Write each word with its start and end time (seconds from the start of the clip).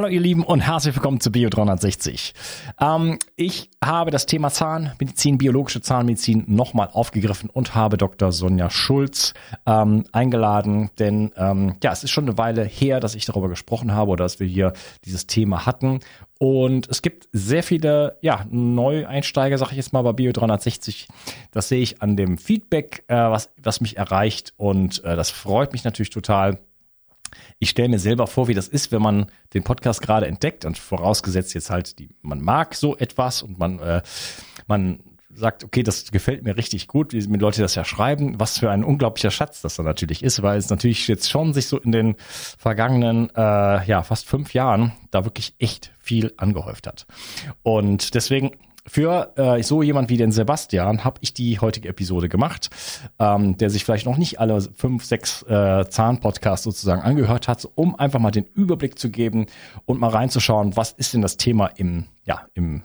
Hallo 0.00 0.08
ihr 0.08 0.20
Lieben 0.20 0.44
und 0.44 0.60
herzlich 0.60 0.94
willkommen 0.94 1.20
zu 1.20 1.30
Bio 1.30 1.50
360. 1.50 2.32
Ähm, 2.80 3.18
ich 3.36 3.68
habe 3.84 4.10
das 4.10 4.24
Thema 4.24 4.48
Zahnmedizin, 4.48 5.36
biologische 5.36 5.82
Zahnmedizin 5.82 6.44
nochmal 6.46 6.88
aufgegriffen 6.90 7.50
und 7.50 7.74
habe 7.74 7.98
Dr. 7.98 8.32
Sonja 8.32 8.70
Schulz 8.70 9.34
ähm, 9.66 10.04
eingeladen, 10.10 10.88
denn 10.98 11.32
ähm, 11.36 11.76
ja, 11.82 11.92
es 11.92 12.02
ist 12.02 12.12
schon 12.12 12.24
eine 12.24 12.38
Weile 12.38 12.64
her, 12.64 12.98
dass 12.98 13.14
ich 13.14 13.26
darüber 13.26 13.50
gesprochen 13.50 13.92
habe 13.92 14.12
oder 14.12 14.24
dass 14.24 14.40
wir 14.40 14.46
hier 14.46 14.72
dieses 15.04 15.26
Thema 15.26 15.66
hatten. 15.66 16.00
Und 16.38 16.88
es 16.88 17.02
gibt 17.02 17.28
sehr 17.32 17.62
viele 17.62 18.16
ja, 18.22 18.46
Neueinsteiger, 18.48 19.58
sage 19.58 19.72
ich 19.72 19.76
jetzt 19.76 19.92
mal, 19.92 20.00
bei 20.00 20.14
Bio 20.14 20.32
360. 20.32 21.08
Das 21.50 21.68
sehe 21.68 21.82
ich 21.82 22.00
an 22.00 22.16
dem 22.16 22.38
Feedback, 22.38 23.04
äh, 23.08 23.16
was, 23.16 23.50
was 23.62 23.82
mich 23.82 23.98
erreicht 23.98 24.54
und 24.56 25.04
äh, 25.04 25.14
das 25.14 25.28
freut 25.28 25.74
mich 25.74 25.84
natürlich 25.84 26.08
total. 26.08 26.58
Ich 27.58 27.70
stelle 27.70 27.88
mir 27.88 27.98
selber 27.98 28.26
vor, 28.26 28.48
wie 28.48 28.54
das 28.54 28.68
ist, 28.68 28.92
wenn 28.92 29.02
man 29.02 29.26
den 29.54 29.62
Podcast 29.62 30.02
gerade 30.02 30.26
entdeckt 30.26 30.64
und 30.64 30.78
vorausgesetzt 30.78 31.54
jetzt 31.54 31.70
halt, 31.70 31.98
die, 31.98 32.10
man 32.22 32.40
mag 32.40 32.74
so 32.74 32.96
etwas 32.96 33.42
und 33.42 33.58
man, 33.58 33.78
äh, 33.78 34.02
man 34.66 35.00
sagt, 35.32 35.64
okay, 35.64 35.82
das 35.82 36.10
gefällt 36.10 36.44
mir 36.44 36.56
richtig 36.56 36.86
gut, 36.88 37.12
wie 37.12 37.26
mir 37.28 37.38
Leute 37.38 37.62
das 37.62 37.74
ja 37.74 37.84
schreiben, 37.84 38.38
was 38.38 38.58
für 38.58 38.70
ein 38.70 38.84
unglaublicher 38.84 39.30
Schatz 39.30 39.62
das 39.62 39.76
dann 39.76 39.86
natürlich 39.86 40.22
ist, 40.22 40.42
weil 40.42 40.58
es 40.58 40.70
natürlich 40.70 41.06
jetzt 41.08 41.30
schon 41.30 41.52
sich 41.52 41.66
so 41.66 41.78
in 41.78 41.92
den 41.92 42.16
vergangenen, 42.18 43.30
äh, 43.36 43.86
ja, 43.86 44.02
fast 44.02 44.26
fünf 44.26 44.54
Jahren 44.54 44.92
da 45.10 45.24
wirklich 45.24 45.54
echt 45.58 45.92
viel 45.98 46.32
angehäuft 46.36 46.86
hat. 46.86 47.06
Und 47.62 48.14
deswegen 48.14 48.52
für 48.86 49.32
äh, 49.36 49.62
so 49.62 49.82
jemand 49.82 50.08
wie 50.08 50.16
den 50.16 50.32
Sebastian 50.32 51.04
habe 51.04 51.18
ich 51.20 51.34
die 51.34 51.58
heutige 51.58 51.88
Episode 51.88 52.28
gemacht, 52.28 52.70
ähm, 53.18 53.56
der 53.56 53.70
sich 53.70 53.84
vielleicht 53.84 54.06
noch 54.06 54.16
nicht 54.16 54.40
alle 54.40 54.60
fünf, 54.60 55.04
sechs 55.04 55.42
äh, 55.42 55.86
Zahnpodcasts 55.88 56.64
sozusagen 56.64 57.02
angehört 57.02 57.48
hat, 57.48 57.68
um 57.74 57.94
einfach 57.94 58.20
mal 58.20 58.30
den 58.30 58.46
Überblick 58.54 58.98
zu 58.98 59.10
geben 59.10 59.46
und 59.84 60.00
mal 60.00 60.10
reinzuschauen, 60.10 60.76
was 60.76 60.92
ist 60.92 61.14
denn 61.14 61.22
das 61.22 61.36
Thema 61.36 61.66
im, 61.66 62.06
ja, 62.24 62.46
im 62.54 62.82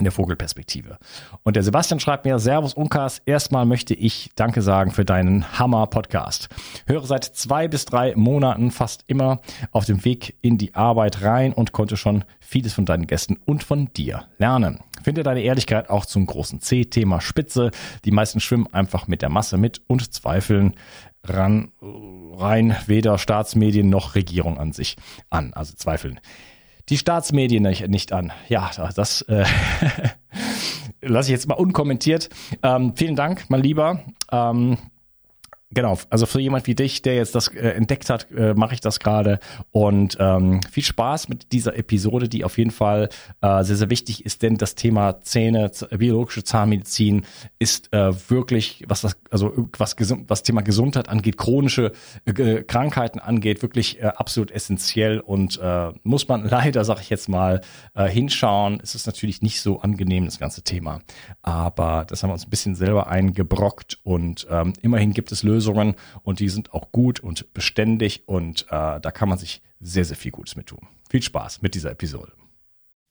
in 0.00 0.04
der 0.04 0.12
Vogelperspektive. 0.12 0.98
Und 1.42 1.56
der 1.56 1.62
Sebastian 1.62 2.00
schreibt 2.00 2.24
mir, 2.24 2.38
Servus 2.38 2.74
Unkas, 2.74 3.20
erstmal 3.26 3.66
möchte 3.66 3.92
ich 3.94 4.30
Danke 4.34 4.62
sagen 4.62 4.90
für 4.90 5.04
deinen 5.04 5.58
Hammer-Podcast. 5.58 6.48
Höre 6.86 7.04
seit 7.04 7.24
zwei 7.24 7.68
bis 7.68 7.84
drei 7.84 8.14
Monaten 8.16 8.70
fast 8.70 9.04
immer 9.06 9.40
auf 9.72 9.84
dem 9.84 10.04
Weg 10.04 10.36
in 10.40 10.56
die 10.56 10.74
Arbeit 10.74 11.22
rein 11.22 11.52
und 11.52 11.72
konnte 11.72 11.98
schon 11.98 12.24
vieles 12.40 12.72
von 12.72 12.86
deinen 12.86 13.06
Gästen 13.06 13.38
und 13.44 13.62
von 13.62 13.92
dir 13.92 14.24
lernen. 14.38 14.80
Finde 15.02 15.22
deine 15.22 15.42
Ehrlichkeit 15.42 15.90
auch 15.90 16.06
zum 16.06 16.26
großen 16.26 16.60
C-Thema 16.60 17.20
Spitze. 17.20 17.70
Die 18.04 18.10
meisten 18.10 18.40
schwimmen 18.40 18.66
einfach 18.72 19.06
mit 19.06 19.22
der 19.22 19.28
Masse 19.28 19.56
mit 19.56 19.80
und 19.86 20.12
zweifeln 20.12 20.74
ran, 21.24 21.72
rein 21.80 22.76
weder 22.86 23.18
Staatsmedien 23.18 23.90
noch 23.90 24.14
Regierung 24.14 24.58
an 24.58 24.72
sich 24.72 24.96
an, 25.28 25.52
also 25.52 25.74
zweifeln 25.74 26.20
die 26.90 26.98
Staatsmedien 26.98 27.62
nicht, 27.62 27.88
nicht 27.88 28.12
an. 28.12 28.32
Ja, 28.48 28.70
das 28.94 29.22
äh, 29.22 29.44
lasse 31.00 31.28
ich 31.28 31.32
jetzt 31.32 31.48
mal 31.48 31.54
unkommentiert. 31.54 32.28
Ähm, 32.62 32.94
vielen 32.96 33.16
Dank, 33.16 33.44
mein 33.48 33.62
Lieber. 33.62 34.00
Ähm, 34.32 34.76
Genau, 35.72 35.96
also 36.10 36.26
für 36.26 36.40
jemand 36.40 36.66
wie 36.66 36.74
dich, 36.74 37.00
der 37.02 37.14
jetzt 37.14 37.36
das 37.36 37.46
äh, 37.46 37.60
entdeckt 37.60 38.10
hat, 38.10 38.26
äh, 38.32 38.54
mache 38.54 38.74
ich 38.74 38.80
das 38.80 38.98
gerade. 38.98 39.38
Und 39.70 40.16
ähm, 40.18 40.60
viel 40.68 40.82
Spaß 40.82 41.28
mit 41.28 41.52
dieser 41.52 41.76
Episode, 41.76 42.28
die 42.28 42.42
auf 42.42 42.58
jeden 42.58 42.72
Fall 42.72 43.08
äh, 43.40 43.62
sehr, 43.62 43.76
sehr 43.76 43.88
wichtig 43.88 44.26
ist, 44.26 44.42
denn 44.42 44.56
das 44.56 44.74
Thema 44.74 45.22
Zähne, 45.22 45.70
biologische 45.96 46.42
Zahnmedizin 46.42 47.24
ist 47.60 47.92
äh, 47.92 48.12
wirklich, 48.28 48.84
was 48.88 49.02
das, 49.02 49.16
also 49.30 49.68
was, 49.78 49.94
was 50.26 50.42
Thema 50.42 50.62
Gesundheit 50.62 51.08
angeht, 51.08 51.36
chronische 51.36 51.92
äh, 52.24 52.64
Krankheiten 52.64 53.20
angeht, 53.20 53.62
wirklich 53.62 54.02
äh, 54.02 54.06
absolut 54.06 54.50
essentiell 54.50 55.20
und 55.20 55.60
äh, 55.62 55.92
muss 56.02 56.26
man 56.26 56.42
leider, 56.48 56.84
sage 56.84 57.02
ich 57.02 57.10
jetzt 57.10 57.28
mal, 57.28 57.60
äh, 57.94 58.08
hinschauen. 58.08 58.80
Es 58.82 58.96
ist 58.96 59.06
natürlich 59.06 59.40
nicht 59.40 59.60
so 59.60 59.78
angenehm, 59.78 60.24
das 60.24 60.40
ganze 60.40 60.62
Thema. 60.62 61.00
Aber 61.42 62.06
das 62.08 62.24
haben 62.24 62.30
wir 62.30 62.34
uns 62.34 62.44
ein 62.44 62.50
bisschen 62.50 62.74
selber 62.74 63.06
eingebrockt 63.06 64.00
und 64.02 64.48
ähm, 64.50 64.72
immerhin 64.82 65.12
gibt 65.12 65.30
es 65.30 65.44
Lösungen 65.44 65.59
Lösungen 65.60 65.94
und 66.22 66.40
die 66.40 66.48
sind 66.48 66.72
auch 66.72 66.90
gut 66.90 67.20
und 67.20 67.52
beständig 67.52 68.22
und 68.26 68.62
äh, 68.70 69.00
da 69.00 69.10
kann 69.12 69.28
man 69.28 69.38
sich 69.38 69.60
sehr, 69.80 70.04
sehr 70.06 70.16
viel 70.16 70.30
Gutes 70.30 70.56
mit 70.56 70.68
tun. 70.68 70.88
Viel 71.10 71.22
Spaß 71.22 71.60
mit 71.60 71.74
dieser 71.74 71.90
Episode. 71.90 72.32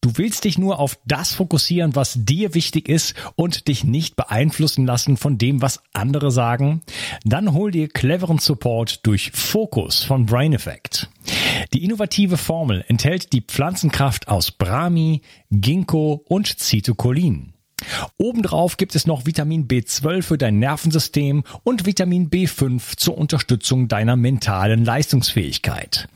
Du 0.02 0.12
willst 0.16 0.46
dich 0.46 0.58
nur 0.58 0.80
auf 0.80 0.98
das 1.06 1.34
fokussieren, 1.34 1.94
was 1.94 2.14
dir 2.16 2.56
wichtig 2.56 2.88
ist 2.88 3.16
und 3.36 3.68
dich 3.68 3.84
nicht 3.84 4.16
beeinflussen 4.16 4.86
lassen 4.86 5.18
von 5.18 5.38
dem, 5.38 5.62
was 5.62 5.84
andere 5.92 6.32
sagen? 6.32 6.82
Dann 7.26 7.54
hol 7.54 7.70
dir 7.70 7.90
cleveren 7.90 8.40
Support 8.40 9.06
durch 9.06 9.32
Focus 9.32 10.04
von 10.04 10.26
Brain 10.26 10.54
Effect. 10.54 11.10
Die 11.74 11.84
innovative 11.84 12.38
Formel 12.38 12.86
enthält 12.88 13.34
die 13.34 13.42
Pflanzenkraft 13.42 14.30
aus 14.30 14.52
Brahmi, 14.52 15.22
Ginkgo 15.52 16.24
und 16.28 16.48
Citocholin. 16.48 17.54
Obendrauf 18.18 18.78
gibt 18.78 18.96
es 18.96 19.08
noch 19.08 19.26
Vitamin 19.26 19.68
B12 19.68 20.22
für 20.24 20.38
dein 20.38 20.60
Nervensystem 20.60 21.44
und 21.64 21.86
Vitamin 21.86 22.30
B5 22.30 22.98
zur 22.98 23.18
Unterstützung 23.18 23.88
deiner 23.88 24.16
mentalen 24.16 24.86
Leistungsfähigkeit. 24.86 26.08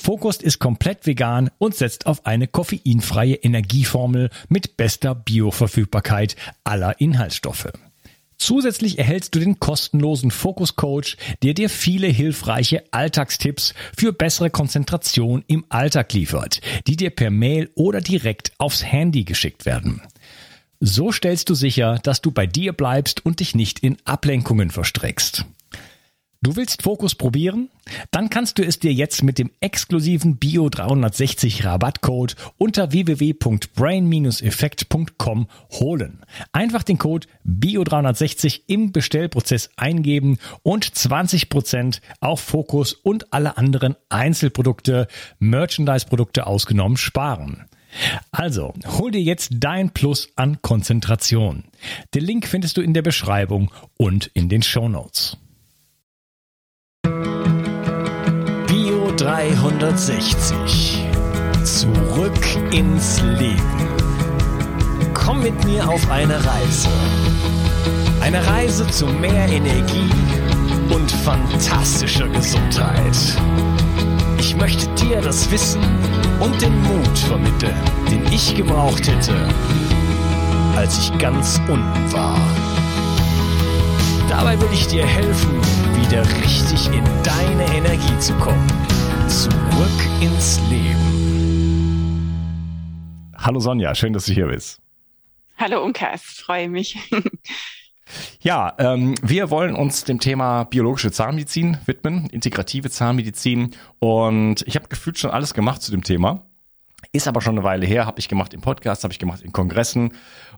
Focus 0.00 0.38
ist 0.38 0.58
komplett 0.58 1.06
vegan 1.06 1.50
und 1.58 1.74
setzt 1.74 2.06
auf 2.06 2.26
eine 2.26 2.46
koffeinfreie 2.46 3.34
Energieformel 3.34 4.30
mit 4.48 4.76
bester 4.76 5.14
Bioverfügbarkeit 5.14 6.36
aller 6.64 7.00
Inhaltsstoffe. 7.00 7.72
Zusätzlich 8.38 8.98
erhältst 8.98 9.34
du 9.34 9.38
den 9.38 9.60
kostenlosen 9.60 10.30
Focus 10.30 10.76
Coach, 10.76 11.16
der 11.42 11.54
dir 11.54 11.70
viele 11.70 12.06
hilfreiche 12.06 12.84
Alltagstipps 12.90 13.72
für 13.96 14.12
bessere 14.12 14.50
Konzentration 14.50 15.42
im 15.46 15.64
Alltag 15.70 16.12
liefert, 16.12 16.60
die 16.86 16.96
dir 16.96 17.10
per 17.10 17.30
Mail 17.30 17.70
oder 17.74 18.00
direkt 18.02 18.52
aufs 18.58 18.84
Handy 18.84 19.24
geschickt 19.24 19.64
werden. 19.64 20.02
So 20.80 21.12
stellst 21.12 21.48
du 21.48 21.54
sicher, 21.54 21.98
dass 22.02 22.20
du 22.20 22.30
bei 22.30 22.46
dir 22.46 22.72
bleibst 22.72 23.24
und 23.24 23.40
dich 23.40 23.54
nicht 23.54 23.78
in 23.78 23.96
Ablenkungen 24.04 24.70
verstrickst. 24.70 25.46
Du 26.42 26.54
willst 26.54 26.82
Fokus 26.82 27.14
probieren? 27.14 27.70
Dann 28.10 28.28
kannst 28.30 28.58
du 28.58 28.64
es 28.64 28.78
dir 28.78 28.92
jetzt 28.92 29.22
mit 29.22 29.38
dem 29.38 29.50
exklusiven 29.60 30.38
Bio360 30.38 31.64
Rabattcode 31.64 32.36
unter 32.58 32.92
www.brain-effekt.com 32.92 35.46
holen. 35.72 36.20
Einfach 36.52 36.82
den 36.82 36.98
Code 36.98 37.26
Bio360 37.44 38.64
im 38.66 38.92
Bestellprozess 38.92 39.70
eingeben 39.76 40.36
und 40.62 40.84
20% 40.84 42.02
auf 42.20 42.40
Fokus 42.40 42.92
und 42.92 43.32
alle 43.32 43.56
anderen 43.56 43.96
Einzelprodukte, 44.08 45.08
Merchandise-Produkte 45.38 46.46
ausgenommen 46.46 46.98
sparen. 46.98 47.64
Also, 48.30 48.74
hol 48.86 49.10
dir 49.10 49.22
jetzt 49.22 49.50
dein 49.54 49.90
Plus 49.90 50.28
an 50.36 50.60
Konzentration. 50.62 51.64
Den 52.14 52.24
Link 52.24 52.46
findest 52.46 52.76
du 52.76 52.80
in 52.80 52.94
der 52.94 53.02
Beschreibung 53.02 53.70
und 53.96 54.26
in 54.34 54.48
den 54.48 54.62
Show 54.62 54.88
Notes. 54.88 55.36
Bio 58.66 59.12
360. 59.16 61.04
Zurück 61.64 62.72
ins 62.72 63.20
Leben. 63.22 63.88
Komm 65.14 65.42
mit 65.42 65.64
mir 65.64 65.88
auf 65.88 66.10
eine 66.10 66.34
Reise. 66.44 66.88
Eine 68.20 68.46
Reise 68.46 68.86
zu 68.88 69.06
mehr 69.06 69.48
Energie 69.48 70.10
und 70.94 71.10
fantastischer 71.10 72.28
Gesundheit. 72.28 73.36
Ich 74.38 74.54
möchte 74.54 74.86
dir 74.94 75.20
das 75.20 75.50
Wissen 75.50 75.82
und 76.40 76.60
den 76.60 76.78
Mut 76.82 77.18
vermitteln, 77.18 77.74
den 78.10 78.24
ich 78.32 78.54
gebraucht 78.54 79.08
hätte, 79.08 79.34
als 80.76 80.98
ich 80.98 81.18
ganz 81.18 81.58
unten 81.68 82.12
war. 82.12 82.38
Dabei 84.28 84.60
will 84.60 84.68
ich 84.72 84.86
dir 84.88 85.06
helfen, 85.06 85.60
wieder 86.02 86.22
richtig 86.42 86.86
in 86.88 87.04
deine 87.22 87.64
Energie 87.76 88.18
zu 88.18 88.34
kommen. 88.34 88.66
Zurück 89.28 90.06
ins 90.20 90.60
Leben. 90.68 91.16
Hallo 93.36 93.60
Sonja, 93.60 93.94
schön, 93.94 94.12
dass 94.12 94.26
du 94.26 94.34
hier 94.34 94.48
bist. 94.48 94.80
Hallo 95.56 95.82
Unkas, 95.82 96.22
freue 96.22 96.68
mich. 96.68 96.98
Ja, 98.40 98.74
ähm, 98.78 99.14
wir 99.22 99.50
wollen 99.50 99.74
uns 99.74 100.04
dem 100.04 100.20
Thema 100.20 100.64
biologische 100.64 101.10
Zahnmedizin 101.10 101.78
widmen, 101.86 102.26
integrative 102.30 102.90
Zahnmedizin. 102.90 103.74
Und 103.98 104.62
ich 104.66 104.76
habe 104.76 104.88
gefühlt 104.88 105.18
schon 105.18 105.30
alles 105.30 105.54
gemacht 105.54 105.82
zu 105.82 105.90
dem 105.90 106.04
Thema. 106.04 106.42
Ist 107.12 107.28
aber 107.28 107.40
schon 107.40 107.56
eine 107.56 107.64
Weile 107.64 107.86
her, 107.86 108.06
habe 108.06 108.18
ich 108.20 108.28
gemacht 108.28 108.54
im 108.54 108.60
Podcast, 108.60 109.04
habe 109.04 109.12
ich 109.12 109.18
gemacht 109.18 109.42
in 109.42 109.52
Kongressen 109.52 110.12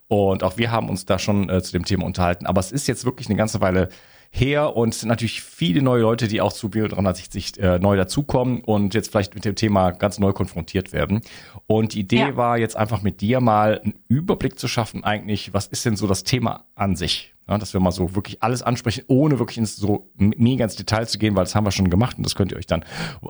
und 0.08 0.42
auch 0.42 0.56
wir 0.56 0.70
haben 0.70 0.88
uns 0.88 1.04
da 1.04 1.18
schon 1.18 1.48
äh, 1.50 1.62
zu 1.62 1.72
dem 1.72 1.84
Thema 1.84 2.04
unterhalten. 2.06 2.46
Aber 2.46 2.60
es 2.60 2.72
ist 2.72 2.88
jetzt 2.88 3.04
wirklich 3.04 3.28
eine 3.28 3.36
ganze 3.36 3.60
Weile 3.60 3.90
her 4.30 4.76
und 4.76 4.90
es 4.90 5.00
sind 5.00 5.08
natürlich 5.08 5.42
viele 5.42 5.82
neue 5.82 6.02
Leute, 6.02 6.28
die 6.28 6.40
auch 6.40 6.52
zu 6.52 6.68
Bio 6.70 6.88
360 6.88 7.58
äh, 7.58 7.78
neu 7.78 7.96
dazukommen 7.96 8.60
und 8.60 8.94
jetzt 8.94 9.10
vielleicht 9.10 9.34
mit 9.34 9.44
dem 9.44 9.54
Thema 9.54 9.90
ganz 9.90 10.18
neu 10.18 10.32
konfrontiert 10.32 10.92
werden. 10.92 11.20
Und 11.66 11.94
die 11.94 12.00
Idee 12.00 12.20
ja. 12.20 12.36
war 12.36 12.58
jetzt 12.58 12.76
einfach 12.76 13.02
mit 13.02 13.20
dir 13.20 13.40
mal 13.40 13.80
einen 13.80 13.94
Überblick 14.08 14.58
zu 14.58 14.68
schaffen 14.68 15.04
eigentlich, 15.04 15.52
was 15.54 15.66
ist 15.66 15.84
denn 15.84 15.96
so 15.96 16.06
das 16.06 16.24
Thema 16.24 16.64
an 16.74 16.96
sich? 16.96 17.34
Ja, 17.48 17.56
dass 17.58 17.72
wir 17.72 17.80
mal 17.80 17.92
so 17.92 18.14
wirklich 18.14 18.42
alles 18.42 18.62
ansprechen, 18.62 19.04
ohne 19.08 19.38
wirklich 19.38 19.58
ins 19.58 19.76
so 19.76 20.10
mega 20.16 20.64
ins 20.64 20.76
Detail 20.76 21.06
zu 21.06 21.18
gehen, 21.18 21.34
weil 21.34 21.44
das 21.44 21.54
haben 21.54 21.64
wir 21.64 21.70
schon 21.70 21.88
gemacht 21.88 22.18
und 22.18 22.24
das 22.24 22.34
könnt 22.34 22.52
ihr 22.52 22.58
euch 22.58 22.66
dann 22.66 22.84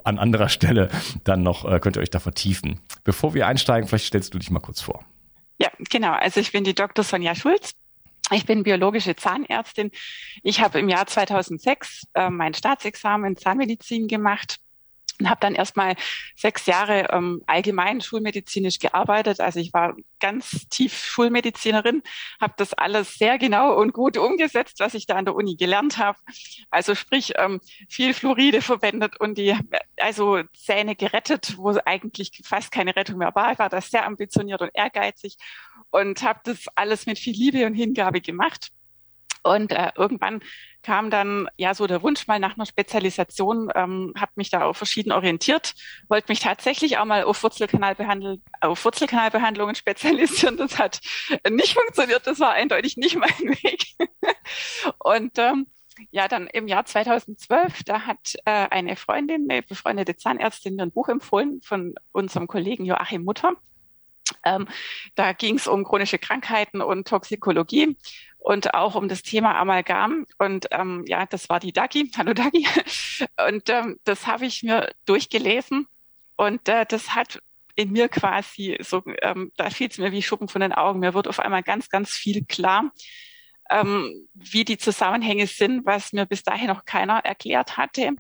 an 0.05 0.19
anderer 0.19 0.49
Stelle 0.49 0.89
dann 1.25 1.43
noch, 1.43 1.65
äh, 1.65 1.79
könnt 1.79 1.97
ihr 1.97 2.03
euch 2.03 2.11
da 2.11 2.19
vertiefen. 2.19 2.81
Bevor 3.05 3.35
wir 3.35 3.47
einsteigen, 3.47 3.89
vielleicht 3.89 4.07
stellst 4.07 4.35
du 4.35 4.39
dich 4.39 4.51
mal 4.51 4.61
kurz 4.61 4.81
vor. 4.81 5.05
Ja, 5.61 5.71
genau. 5.91 6.13
Also 6.13 6.41
ich 6.41 6.53
bin 6.53 6.65
die 6.65 6.75
Dr. 6.75 7.05
Sonja 7.05 7.35
Schulz. 7.35 7.75
Ich 8.31 8.45
bin 8.45 8.63
biologische 8.63 9.17
Zahnärztin. 9.17 9.91
Ich 10.43 10.61
habe 10.61 10.79
im 10.81 10.89
Jahr 10.89 11.07
2006 11.07 12.09
äh, 12.15 12.29
mein 12.29 12.55
Staatsexamen 12.55 13.31
in 13.31 13.37
Zahnmedizin 13.37 14.09
gemacht 14.09 14.59
und 15.21 15.29
habe 15.29 15.41
dann 15.41 15.55
erstmal 15.55 15.97
sechs 16.37 16.67
Jahre 16.67 17.09
ähm, 17.11 17.43
allgemein 17.47 18.01
schulmedizinisch 18.01 18.79
gearbeitet. 18.79 19.41
Also 19.41 19.61
ich 19.61 19.73
war 19.73 19.97
ganz 20.21 20.69
tief 20.69 21.05
Schulmedizinerin, 21.05 22.03
habe 22.41 22.55
das 22.57 22.75
alles 22.75 23.15
sehr 23.15 23.39
genau 23.39 23.75
und 23.75 23.93
gut 23.93 24.17
umgesetzt, 24.17 24.81
was 24.81 24.95
ich 24.95 25.07
da 25.07 25.17
an 25.17 25.25
der 25.25 25.35
Uni 25.35 25.57
gelernt 25.57 25.99
habe. 25.99 26.19
Also 26.71 26.95
sprich 26.95 27.35
ähm, 27.37 27.61
viel 27.89 28.15
Fluoride 28.15 28.63
verwendet 28.63 29.21
und 29.21 29.39
die 29.39 29.57
also 29.99 30.43
Zähne 30.55 30.97
gerettet, 30.97 31.57
wo 31.57 31.77
eigentlich 31.85 32.41
fast 32.45 32.73
keine 32.73 32.97
Rettung 32.97 33.19
mehr 33.19 33.35
war. 33.35 33.53
Ich 33.53 33.59
war 33.59 33.69
da 33.69 33.81
sehr 33.81 34.07
ambitioniert 34.07 34.63
und 34.63 34.71
ehrgeizig 34.75 35.37
und 35.91 36.23
habe 36.23 36.41
das 36.45 36.67
alles 36.75 37.07
mit 37.07 37.19
viel 37.19 37.35
Liebe 37.35 37.67
und 37.67 37.75
Hingabe 37.75 38.21
gemacht. 38.21 38.71
Und 39.49 39.73
äh, 39.73 39.91
irgendwann 39.97 40.41
kam 40.83 41.11
dann 41.11 41.49
ja 41.57 41.75
so 41.75 41.87
der 41.87 42.03
Wunsch 42.03 42.27
mal 42.27 42.39
nach 42.39 42.57
einer 42.57 42.67
Spezialisation, 42.67 43.71
ähm, 43.75 44.13
habe 44.17 44.33
mich 44.37 44.51
da 44.51 44.63
auf 44.65 44.77
verschieden 44.77 45.11
orientiert, 45.11 45.75
wollte 46.09 46.31
mich 46.31 46.41
tatsächlich 46.41 46.99
auch 46.99 47.05
mal 47.05 47.25
auf 47.25 47.43
Wurzelkanalbehandlung, 47.43 48.43
auf 48.61 48.85
Wurzelkanalbehandlungen 48.85 49.75
spezialisieren. 49.75 50.57
Das 50.57 50.79
hat 50.79 51.01
nicht 51.51 51.75
funktioniert, 51.75 52.27
das 52.27 52.41
war 52.41 52.53
eindeutig 52.53 52.97
nicht 52.97 53.17
mein 53.17 53.29
Weg. 53.63 53.87
Und 54.99 55.39
ähm, 55.39 55.67
ja, 56.11 56.29
dann 56.29 56.47
im 56.47 56.69
Jahr 56.69 56.85
2012, 56.85 57.85
da 57.85 58.03
hat 58.03 58.35
äh, 58.45 58.51
eine 58.51 58.97
Freundin, 58.97 59.49
eine 59.51 59.63
befreundete 59.63 60.17
Zahnärztin, 60.17 60.77
mir 60.77 60.83
ein 60.83 60.93
Buch 60.93 61.09
empfohlen 61.09 61.61
von 61.63 61.95
unserem 62.13 62.47
Kollegen 62.47 62.85
Joachim 62.85 63.25
Mutter. 63.25 63.55
Ähm, 64.45 64.69
da 65.15 65.33
ging 65.33 65.57
es 65.57 65.67
um 65.67 65.85
chronische 65.85 66.19
Krankheiten 66.19 66.81
und 66.81 67.09
Toxikologie 67.09 67.97
und 68.39 68.75
auch 68.75 68.95
um 68.95 69.09
das 69.09 69.23
Thema 69.23 69.57
Amalgam. 69.57 70.25
Und 70.39 70.69
ähm, 70.71 71.05
ja, 71.07 71.27
das 71.27 71.49
war 71.49 71.61
die 71.61 71.73
Dagi. 71.73 72.11
Hallo 72.17 72.35
Dagi. 72.35 72.67
Und 73.49 73.69
ähm, 73.69 73.99
das 74.05 74.27
habe 74.27 74.47
ich 74.47 74.63
mir 74.63 74.91
durchgelesen 75.05 75.87
und 76.37 76.69
äh, 76.69 76.87
das 76.87 77.15
hat 77.15 77.41
in 77.75 77.93
mir 77.93 78.09
quasi 78.09 78.77
so, 78.81 79.03
ähm, 79.23 79.53
da 79.57 79.71
fiel 79.71 79.89
es 79.89 79.99
mir 79.99 80.11
wie 80.11 80.23
Schuppen 80.23 80.49
von 80.49 80.61
den 80.61 80.73
Augen. 80.73 80.99
Mir 80.99 81.15
wird 81.15 81.29
auf 81.29 81.39
einmal 81.39 81.63
ganz, 81.63 81.89
ganz 81.89 82.11
viel 82.11 82.45
klar, 82.45 82.93
ähm, 83.71 84.29
wie 84.35 84.65
die 84.65 84.79
Zusammenhänge 84.79 85.47
sind, 85.47 85.87
was 85.87 86.13
mir 86.13 86.27
bis 86.27 86.43
dahin 86.43 86.69
noch 86.69 86.85
keiner 86.85 87.19
erklärt 87.25 87.77
hatte. 87.77 88.13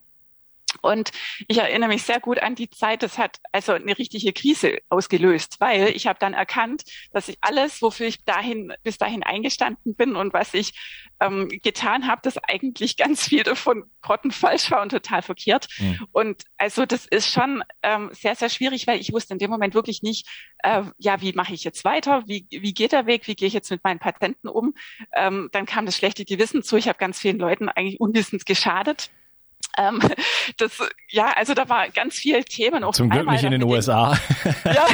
Und 0.82 1.10
ich 1.48 1.58
erinnere 1.58 1.88
mich 1.88 2.02
sehr 2.02 2.20
gut 2.20 2.38
an 2.38 2.54
die 2.54 2.70
Zeit, 2.70 3.02
das 3.02 3.18
hat 3.18 3.38
also 3.52 3.72
eine 3.72 3.96
richtige 3.98 4.32
Krise 4.32 4.78
ausgelöst, 4.88 5.56
weil 5.60 5.88
ich 5.88 6.06
habe 6.06 6.18
dann 6.18 6.34
erkannt, 6.34 6.84
dass 7.12 7.28
ich 7.28 7.38
alles, 7.40 7.82
wofür 7.82 8.06
ich 8.06 8.24
dahin 8.24 8.72
bis 8.82 8.98
dahin 8.98 9.22
eingestanden 9.22 9.94
bin 9.94 10.14
und 10.14 10.32
was 10.32 10.54
ich 10.54 10.74
ähm, 11.20 11.48
getan 11.62 12.06
habe, 12.06 12.20
dass 12.22 12.38
eigentlich 12.38 12.96
ganz 12.96 13.28
viel 13.28 13.42
davon 13.42 13.90
grottenfalsch 14.02 14.70
war 14.70 14.82
und 14.82 14.90
total 14.90 15.22
verkehrt. 15.22 15.68
Mhm. 15.78 16.06
Und 16.12 16.42
also 16.56 16.86
das 16.86 17.06
ist 17.06 17.30
schon 17.30 17.64
ähm, 17.82 18.10
sehr, 18.12 18.34
sehr 18.34 18.50
schwierig, 18.50 18.86
weil 18.86 19.00
ich 19.00 19.12
wusste 19.12 19.32
in 19.32 19.38
dem 19.38 19.50
Moment 19.50 19.74
wirklich 19.74 20.02
nicht, 20.02 20.28
äh, 20.62 20.82
ja, 20.98 21.20
wie 21.20 21.32
mache 21.32 21.54
ich 21.54 21.64
jetzt 21.64 21.84
weiter? 21.84 22.22
Wie, 22.26 22.46
wie 22.50 22.74
geht 22.74 22.92
der 22.92 23.06
Weg? 23.06 23.26
Wie 23.26 23.34
gehe 23.34 23.48
ich 23.48 23.54
jetzt 23.54 23.70
mit 23.70 23.82
meinen 23.82 23.98
Patenten 23.98 24.48
um? 24.48 24.74
Ähm, 25.16 25.48
dann 25.52 25.66
kam 25.66 25.86
das 25.86 25.96
schlechte 25.96 26.24
Gewissen 26.24 26.62
zu. 26.62 26.76
Ich 26.76 26.88
habe 26.88 26.98
ganz 26.98 27.18
vielen 27.18 27.38
Leuten 27.38 27.68
eigentlich 27.68 28.00
unwissens 28.00 28.44
geschadet. 28.44 29.10
Ähm, 29.78 30.00
das, 30.58 30.78
ja, 31.08 31.32
also 31.36 31.54
da 31.54 31.68
war 31.68 31.88
ganz 31.88 32.16
viel 32.16 32.44
Themen. 32.44 32.84
Auf 32.84 32.96
Zum 32.96 33.08
Glück 33.10 33.30
nicht 33.30 33.44
in 33.44 33.52
den 33.52 33.62
USA. 33.62 34.18
ja, 34.64 34.86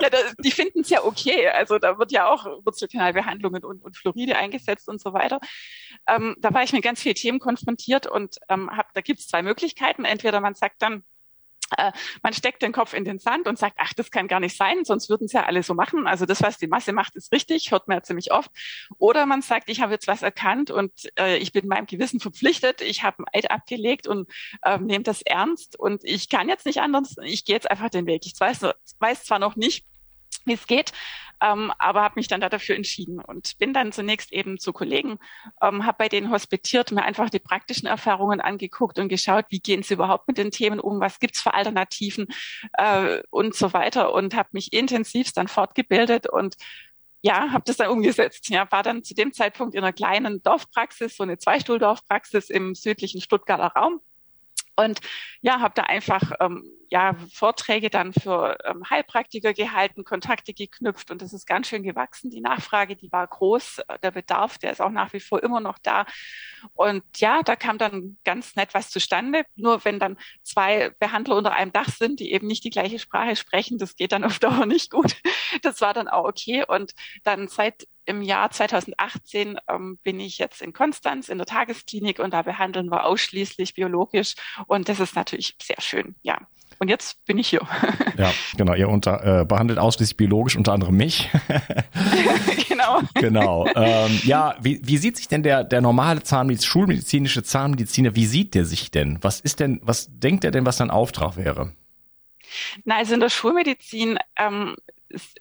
ja 0.00 0.10
da, 0.10 0.18
die 0.38 0.50
finden 0.50 0.80
es 0.80 0.90
ja 0.90 1.04
okay. 1.04 1.48
Also 1.48 1.78
da 1.78 1.98
wird 1.98 2.12
ja 2.12 2.28
auch 2.28 2.44
Wurzelkanalbehandlungen 2.64 3.64
und, 3.64 3.82
und 3.82 3.96
Fluoride 3.96 4.36
eingesetzt 4.36 4.88
und 4.88 5.00
so 5.00 5.12
weiter. 5.12 5.40
Ähm, 6.06 6.36
da 6.40 6.52
war 6.52 6.62
ich 6.62 6.72
mit 6.72 6.82
ganz 6.82 7.00
vielen 7.00 7.14
Themen 7.14 7.38
konfrontiert 7.38 8.06
und 8.06 8.36
ähm, 8.48 8.70
hab, 8.70 8.92
da 8.94 9.00
gibt 9.00 9.20
es 9.20 9.28
zwei 9.28 9.42
Möglichkeiten. 9.42 10.04
Entweder 10.04 10.40
man 10.40 10.54
sagt 10.54 10.82
dann, 10.82 11.04
man 12.22 12.32
steckt 12.32 12.62
den 12.62 12.72
Kopf 12.72 12.94
in 12.94 13.04
den 13.04 13.18
Sand 13.18 13.46
und 13.46 13.58
sagt, 13.58 13.76
ach, 13.78 13.92
das 13.94 14.10
kann 14.10 14.28
gar 14.28 14.40
nicht 14.40 14.56
sein, 14.56 14.84
sonst 14.84 15.08
würden 15.08 15.24
es 15.24 15.32
ja 15.32 15.44
alle 15.44 15.62
so 15.62 15.74
machen. 15.74 16.06
Also 16.06 16.26
das, 16.26 16.42
was 16.42 16.58
die 16.58 16.66
Masse 16.66 16.92
macht, 16.92 17.16
ist 17.16 17.32
richtig, 17.32 17.70
hört 17.70 17.88
man 17.88 17.98
ja 17.98 18.02
ziemlich 18.02 18.32
oft. 18.32 18.50
Oder 18.98 19.26
man 19.26 19.42
sagt, 19.42 19.70
ich 19.70 19.80
habe 19.80 19.92
jetzt 19.92 20.06
was 20.06 20.22
erkannt 20.22 20.70
und 20.70 20.92
äh, 21.18 21.36
ich 21.38 21.52
bin 21.52 21.66
meinem 21.66 21.86
Gewissen 21.86 22.20
verpflichtet, 22.20 22.80
ich 22.80 23.02
habe 23.02 23.22
ein 23.22 23.26
Eid 23.32 23.50
abgelegt 23.50 24.06
und 24.06 24.28
äh, 24.62 24.78
nehme 24.78 25.04
das 25.04 25.22
ernst 25.22 25.78
und 25.78 26.04
ich 26.04 26.28
kann 26.28 26.48
jetzt 26.48 26.66
nicht 26.66 26.80
anders, 26.80 27.16
ich 27.22 27.44
gehe 27.44 27.54
jetzt 27.54 27.70
einfach 27.70 27.90
den 27.90 28.06
Weg. 28.06 28.26
Ich 28.26 28.34
weiß, 28.38 28.66
weiß 28.98 29.24
zwar 29.24 29.38
noch 29.38 29.56
nicht, 29.56 29.84
wie 30.50 30.54
es 30.54 30.66
geht, 30.66 30.92
ähm, 31.40 31.72
aber 31.78 32.02
habe 32.02 32.14
mich 32.16 32.28
dann 32.28 32.40
da 32.40 32.48
dafür 32.48 32.76
entschieden 32.76 33.20
und 33.20 33.56
bin 33.58 33.72
dann 33.72 33.92
zunächst 33.92 34.32
eben 34.32 34.58
zu 34.58 34.72
Kollegen, 34.72 35.18
ähm, 35.62 35.86
habe 35.86 35.98
bei 35.98 36.08
denen 36.08 36.30
hospitiert, 36.30 36.92
mir 36.92 37.02
einfach 37.02 37.30
die 37.30 37.38
praktischen 37.38 37.88
Erfahrungen 37.88 38.40
angeguckt 38.40 38.98
und 38.98 39.08
geschaut, 39.08 39.46
wie 39.48 39.60
gehen 39.60 39.82
sie 39.82 39.94
überhaupt 39.94 40.28
mit 40.28 40.38
den 40.38 40.50
Themen 40.50 40.80
um, 40.80 41.00
was 41.00 41.18
gibt's 41.18 41.40
für 41.40 41.54
Alternativen 41.54 42.26
äh, 42.74 43.22
und 43.30 43.54
so 43.54 43.72
weiter 43.72 44.12
und 44.12 44.34
habe 44.34 44.50
mich 44.52 44.72
intensivst 44.72 45.36
dann 45.36 45.48
fortgebildet 45.48 46.28
und 46.28 46.56
ja, 47.22 47.52
habe 47.52 47.64
das 47.66 47.76
dann 47.76 47.90
umgesetzt. 47.90 48.48
Ja, 48.48 48.70
war 48.72 48.82
dann 48.82 49.04
zu 49.04 49.14
dem 49.14 49.32
Zeitpunkt 49.32 49.74
in 49.74 49.82
einer 49.82 49.92
kleinen 49.92 50.42
Dorfpraxis, 50.42 51.16
so 51.16 51.22
eine 51.22 51.38
Zweistuhldorfpraxis 51.38 52.50
im 52.50 52.74
südlichen 52.74 53.20
Stuttgarter 53.20 53.72
Raum 53.78 54.00
und 54.84 55.00
ja, 55.42 55.60
habe 55.60 55.74
da 55.74 55.82
einfach 55.84 56.32
ähm, 56.40 56.64
ja 56.90 57.16
Vorträge 57.32 57.88
dann 57.88 58.12
für 58.12 58.58
ähm, 58.64 58.82
Heilpraktiker 58.88 59.54
gehalten, 59.54 60.04
Kontakte 60.04 60.52
geknüpft 60.52 61.10
und 61.10 61.22
das 61.22 61.32
ist 61.32 61.46
ganz 61.46 61.68
schön 61.68 61.82
gewachsen. 61.82 62.30
Die 62.30 62.40
Nachfrage, 62.40 62.96
die 62.96 63.10
war 63.12 63.26
groß, 63.26 63.80
der 64.02 64.10
Bedarf, 64.10 64.58
der 64.58 64.72
ist 64.72 64.80
auch 64.80 64.90
nach 64.90 65.12
wie 65.12 65.20
vor 65.20 65.42
immer 65.42 65.60
noch 65.60 65.78
da. 65.78 66.04
Und 66.74 67.02
ja, 67.16 67.42
da 67.42 67.56
kam 67.56 67.78
dann 67.78 68.18
ganz 68.24 68.56
nett 68.56 68.74
was 68.74 68.90
zustande. 68.90 69.44
Nur 69.56 69.84
wenn 69.84 69.98
dann 69.98 70.18
zwei 70.42 70.90
Behandler 70.98 71.36
unter 71.36 71.52
einem 71.52 71.72
Dach 71.72 71.88
sind, 71.88 72.20
die 72.20 72.32
eben 72.32 72.46
nicht 72.46 72.64
die 72.64 72.70
gleiche 72.70 72.98
Sprache 72.98 73.36
sprechen, 73.36 73.78
das 73.78 73.96
geht 73.96 74.12
dann 74.12 74.24
auf 74.24 74.38
Dauer 74.38 74.66
nicht 74.66 74.90
gut. 74.90 75.16
Das 75.62 75.80
war 75.80 75.94
dann 75.94 76.08
auch 76.08 76.24
okay. 76.24 76.64
Und 76.66 76.94
dann 77.24 77.48
seit 77.48 77.86
im 78.04 78.22
Jahr 78.22 78.50
2018 78.50 79.58
ähm, 79.68 79.98
bin 80.02 80.20
ich 80.20 80.38
jetzt 80.38 80.62
in 80.62 80.72
Konstanz 80.72 81.28
in 81.28 81.38
der 81.38 81.46
Tagesklinik 81.46 82.18
und 82.18 82.34
da 82.34 82.42
behandeln 82.42 82.90
wir 82.90 83.04
ausschließlich 83.04 83.74
biologisch 83.74 84.34
und 84.66 84.88
das 84.88 84.98
ist 85.00 85.14
natürlich 85.14 85.56
sehr 85.62 85.80
schön, 85.80 86.16
ja. 86.22 86.38
Und 86.78 86.88
jetzt 86.88 87.24
bin 87.26 87.38
ich 87.38 87.48
hier. 87.48 87.60
Ja, 88.16 88.32
genau. 88.54 88.74
Ihr 88.74 88.88
unter, 88.90 89.40
äh, 89.40 89.44
behandelt 89.46 89.78
ausschließlich 89.78 90.16
biologisch, 90.18 90.54
unter 90.54 90.74
anderem 90.74 90.94
mich. 90.94 91.30
genau. 92.68 93.00
Genau. 93.14 93.66
Ähm, 93.74 94.20
ja, 94.24 94.56
wie, 94.60 94.80
wie 94.84 94.98
sieht 94.98 95.16
sich 95.16 95.26
denn 95.26 95.42
der, 95.42 95.64
der 95.64 95.80
normale 95.80 96.22
Zahnmedizin, 96.22 96.68
schulmedizinische 96.68 97.42
Zahnmediziner, 97.42 98.14
wie 98.16 98.26
sieht 98.26 98.54
der 98.54 98.66
sich 98.66 98.90
denn? 98.90 99.18
Was 99.22 99.40
ist 99.40 99.58
denn, 99.58 99.80
was 99.82 100.10
denkt 100.10 100.44
er 100.44 100.50
denn, 100.50 100.66
was 100.66 100.76
sein 100.76 100.90
Auftrag 100.90 101.36
wäre? 101.36 101.72
Na, 102.84 102.96
also 102.96 103.14
in 103.14 103.20
der 103.20 103.30
Schulmedizin 103.30 104.18
ähm, 104.36 104.76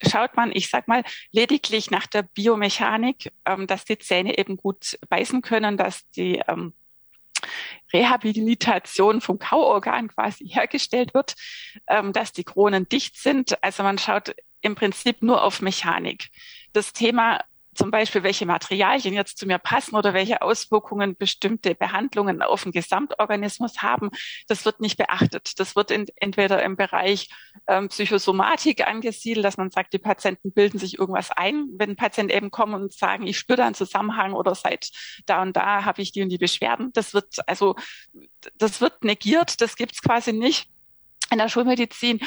schaut 0.01 0.35
man, 0.35 0.51
ich 0.53 0.69
sag 0.69 0.87
mal, 0.87 1.03
lediglich 1.31 1.91
nach 1.91 2.07
der 2.07 2.23
Biomechanik, 2.23 3.31
ähm, 3.45 3.67
dass 3.67 3.85
die 3.85 3.97
Zähne 3.97 4.37
eben 4.37 4.57
gut 4.57 4.97
beißen 5.09 5.41
können, 5.41 5.77
dass 5.77 6.09
die 6.11 6.41
ähm, 6.47 6.73
Rehabilitation 7.93 9.21
vom 9.21 9.39
Kauorgan 9.39 10.09
quasi 10.09 10.47
hergestellt 10.47 11.13
wird, 11.13 11.35
ähm, 11.87 12.13
dass 12.13 12.33
die 12.33 12.43
Kronen 12.43 12.87
dicht 12.89 13.17
sind. 13.17 13.63
Also 13.63 13.83
man 13.83 13.97
schaut 13.97 14.35
im 14.61 14.75
Prinzip 14.75 15.21
nur 15.21 15.43
auf 15.43 15.61
Mechanik. 15.61 16.29
Das 16.73 16.93
Thema 16.93 17.39
zum 17.79 17.91
Beispiel, 17.91 18.23
welche 18.23 18.45
Materialien 18.45 19.13
jetzt 19.13 19.37
zu 19.37 19.47
mir 19.47 19.57
passen 19.57 19.95
oder 19.95 20.13
welche 20.13 20.41
Auswirkungen 20.41 21.15
bestimmte 21.15 21.75
Behandlungen 21.75 22.41
auf 22.41 22.63
den 22.63 22.73
Gesamtorganismus 22.73 23.81
haben, 23.81 24.09
das 24.49 24.65
wird 24.65 24.81
nicht 24.81 24.97
beachtet. 24.97 25.57
Das 25.61 25.77
wird 25.77 25.89
in, 25.89 26.05
entweder 26.17 26.61
im 26.61 26.75
Bereich 26.75 27.29
ähm, 27.67 27.87
Psychosomatik 27.87 28.85
angesiedelt, 28.85 29.45
dass 29.45 29.55
man 29.55 29.71
sagt, 29.71 29.93
die 29.93 29.97
Patienten 29.97 30.51
bilden 30.51 30.77
sich 30.77 30.99
irgendwas 30.99 31.31
ein, 31.31 31.69
wenn 31.77 31.95
Patienten 31.95 32.35
eben 32.35 32.51
kommen 32.51 32.73
und 32.73 32.91
sagen, 32.91 33.25
ich 33.27 33.39
spüre 33.39 33.59
da 33.59 33.65
einen 33.67 33.75
Zusammenhang 33.75 34.33
oder 34.33 34.55
seit 34.55 34.89
da 35.25 35.41
und 35.41 35.55
da 35.55 35.85
habe 35.85 36.01
ich 36.01 36.11
die 36.11 36.21
und 36.21 36.27
die 36.27 36.37
Beschwerden. 36.37 36.91
Das 36.91 37.13
wird 37.13 37.47
also, 37.47 37.77
das 38.57 38.81
wird 38.81 39.05
negiert, 39.05 39.61
das 39.61 39.77
gibt's 39.77 40.01
quasi 40.01 40.33
nicht 40.33 40.69
in 41.31 41.37
der 41.37 41.47
Schulmedizin. 41.47 42.19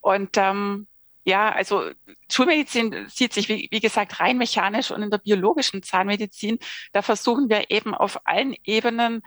Und 0.00 0.36
ähm, 0.36 0.86
ja, 1.24 1.50
also 1.50 1.90
Schulmedizin 2.30 3.06
sieht 3.08 3.34
sich, 3.34 3.48
wie, 3.48 3.68
wie, 3.70 3.80
gesagt, 3.80 4.20
rein 4.20 4.38
mechanisch 4.38 4.90
und 4.90 5.02
in 5.02 5.10
der 5.10 5.18
biologischen 5.18 5.82
Zahnmedizin, 5.82 6.58
da 6.92 7.02
versuchen 7.02 7.48
wir 7.50 7.70
eben 7.70 7.94
auf 7.94 8.26
allen 8.26 8.56
Ebenen 8.64 9.22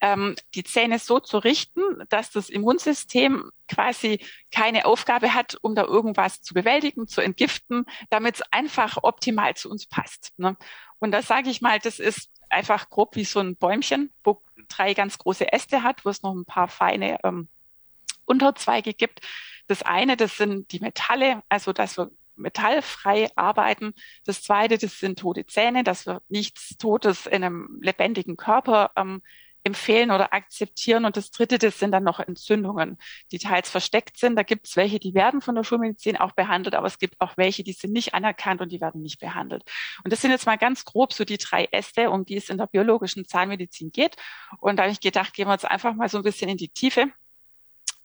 ähm, 0.00 0.36
die 0.54 0.64
Zähne 0.64 0.98
so 0.98 1.20
zu 1.20 1.38
richten, 1.38 1.82
dass 2.08 2.30
das 2.30 2.48
Immunsystem 2.48 3.50
quasi 3.68 4.20
keine 4.50 4.84
Aufgabe 4.86 5.34
hat, 5.34 5.56
um 5.60 5.74
da 5.74 5.84
irgendwas 5.84 6.42
zu 6.42 6.54
bewältigen, 6.54 7.08
zu 7.08 7.20
entgiften, 7.20 7.84
damit 8.10 8.36
es 8.36 8.42
einfach 8.52 8.98
optimal 9.02 9.54
zu 9.54 9.70
uns 9.70 9.86
passt. 9.86 10.32
Ne? 10.38 10.56
Und 10.98 11.12
das 11.12 11.26
sage 11.26 11.50
ich 11.50 11.60
mal, 11.60 11.78
das 11.78 11.98
ist 11.98 12.30
einfach 12.48 12.90
grob 12.90 13.16
wie 13.16 13.24
so 13.24 13.40
ein 13.40 13.56
Bäumchen, 13.56 14.10
wo 14.24 14.42
drei 14.68 14.94
ganz 14.94 15.18
große 15.18 15.52
Äste 15.52 15.82
hat, 15.82 16.04
wo 16.04 16.10
es 16.10 16.22
noch 16.22 16.34
ein 16.34 16.44
paar 16.44 16.68
feine 16.68 17.18
ähm, 17.24 17.48
Unterzweige 18.24 18.94
gibt. 18.94 19.20
Das 19.68 19.82
eine, 19.82 20.16
das 20.16 20.36
sind 20.36 20.72
die 20.72 20.80
Metalle, 20.80 21.42
also 21.48 21.72
dass 21.72 21.96
wir 21.96 22.10
metallfrei 22.38 23.28
arbeiten. 23.36 23.94
Das 24.24 24.42
zweite, 24.42 24.78
das 24.78 24.98
sind 24.98 25.18
tote 25.18 25.46
Zähne, 25.46 25.84
dass 25.84 26.06
wir 26.06 26.22
nichts 26.28 26.76
Totes 26.78 27.26
in 27.26 27.44
einem 27.44 27.78
lebendigen 27.82 28.36
Körper 28.36 28.92
ähm, 28.96 29.22
empfehlen 29.64 30.10
oder 30.10 30.32
akzeptieren. 30.32 31.04
Und 31.04 31.16
das 31.16 31.30
Dritte, 31.30 31.58
das 31.58 31.78
sind 31.78 31.92
dann 31.92 32.04
noch 32.04 32.20
Entzündungen, 32.20 32.96
die 33.32 33.38
teils 33.38 33.68
versteckt 33.68 34.16
sind. 34.16 34.36
Da 34.36 34.42
gibt 34.42 34.66
es 34.66 34.76
welche, 34.76 34.98
die 34.98 35.14
werden 35.14 35.40
von 35.40 35.54
der 35.54 35.64
Schulmedizin 35.64 36.16
auch 36.16 36.32
behandelt, 36.32 36.74
aber 36.74 36.86
es 36.86 36.98
gibt 36.98 37.20
auch 37.20 37.36
welche, 37.36 37.64
die 37.64 37.72
sind 37.72 37.92
nicht 37.92 38.14
anerkannt 38.14 38.60
und 38.60 38.70
die 38.70 38.80
werden 38.80 39.02
nicht 39.02 39.20
behandelt. 39.20 39.64
Und 40.04 40.12
das 40.12 40.22
sind 40.22 40.30
jetzt 40.30 40.46
mal 40.46 40.56
ganz 40.56 40.84
grob 40.84 41.12
so 41.12 41.24
die 41.24 41.38
drei 41.38 41.68
Äste, 41.70 42.10
um 42.10 42.24
die 42.24 42.36
es 42.36 42.48
in 42.48 42.58
der 42.58 42.66
biologischen 42.66 43.26
Zahnmedizin 43.26 43.92
geht. 43.92 44.16
Und 44.58 44.76
da 44.76 44.84
habe 44.84 44.92
ich 44.92 45.00
gedacht, 45.00 45.34
gehen 45.34 45.48
wir 45.48 45.52
jetzt 45.52 45.66
einfach 45.66 45.94
mal 45.94 46.08
so 46.08 46.18
ein 46.18 46.24
bisschen 46.24 46.48
in 46.48 46.56
die 46.56 46.70
Tiefe. 46.70 47.12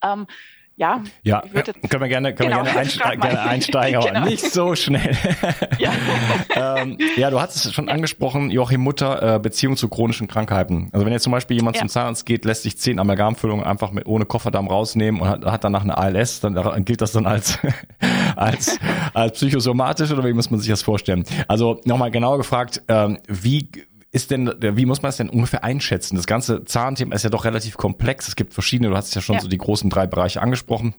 Ähm, 0.01 0.27
ja, 0.75 1.03
ja 1.21 1.41
können 1.41 2.01
wir 2.01 2.07
gerne, 2.07 2.33
können 2.33 2.49
genau, 2.49 2.63
wir 2.63 2.71
gerne, 2.71 2.79
einste 2.79 2.99
gerne 3.19 3.41
einsteigen, 3.41 3.97
aber 3.97 4.07
genau. 4.07 4.25
nicht 4.25 4.51
so 4.51 4.75
schnell. 4.75 5.15
ja. 5.77 5.91
ähm, 6.77 6.97
ja, 7.15 7.29
du 7.29 7.39
hast 7.39 7.55
es 7.55 7.73
schon 7.73 7.89
angesprochen, 7.89 8.49
Joachim 8.49 8.81
Mutter, 8.81 9.35
äh, 9.35 9.39
Beziehung 9.39 9.77
zu 9.77 9.87
chronischen 9.87 10.27
Krankheiten. 10.27 10.89
Also 10.91 11.05
wenn 11.05 11.13
jetzt 11.13 11.23
zum 11.23 11.31
Beispiel 11.31 11.57
jemand 11.57 11.75
ja. 11.75 11.81
zum 11.81 11.89
Zahnarzt 11.89 12.25
geht, 12.25 12.45
lässt 12.45 12.63
sich 12.63 12.77
zehn 12.77 12.99
Amalgamfüllungen 12.99 13.63
einfach 13.63 13.91
mit, 13.91 14.07
ohne 14.07 14.25
Kofferdamm 14.25 14.67
rausnehmen 14.67 15.21
und 15.21 15.27
hat, 15.27 15.45
hat 15.45 15.63
danach 15.63 15.83
eine 15.83 15.97
ALS, 15.97 16.39
dann, 16.39 16.85
gilt 16.85 17.01
das 17.01 17.11
dann 17.11 17.27
als, 17.27 17.59
als, 18.35 18.79
als 19.13 19.33
psychosomatisch 19.33 20.11
oder 20.11 20.25
wie 20.25 20.33
muss 20.33 20.49
man 20.49 20.59
sich 20.59 20.69
das 20.69 20.81
vorstellen? 20.81 21.23
Also 21.47 21.81
nochmal 21.85 22.09
genauer 22.09 22.37
gefragt, 22.37 22.81
ähm, 22.87 23.19
wie 23.27 23.69
ist 24.13 24.29
denn, 24.29 24.53
wie 24.59 24.85
muss 24.85 25.01
man 25.01 25.09
es 25.09 25.17
denn 25.17 25.29
ungefähr 25.29 25.63
einschätzen? 25.63 26.15
Das 26.15 26.27
ganze 26.27 26.63
Zahnthema 26.65 27.15
ist 27.15 27.23
ja 27.23 27.31
doch 27.31 27.45
relativ 27.45 27.77
komplex. 27.77 28.27
Es 28.27 28.35
gibt 28.35 28.53
verschiedene, 28.53 28.89
du 28.89 28.95
hast 28.95 29.13
ja 29.15 29.21
schon 29.21 29.35
ja. 29.35 29.41
so 29.41 29.47
die 29.47 29.57
großen 29.57 29.89
drei 29.89 30.05
Bereiche 30.05 30.39
angesprochen. 30.39 30.93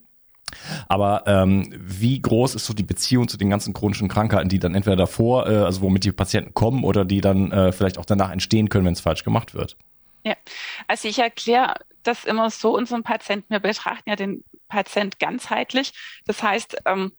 Aber 0.88 1.23
ähm, 1.26 1.73
wie 1.78 2.21
groß 2.21 2.56
ist 2.56 2.66
so 2.66 2.75
die 2.75 2.83
Beziehung 2.83 3.28
zu 3.28 3.37
den 3.37 3.50
ganzen 3.50 3.73
chronischen 3.73 4.09
Krankheiten, 4.09 4.49
die 4.49 4.59
dann 4.59 4.75
entweder 4.75 4.97
davor, 4.97 5.49
äh, 5.49 5.56
also 5.59 5.80
womit 5.80 6.04
die 6.04 6.12
Patienten 6.12 6.54
kommen 6.54 6.83
oder 6.83 7.04
die 7.04 7.21
dann 7.21 7.52
äh, 7.52 7.71
vielleicht 7.71 7.99
auch 7.99 8.04
danach 8.04 8.30
entstehen 8.30 8.68
können, 8.68 8.85
wenn 8.85 8.92
es 8.92 9.00
falsch 9.00 9.23
gemacht 9.23 9.54
wird? 9.54 9.76
Ja, 10.25 10.35
also 10.88 11.06
ich 11.06 11.21
erkläre 11.21 11.75
das 12.02 12.25
immer 12.25 12.50
so 12.50 12.76
unseren 12.76 13.04
Patienten. 13.04 13.47
Wir 13.49 13.61
betrachten 13.61 14.11
ja 14.11 14.16
den 14.16 14.42
Patient 14.68 15.21
ganzheitlich. 15.21 15.92
Das 16.26 16.42
heißt, 16.42 16.78
ähm, 16.85 17.12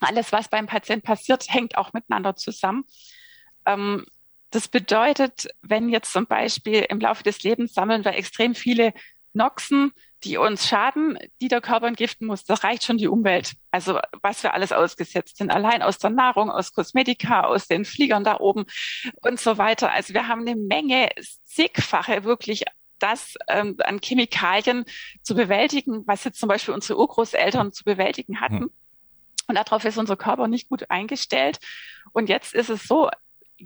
alles, 0.00 0.30
was 0.30 0.48
beim 0.48 0.66
Patient 0.66 1.04
passiert, 1.04 1.46
hängt 1.48 1.78
auch 1.78 1.94
miteinander 1.94 2.36
zusammen. 2.36 2.84
Ähm, 3.64 4.04
das 4.52 4.68
bedeutet, 4.68 5.48
wenn 5.62 5.88
jetzt 5.88 6.12
zum 6.12 6.26
Beispiel 6.26 6.86
im 6.88 7.00
Laufe 7.00 7.22
des 7.22 7.42
Lebens 7.42 7.72
sammeln 7.72 8.04
wir 8.04 8.14
extrem 8.14 8.54
viele 8.54 8.92
Noxen, 9.32 9.92
die 10.24 10.36
uns 10.36 10.68
schaden, 10.68 11.18
die 11.40 11.48
der 11.48 11.62
Körper 11.62 11.86
entgiften 11.88 12.26
muss. 12.26 12.44
Das 12.44 12.62
reicht 12.62 12.84
schon 12.84 12.98
die 12.98 13.08
Umwelt. 13.08 13.54
Also 13.70 13.98
was 14.20 14.42
wir 14.42 14.52
alles 14.52 14.72
ausgesetzt 14.72 15.38
sind. 15.38 15.50
Allein 15.50 15.82
aus 15.82 15.98
der 15.98 16.10
Nahrung, 16.10 16.50
aus 16.50 16.72
Kosmetika, 16.74 17.44
aus 17.44 17.66
den 17.66 17.86
Fliegern 17.86 18.24
da 18.24 18.38
oben 18.38 18.66
und 19.22 19.40
so 19.40 19.56
weiter. 19.56 19.90
Also 19.90 20.12
wir 20.12 20.28
haben 20.28 20.42
eine 20.42 20.54
Menge 20.54 21.08
zigfache 21.44 22.24
wirklich 22.24 22.64
das 22.98 23.34
ähm, 23.48 23.76
an 23.78 24.00
Chemikalien 24.00 24.84
zu 25.22 25.34
bewältigen, 25.34 26.06
was 26.06 26.24
jetzt 26.24 26.38
zum 26.38 26.48
Beispiel 26.48 26.74
unsere 26.74 26.98
Urgroßeltern 26.98 27.72
zu 27.72 27.84
bewältigen 27.84 28.40
hatten. 28.40 28.60
Hm. 28.60 28.70
Und 29.48 29.54
darauf 29.56 29.84
ist 29.84 29.98
unser 29.98 30.16
Körper 30.16 30.46
nicht 30.46 30.68
gut 30.68 30.88
eingestellt. 30.90 31.58
Und 32.12 32.28
jetzt 32.28 32.54
ist 32.54 32.70
es 32.70 32.84
so, 32.84 33.10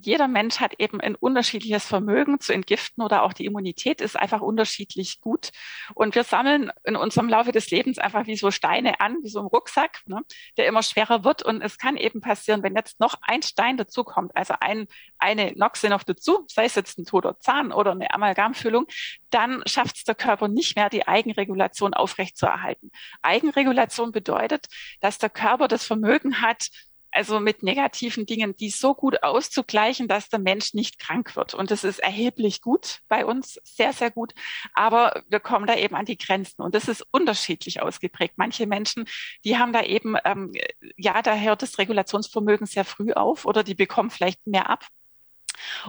jeder 0.03 0.29
Mensch 0.29 0.61
hat 0.61 0.75
eben 0.79 1.00
ein 1.00 1.15
unterschiedliches 1.15 1.85
Vermögen 1.85 2.41
zu 2.41 2.53
entgiften 2.53 3.03
oder 3.03 3.23
auch 3.23 3.33
die 3.33 3.45
Immunität 3.47 4.00
ist 4.00 4.17
einfach 4.17 4.41
unterschiedlich 4.41 5.21
gut. 5.21 5.50
Und 5.95 6.15
wir 6.15 6.25
sammeln 6.25 6.71
in 6.85 6.97
unserem 6.97 7.29
Laufe 7.29 7.53
des 7.53 7.71
Lebens 7.71 7.99
einfach 7.99 8.26
wie 8.26 8.37
so 8.37 8.50
Steine 8.50 9.00
an, 9.00 9.17
wie 9.23 9.29
so 9.29 9.41
ein 9.41 9.47
Rucksack, 9.47 10.03
ne, 10.07 10.23
der 10.57 10.67
immer 10.67 10.83
schwerer 10.83 11.25
wird. 11.25 11.43
Und 11.43 11.62
es 11.62 11.79
kann 11.79 11.97
eben 11.97 12.21
passieren, 12.21 12.62
wenn 12.62 12.75
jetzt 12.75 13.00
noch 13.00 13.17
ein 13.23 13.43
Stein 13.43 13.76
dazukommt, 13.76 14.37
also 14.37 14.55
ein, 14.61 14.87
eine 15.19 15.53
Noxe 15.57 15.88
noch 15.88 16.03
dazu, 16.03 16.45
sei 16.49 16.65
es 16.65 16.75
jetzt 16.75 16.99
ein 16.99 17.05
toter 17.05 17.38
Zahn 17.41 17.73
oder 17.73 17.93
eine 17.93 18.12
Amalgamfüllung, 18.12 18.87
dann 19.31 19.62
schafft 19.67 19.97
es 19.97 20.05
der 20.05 20.15
Körper 20.15 20.49
nicht 20.49 20.76
mehr, 20.76 20.91
die 20.91 21.07
Eigenregulation 21.07 21.95
aufrechtzuerhalten. 21.95 22.91
Eigenregulation 23.23 24.12
bedeutet, 24.12 24.67
dass 25.00 25.19
der 25.19 25.31
Körper 25.31 25.69
das 25.69 25.85
Vermögen 25.85 26.43
hat, 26.43 26.69
also 27.10 27.40
mit 27.40 27.62
negativen 27.62 28.26
Dingen, 28.26 28.56
die 28.56 28.70
so 28.70 28.94
gut 28.94 29.22
auszugleichen, 29.22 30.08
dass 30.08 30.28
der 30.28 30.38
Mensch 30.38 30.75
nicht 30.75 30.98
krank 30.98 31.36
wird. 31.36 31.54
Und 31.54 31.70
das 31.70 31.84
ist 31.84 31.98
erheblich 31.98 32.60
gut 32.60 33.00
bei 33.08 33.25
uns, 33.25 33.60
sehr, 33.64 33.92
sehr 33.92 34.10
gut. 34.10 34.34
Aber 34.75 35.22
wir 35.28 35.40
kommen 35.40 35.66
da 35.66 35.76
eben 35.76 35.94
an 35.94 36.04
die 36.04 36.18
Grenzen 36.18 36.62
und 36.62 36.75
das 36.75 36.88
ist 36.88 37.04
unterschiedlich 37.10 37.82
ausgeprägt. 37.82 38.34
Manche 38.36 38.66
Menschen, 38.66 39.06
die 39.44 39.58
haben 39.58 39.72
da 39.72 39.82
eben, 39.82 40.16
ähm, 40.25 40.52
ja, 40.96 41.22
da 41.22 41.36
hört 41.36 41.62
das 41.62 41.78
Regulationsvermögen 41.78 42.66
sehr 42.66 42.84
früh 42.84 43.12
auf 43.12 43.46
oder 43.46 43.62
die 43.62 43.75
bekommen 43.75 44.10
vielleicht 44.10 44.46
mehr 44.46 44.68
ab. 44.68 44.86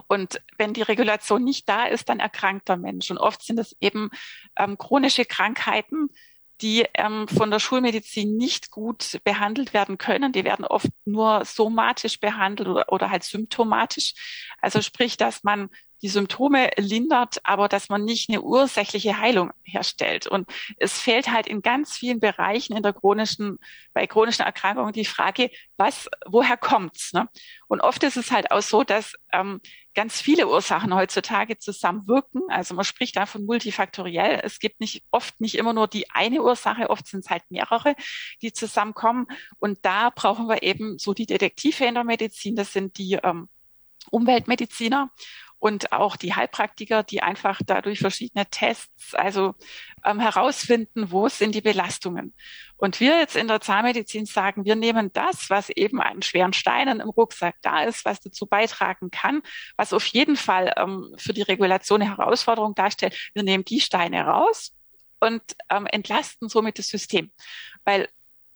Und 0.08 0.42
wenn 0.58 0.74
die 0.74 0.82
Regulation 0.82 1.44
nicht 1.44 1.68
da 1.68 1.86
ist, 1.86 2.10
dann 2.10 2.20
erkrankt 2.20 2.70
der 2.70 2.78
Mensch. 2.78 3.12
Und 3.12 3.18
oft 3.18 3.44
sind 3.44 3.60
es 3.60 3.76
eben 3.82 4.10
ähm, 4.56 4.78
chronische 4.78 5.26
Krankheiten, 5.26 6.10
die 6.62 6.86
ähm, 6.94 7.28
von 7.28 7.52
der 7.52 7.60
Schulmedizin 7.60 8.36
nicht 8.36 8.72
gut 8.72 9.20
behandelt 9.24 9.74
werden 9.74 9.98
können. 9.98 10.32
Die 10.32 10.44
werden 10.44 10.66
oft 10.66 10.90
nur 11.06 11.46
somatisch 11.46 12.20
behandelt 12.20 12.68
oder, 12.68 12.92
oder 12.92 13.12
halt 13.12 13.24
symptomatisch. 13.24 14.14
Also 14.60 14.82
sprich, 14.82 15.18
dass 15.18 15.44
man 15.44 15.70
die 16.02 16.10
Symptome 16.10 16.70
lindert, 16.78 17.38
aber 17.44 17.68
dass 17.68 17.90
man 17.90 18.04
nicht 18.06 18.30
eine 18.30 18.42
ursächliche 18.42 19.20
Heilung 19.20 19.52
herstellt. 19.64 20.28
Und 20.28 20.48
es 20.78 21.00
fehlt 21.00 21.32
halt 21.32 21.48
in 21.48 21.62
ganz 21.62 21.98
vielen 21.98 22.20
Bereichen 22.20 22.76
in 22.76 22.84
der 22.84 22.94
chronischen, 22.94 23.58
bei 23.94 24.06
chronischen 24.06 24.46
Erkrankungen 24.46 24.94
die 24.94 25.06
Frage, 25.06 25.50
was, 25.76 26.08
woher 26.26 26.58
kommt's? 26.58 27.14
Ne? 27.14 27.28
Und 27.68 27.82
oft 27.82 28.04
ist 28.04 28.18
es 28.18 28.32
halt 28.32 28.52
auch 28.52 28.62
so, 28.62 28.84
dass 28.84 29.14
ähm, 29.34 29.60
ganz 29.98 30.22
viele 30.22 30.48
Ursachen 30.48 30.94
heutzutage 30.94 31.58
zusammenwirken. 31.58 32.44
Also 32.50 32.76
man 32.76 32.86
spricht 32.86 33.16
da 33.18 33.26
von 33.26 33.48
multifaktoriell. 33.48 34.40
Es 34.44 34.60
gibt 34.60 34.80
nicht 34.80 35.04
oft 35.10 35.42
nicht 35.42 35.56
immer 35.56 35.74
nur 35.74 35.88
die 35.88 36.12
eine 36.12 36.44
Ursache, 36.44 36.92
oft 36.92 37.08
sind 37.08 37.26
es 37.26 37.32
halt 37.32 37.42
mehrere, 37.50 37.96
die 38.44 38.54
zusammenkommen. 38.54 39.26
Und 39.58 39.80
da 39.82 40.12
brauchen 40.12 40.48
wir 40.48 40.62
eben 40.62 41.00
so 41.00 41.16
die 41.16 41.26
Detektive 41.26 41.86
in 41.86 41.96
der 41.96 42.04
Medizin. 42.04 42.56
Das 42.56 42.74
sind 42.74 43.00
die 43.00 43.14
ähm, 43.24 43.50
Umweltmediziner 44.12 45.10
und 45.58 45.92
auch 45.92 46.16
die 46.16 46.36
Heilpraktiker, 46.36 47.02
die 47.02 47.24
einfach 47.24 47.60
dadurch 47.66 47.98
verschiedene 47.98 48.46
Tests 48.46 49.16
also 49.16 49.56
ähm, 50.06 50.20
herausfinden, 50.20 51.12
wo 51.12 51.28
sind 51.28 51.56
die 51.56 51.62
Belastungen. 51.62 52.36
Und 52.78 53.00
wir 53.00 53.20
jetzt 53.20 53.36
in 53.36 53.48
der 53.48 53.60
Zahnmedizin 53.60 54.26
sagen, 54.26 54.66
wir 54.66 54.76
nehmen 54.76 55.12
das, 55.14 55.50
was 55.50 55.70
eben 55.70 56.00
an 56.00 56.22
schweren 56.22 56.54
Steinen 56.54 57.00
im 57.00 57.10
Rucksack 57.10 57.56
da 57.62 57.84
ist, 57.84 58.06
was 58.06 58.20
dazu 58.20 58.46
beitragen 58.46 59.10
kann, 59.12 59.42
was 59.76 59.94
auf 59.94 60.06
jeden 60.06 60.36
Fall 60.36 60.74
ähm, 60.78 61.14
für 61.18 61.34
die 61.34 61.42
Regulation 61.42 62.02
eine 62.02 62.16
Herausforderung 62.16 62.76
darstellt. 62.76 63.32
Wir 63.34 63.44
nehmen 63.44 63.66
die 63.66 63.80
Steine 63.80 64.26
raus 64.26 64.74
und 65.20 65.42
ähm, 65.70 65.88
entlasten 65.88 66.50
somit 66.50 66.78
das 66.78 66.88
System. 66.88 67.32
Weil 67.84 68.08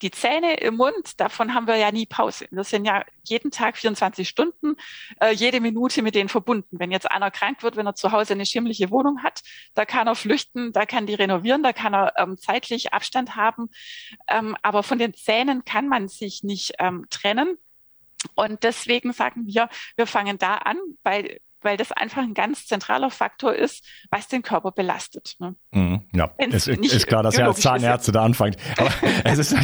die 0.01 0.11
Zähne 0.11 0.55
im 0.55 0.77
Mund, 0.77 1.19
davon 1.19 1.53
haben 1.53 1.67
wir 1.67 1.75
ja 1.75 1.91
nie 1.91 2.05
Pause. 2.05 2.47
Wir 2.51 2.63
sind 2.63 2.85
ja 2.85 3.05
jeden 3.23 3.51
Tag 3.51 3.77
24 3.77 4.27
Stunden, 4.27 4.75
äh, 5.19 5.31
jede 5.31 5.59
Minute 5.59 6.01
mit 6.01 6.15
denen 6.15 6.29
verbunden. 6.29 6.79
Wenn 6.79 6.91
jetzt 6.91 7.09
einer 7.09 7.31
krank 7.31 7.63
wird, 7.63 7.75
wenn 7.75 7.85
er 7.85 7.95
zu 7.95 8.11
Hause 8.11 8.33
eine 8.33 8.45
schimmliche 8.45 8.89
Wohnung 8.89 9.23
hat, 9.23 9.41
da 9.73 9.85
kann 9.85 10.07
er 10.07 10.15
flüchten, 10.15 10.73
da 10.73 10.85
kann 10.85 11.05
die 11.05 11.13
renovieren, 11.13 11.63
da 11.63 11.73
kann 11.73 11.93
er 11.93 12.13
ähm, 12.17 12.37
zeitlich 12.37 12.93
Abstand 12.93 13.35
haben. 13.35 13.69
Ähm, 14.27 14.55
aber 14.61 14.83
von 14.83 14.97
den 14.97 15.13
Zähnen 15.13 15.65
kann 15.65 15.87
man 15.87 16.07
sich 16.07 16.43
nicht 16.43 16.73
ähm, 16.79 17.05
trennen. 17.09 17.57
Und 18.35 18.63
deswegen 18.63 19.13
sagen 19.13 19.47
wir, 19.47 19.69
wir 19.95 20.07
fangen 20.07 20.37
da 20.37 20.55
an, 20.55 20.77
bei 21.03 21.41
weil 21.61 21.77
das 21.77 21.91
einfach 21.91 22.21
ein 22.21 22.33
ganz 22.33 22.65
zentraler 22.65 23.09
Faktor 23.09 23.53
ist, 23.53 23.85
was 24.09 24.27
den 24.27 24.41
Körper 24.41 24.71
belastet. 24.71 25.35
Ne? 25.39 25.55
Mhm, 25.71 26.01
ja, 26.13 26.31
es 26.37 26.67
ist, 26.67 27.07
klar, 27.07 27.23
dass 27.23 27.37
ihr 27.37 27.45
als 27.45 27.61
Zahnärzte 27.61 28.11
da 28.11 28.23
anfangt. 28.23 28.57
Aber 28.77 28.89
es 29.23 29.39
ist, 29.39 29.55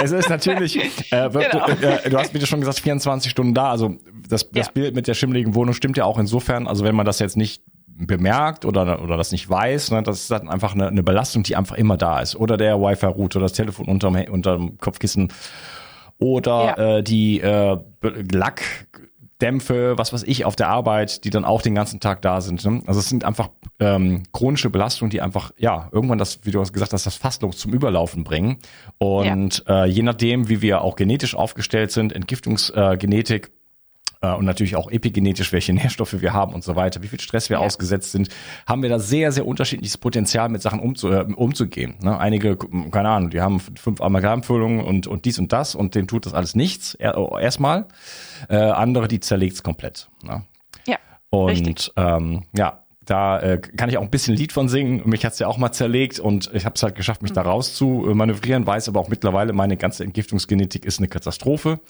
es 0.00 0.12
ist 0.12 0.28
natürlich, 0.28 0.76
äh, 1.12 1.28
genau. 1.30 1.66
äh, 1.66 2.10
du 2.10 2.18
hast 2.18 2.34
wieder 2.34 2.46
schon 2.46 2.60
gesagt, 2.60 2.80
24 2.80 3.30
Stunden 3.30 3.54
da. 3.54 3.70
Also 3.70 3.96
das, 4.28 4.50
das 4.50 4.66
ja. 4.66 4.72
Bild 4.72 4.94
mit 4.94 5.06
der 5.06 5.14
schimmeligen 5.14 5.54
Wohnung 5.54 5.74
stimmt 5.74 5.96
ja 5.96 6.04
auch 6.04 6.18
insofern. 6.18 6.66
Also 6.66 6.84
wenn 6.84 6.94
man 6.94 7.06
das 7.06 7.18
jetzt 7.18 7.36
nicht 7.36 7.62
bemerkt 7.98 8.64
oder, 8.64 9.02
oder 9.02 9.16
das 9.16 9.32
nicht 9.32 9.48
weiß, 9.48 9.90
ne, 9.90 10.02
das 10.02 10.20
ist 10.20 10.30
dann 10.30 10.48
einfach 10.48 10.74
eine, 10.74 10.88
eine 10.88 11.02
Belastung, 11.02 11.42
die 11.42 11.56
einfach 11.56 11.76
immer 11.76 11.96
da 11.96 12.20
ist. 12.20 12.36
Oder 12.36 12.56
der 12.56 12.80
Wi-Fi-Router, 12.80 13.40
das 13.40 13.52
Telefon 13.52 13.86
unterm, 13.86 14.14
unterm 14.30 14.78
Kopfkissen 14.78 15.32
oder 16.18 16.74
ja. 16.76 16.98
äh, 16.98 17.02
die 17.02 17.40
äh, 17.40 17.78
Lack 18.32 18.62
Dämpfe, 19.40 19.96
was 19.96 20.12
weiß 20.12 20.24
ich, 20.24 20.44
auf 20.44 20.56
der 20.56 20.68
Arbeit, 20.68 21.24
die 21.24 21.30
dann 21.30 21.44
auch 21.44 21.62
den 21.62 21.74
ganzen 21.74 22.00
Tag 22.00 22.22
da 22.22 22.40
sind. 22.40 22.64
Ne? 22.64 22.82
Also 22.86 22.98
es 22.98 23.08
sind 23.08 23.24
einfach 23.24 23.50
ähm, 23.78 24.24
chronische 24.32 24.68
Belastungen, 24.68 25.10
die 25.10 25.20
einfach, 25.20 25.52
ja, 25.56 25.88
irgendwann 25.92 26.18
das, 26.18 26.40
wie 26.42 26.50
du 26.50 26.60
hast 26.60 26.72
gesagt 26.72 26.92
hast, 26.92 27.06
das 27.06 27.16
Fasslos 27.16 27.58
zum 27.58 27.72
Überlaufen 27.72 28.24
bringen. 28.24 28.58
Und 28.98 29.64
ja. 29.68 29.84
äh, 29.84 29.88
je 29.88 30.02
nachdem, 30.02 30.48
wie 30.48 30.60
wir 30.60 30.82
auch 30.82 30.96
genetisch 30.96 31.36
aufgestellt 31.36 31.92
sind, 31.92 32.12
Entgiftungsgenetik, 32.12 33.46
äh, 33.46 33.50
und 34.20 34.44
natürlich 34.44 34.76
auch 34.76 34.90
epigenetisch, 34.90 35.52
welche 35.52 35.72
Nährstoffe 35.72 36.20
wir 36.20 36.32
haben 36.32 36.52
und 36.52 36.64
so 36.64 36.76
weiter, 36.76 37.02
wie 37.02 37.08
viel 37.08 37.20
Stress 37.20 37.50
wir 37.50 37.58
ja. 37.58 37.64
ausgesetzt 37.64 38.12
sind, 38.12 38.28
haben 38.66 38.82
wir 38.82 38.88
da 38.88 38.98
sehr, 38.98 39.32
sehr 39.32 39.46
unterschiedliches 39.46 39.98
Potenzial, 39.98 40.48
mit 40.48 40.62
Sachen 40.62 40.80
umzu, 40.80 41.08
äh, 41.08 41.24
umzugehen. 41.34 41.94
Ne? 42.02 42.18
Einige, 42.18 42.56
keine 42.56 43.10
Ahnung, 43.10 43.30
die 43.30 43.40
haben 43.40 43.60
fünf 43.60 44.00
Amalgamfüllungen 44.00 44.80
und, 44.80 45.06
und 45.06 45.24
dies 45.24 45.38
und 45.38 45.52
das 45.52 45.74
und 45.74 45.94
denen 45.94 46.08
tut 46.08 46.26
das 46.26 46.34
alles 46.34 46.54
nichts, 46.54 46.94
erstmal. 46.94 47.86
Äh, 48.48 48.56
andere, 48.56 49.08
die 49.08 49.20
zerlegt 49.20 49.54
es 49.54 49.62
komplett. 49.62 50.08
Ne? 50.22 50.42
Ja. 50.86 50.96
Und 51.30 51.92
ähm, 51.96 52.42
ja, 52.56 52.84
da 53.08 53.38
äh, 53.40 53.58
kann 53.58 53.88
ich 53.88 53.96
auch 53.96 54.02
ein 54.02 54.10
bisschen 54.10 54.36
Lied 54.36 54.52
von 54.52 54.68
singen. 54.68 55.02
Mich 55.06 55.24
hat's 55.24 55.38
ja 55.38 55.46
auch 55.46 55.58
mal 55.58 55.72
zerlegt 55.72 56.20
und 56.20 56.50
ich 56.52 56.64
habe 56.64 56.74
es 56.74 56.82
halt 56.82 56.94
geschafft, 56.94 57.22
mich 57.22 57.32
mhm. 57.32 57.36
da 57.36 57.42
raus 57.42 57.74
zu 57.74 57.86
manövrieren, 58.12 58.66
weiß 58.66 58.88
aber 58.88 59.00
auch 59.00 59.08
mittlerweile, 59.08 59.52
meine 59.52 59.76
ganze 59.76 60.04
Entgiftungsgenetik 60.04 60.84
ist 60.84 60.98
eine 60.98 61.08
Katastrophe 61.08 61.80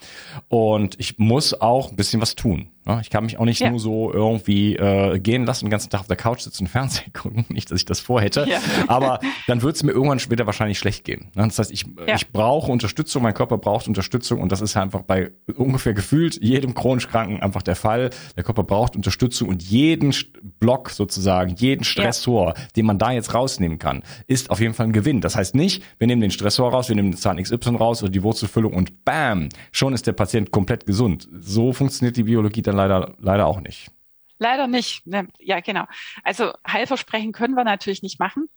und 0.48 0.98
ich 1.00 1.18
muss 1.18 1.60
auch 1.60 1.90
ein 1.90 1.96
bisschen 1.96 2.20
was 2.20 2.34
tun. 2.34 2.68
Ne? 2.88 2.98
Ich 3.02 3.10
kann 3.10 3.24
mich 3.24 3.38
auch 3.38 3.44
nicht 3.44 3.60
ja. 3.60 3.70
nur 3.70 3.78
so 3.78 4.12
irgendwie 4.12 4.74
äh, 4.76 5.18
gehen 5.18 5.44
lassen, 5.44 5.66
den 5.66 5.70
ganzen 5.70 5.90
Tag 5.90 6.00
auf 6.00 6.06
der 6.06 6.16
Couch 6.16 6.40
sitzen 6.40 6.64
und 6.64 6.68
Fernsehen 6.70 7.12
gucken. 7.12 7.44
Nicht, 7.48 7.70
dass 7.70 7.78
ich 7.78 7.84
das 7.84 8.00
vorhätte. 8.00 8.46
Ja. 8.48 8.60
Aber 8.86 9.20
dann 9.46 9.62
wird 9.62 9.76
es 9.76 9.82
mir 9.82 9.92
irgendwann 9.92 10.18
später 10.18 10.46
wahrscheinlich 10.46 10.78
schlecht 10.78 11.04
gehen. 11.04 11.30
Ne? 11.34 11.44
Das 11.46 11.58
heißt, 11.58 11.70
ich, 11.70 11.84
ja. 12.06 12.14
ich 12.14 12.32
brauche 12.32 12.72
Unterstützung, 12.72 13.22
mein 13.22 13.34
Körper 13.34 13.58
braucht 13.58 13.86
Unterstützung 13.86 14.40
und 14.40 14.50
das 14.50 14.62
ist 14.62 14.76
einfach 14.76 15.02
bei 15.02 15.30
ungefähr 15.54 15.92
gefühlt 15.92 16.42
jedem 16.42 16.74
chronisch 16.74 17.08
Kranken 17.08 17.42
einfach 17.42 17.62
der 17.62 17.76
Fall. 17.76 18.10
Der 18.36 18.44
Körper 18.44 18.64
braucht 18.64 18.96
Unterstützung 18.96 19.48
und 19.48 19.62
jeden 19.62 20.14
Block 20.58 20.90
sozusagen, 21.08 21.54
jeden 21.56 21.84
Stressor, 21.84 22.54
den 22.76 22.86
man 22.86 22.98
da 22.98 23.10
jetzt 23.10 23.34
rausnehmen 23.34 23.78
kann, 23.78 24.02
ist 24.26 24.50
auf 24.50 24.60
jeden 24.60 24.74
Fall 24.74 24.86
ein 24.86 24.92
Gewinn. 24.92 25.20
Das 25.20 25.36
heißt 25.36 25.54
nicht, 25.54 25.82
wir 25.98 26.06
nehmen 26.06 26.20
den 26.20 26.30
Stressor 26.30 26.70
raus, 26.70 26.88
wir 26.88 26.96
nehmen 26.96 27.12
den 27.12 27.16
Zahn 27.16 27.42
XY 27.42 27.76
raus 27.76 28.02
oder 28.02 28.12
die 28.12 28.22
Wurzelfüllung 28.22 28.74
und 28.74 29.04
bam, 29.04 29.48
schon 29.72 29.94
ist 29.94 30.06
der 30.06 30.12
Patient 30.12 30.50
komplett 30.50 30.86
gesund. 30.86 31.28
So 31.40 31.72
funktioniert 31.72 32.16
die 32.16 32.24
Biologie 32.24 32.62
dann 32.62 32.76
leider, 32.76 33.14
leider 33.18 33.46
auch 33.46 33.60
nicht. 33.60 33.90
Leider 34.38 34.68
nicht. 34.68 35.02
Ja, 35.40 35.60
genau. 35.60 35.84
Also 36.22 36.52
Heilversprechen 36.70 37.32
können 37.32 37.54
wir 37.54 37.64
natürlich 37.64 38.02
nicht 38.02 38.20
machen. 38.20 38.48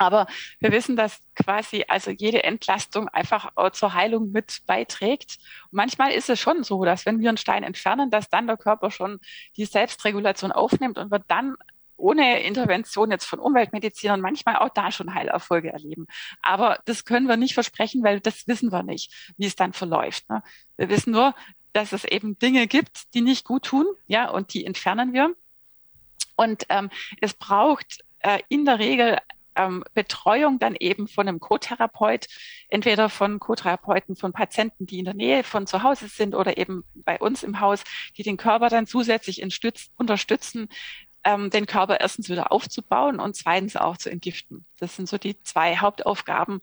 Aber 0.00 0.26
wir 0.60 0.72
wissen, 0.72 0.96
dass 0.96 1.20
quasi 1.36 1.84
also 1.86 2.10
jede 2.10 2.42
Entlastung 2.42 3.06
einfach 3.08 3.52
zur 3.72 3.92
Heilung 3.92 4.32
mit 4.32 4.62
beiträgt. 4.66 5.36
Und 5.64 5.76
manchmal 5.76 6.12
ist 6.12 6.30
es 6.30 6.40
schon 6.40 6.64
so, 6.64 6.86
dass 6.86 7.04
wenn 7.04 7.20
wir 7.20 7.28
einen 7.28 7.36
Stein 7.36 7.62
entfernen, 7.62 8.10
dass 8.10 8.30
dann 8.30 8.46
der 8.46 8.56
Körper 8.56 8.90
schon 8.90 9.20
die 9.58 9.66
Selbstregulation 9.66 10.52
aufnimmt 10.52 10.96
und 10.96 11.10
wird 11.10 11.24
dann 11.28 11.54
ohne 11.98 12.42
Intervention 12.42 13.10
jetzt 13.10 13.26
von 13.26 13.40
Umweltmedizinern 13.40 14.22
manchmal 14.22 14.56
auch 14.56 14.70
da 14.70 14.90
schon 14.90 15.12
Heilerfolge 15.12 15.70
erleben. 15.70 16.06
Aber 16.40 16.78
das 16.86 17.04
können 17.04 17.28
wir 17.28 17.36
nicht 17.36 17.52
versprechen, 17.52 18.02
weil 18.02 18.20
das 18.20 18.48
wissen 18.48 18.72
wir 18.72 18.82
nicht, 18.82 19.12
wie 19.36 19.44
es 19.44 19.54
dann 19.54 19.74
verläuft. 19.74 20.30
Ne? 20.30 20.42
Wir 20.78 20.88
wissen 20.88 21.10
nur, 21.12 21.34
dass 21.74 21.92
es 21.92 22.04
eben 22.04 22.38
Dinge 22.38 22.66
gibt, 22.68 23.12
die 23.12 23.20
nicht 23.20 23.44
gut 23.44 23.66
tun, 23.66 23.84
ja, 24.06 24.30
und 24.30 24.54
die 24.54 24.64
entfernen 24.64 25.12
wir. 25.12 25.34
Und 26.36 26.64
ähm, 26.70 26.88
es 27.20 27.34
braucht 27.34 27.98
äh, 28.20 28.38
in 28.48 28.64
der 28.64 28.78
Regel 28.78 29.18
ähm, 29.60 29.84
Betreuung 29.94 30.58
dann 30.58 30.74
eben 30.74 31.08
von 31.08 31.28
einem 31.28 31.40
Co-Therapeut, 31.40 32.26
entweder 32.68 33.08
von 33.08 33.38
Co-Therapeuten 33.38 34.16
von 34.16 34.32
Patienten, 34.32 34.86
die 34.86 34.98
in 34.98 35.04
der 35.04 35.14
Nähe 35.14 35.44
von 35.44 35.66
zu 35.66 35.82
Hause 35.82 36.08
sind 36.08 36.34
oder 36.34 36.56
eben 36.56 36.84
bei 36.94 37.18
uns 37.18 37.42
im 37.42 37.60
Haus, 37.60 37.82
die 38.16 38.22
den 38.22 38.36
Körper 38.36 38.68
dann 38.68 38.86
zusätzlich 38.86 39.42
unterstützen, 39.96 40.68
ähm, 41.24 41.50
den 41.50 41.66
Körper 41.66 42.00
erstens 42.00 42.28
wieder 42.28 42.52
aufzubauen 42.52 43.20
und 43.20 43.36
zweitens 43.36 43.76
auch 43.76 43.96
zu 43.96 44.10
entgiften. 44.10 44.64
Das 44.78 44.96
sind 44.96 45.08
so 45.08 45.18
die 45.18 45.40
zwei 45.42 45.76
Hauptaufgaben, 45.76 46.62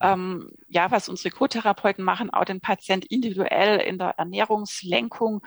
ähm, 0.00 0.50
ja, 0.68 0.90
was 0.90 1.08
unsere 1.08 1.30
Co-Therapeuten 1.30 2.04
machen, 2.04 2.30
auch 2.30 2.44
den 2.44 2.60
Patient 2.60 3.04
individuell 3.04 3.78
in 3.78 3.98
der 3.98 4.14
Ernährungslenkung 4.18 5.42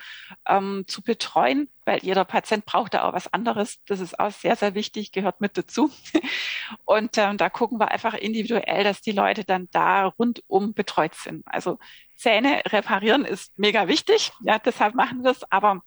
ähm, 0.47 0.85
zu 0.87 1.01
betreuen, 1.01 1.69
weil 1.83 1.99
jeder 2.01 2.23
Patient 2.23 2.65
braucht 2.65 2.93
da 2.93 3.03
auch 3.03 3.13
was 3.13 3.31
anderes. 3.33 3.83
Das 3.85 3.99
ist 3.99 4.17
auch 4.19 4.31
sehr, 4.31 4.55
sehr 4.55 4.73
wichtig, 4.73 5.11
gehört 5.11 5.41
mit 5.41 5.57
dazu. 5.57 5.91
Und 6.85 7.17
ähm, 7.17 7.37
da 7.37 7.49
gucken 7.49 7.79
wir 7.79 7.91
einfach 7.91 8.13
individuell, 8.13 8.85
dass 8.85 9.01
die 9.01 9.11
Leute 9.11 9.43
dann 9.43 9.67
da 9.71 10.05
rundum 10.05 10.73
betreut 10.73 11.15
sind. 11.15 11.43
Also 11.45 11.77
Zähne 12.15 12.61
reparieren 12.67 13.25
ist 13.25 13.59
mega 13.59 13.89
wichtig, 13.89 14.31
ja, 14.41 14.57
deshalb 14.59 14.95
machen 14.95 15.23
wir 15.23 15.31
es, 15.31 15.51
aber 15.51 15.81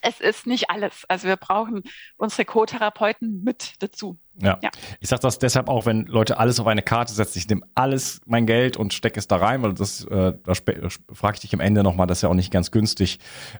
es 0.00 0.20
ist 0.20 0.46
nicht 0.46 0.70
alles. 0.70 1.04
Also 1.08 1.28
wir 1.28 1.36
brauchen 1.36 1.82
unsere 2.16 2.44
Co-Therapeuten 2.44 3.42
mit 3.42 3.74
dazu. 3.82 4.18
Ja. 4.42 4.58
ja. 4.62 4.70
Ich 5.00 5.08
sage 5.08 5.22
das 5.22 5.38
deshalb 5.38 5.68
auch, 5.68 5.86
wenn 5.86 6.06
Leute 6.06 6.38
alles 6.38 6.60
auf 6.60 6.66
eine 6.66 6.82
Karte 6.82 7.12
setzen, 7.12 7.38
ich 7.38 7.48
nehme 7.48 7.62
alles 7.74 8.20
mein 8.26 8.46
Geld 8.46 8.76
und 8.76 8.92
stecke 8.94 9.18
es 9.18 9.28
da 9.28 9.36
rein, 9.36 9.62
weil 9.62 9.74
das, 9.74 10.04
äh, 10.04 10.32
da 10.44 10.54
frage 11.12 11.34
ich 11.34 11.40
dich 11.40 11.54
am 11.54 11.60
Ende 11.60 11.82
nochmal, 11.82 12.06
das 12.06 12.18
ist 12.18 12.22
ja 12.22 12.28
auch 12.28 12.34
nicht 12.34 12.50
ganz 12.50 12.70
günstig. 12.70 13.18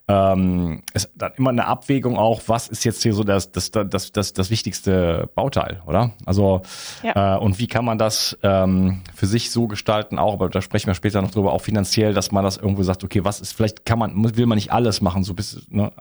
Ähm, 0.09 0.83
ist 0.95 1.11
dann 1.15 1.33
immer 1.37 1.51
eine 1.51 1.67
Abwägung 1.67 2.17
auch, 2.17 2.43
was 2.47 2.69
ist 2.69 2.85
jetzt 2.85 3.03
hier 3.03 3.15
so 3.15 3.25
das, 3.25 3.53
das, 3.53 3.71
das, 3.71 4.13
das, 4.13 4.33
das 4.33 4.51
wichtigste 4.51 5.29
Bauteil, 5.35 5.83
oder? 5.87 6.13
Also 6.27 6.63
ja. 7.03 7.37
äh, 7.37 7.39
und 7.39 7.59
wie 7.59 7.67
kann 7.67 7.85
man 7.85 7.99
das 7.99 8.39
ähm, 8.43 9.03
für 9.15 9.27
sich 9.27 9.51
so 9.51 9.67
gestalten, 9.67 10.19
auch, 10.19 10.35
aber 10.35 10.49
da 10.49 10.63
sprechen 10.63 10.87
wir 10.87 10.95
später 10.95 11.23
noch 11.23 11.31
drüber, 11.31 11.53
auch 11.53 11.63
finanziell, 11.63 12.15
dass 12.15 12.33
man 12.33 12.45
das 12.45 12.57
irgendwo 12.57 12.83
sagt, 12.83 13.05
okay, 13.05 13.25
was 13.25 13.41
ist, 13.41 13.53
vielleicht 13.53 13.85
kann 13.85 13.99
man, 13.99 14.37
will 14.37 14.47
man 14.47 14.57
nicht 14.57 14.73
alles 14.73 15.01
machen, 15.01 15.25
so 15.25 15.35
bis 15.35 15.67
ne, 15.69 15.93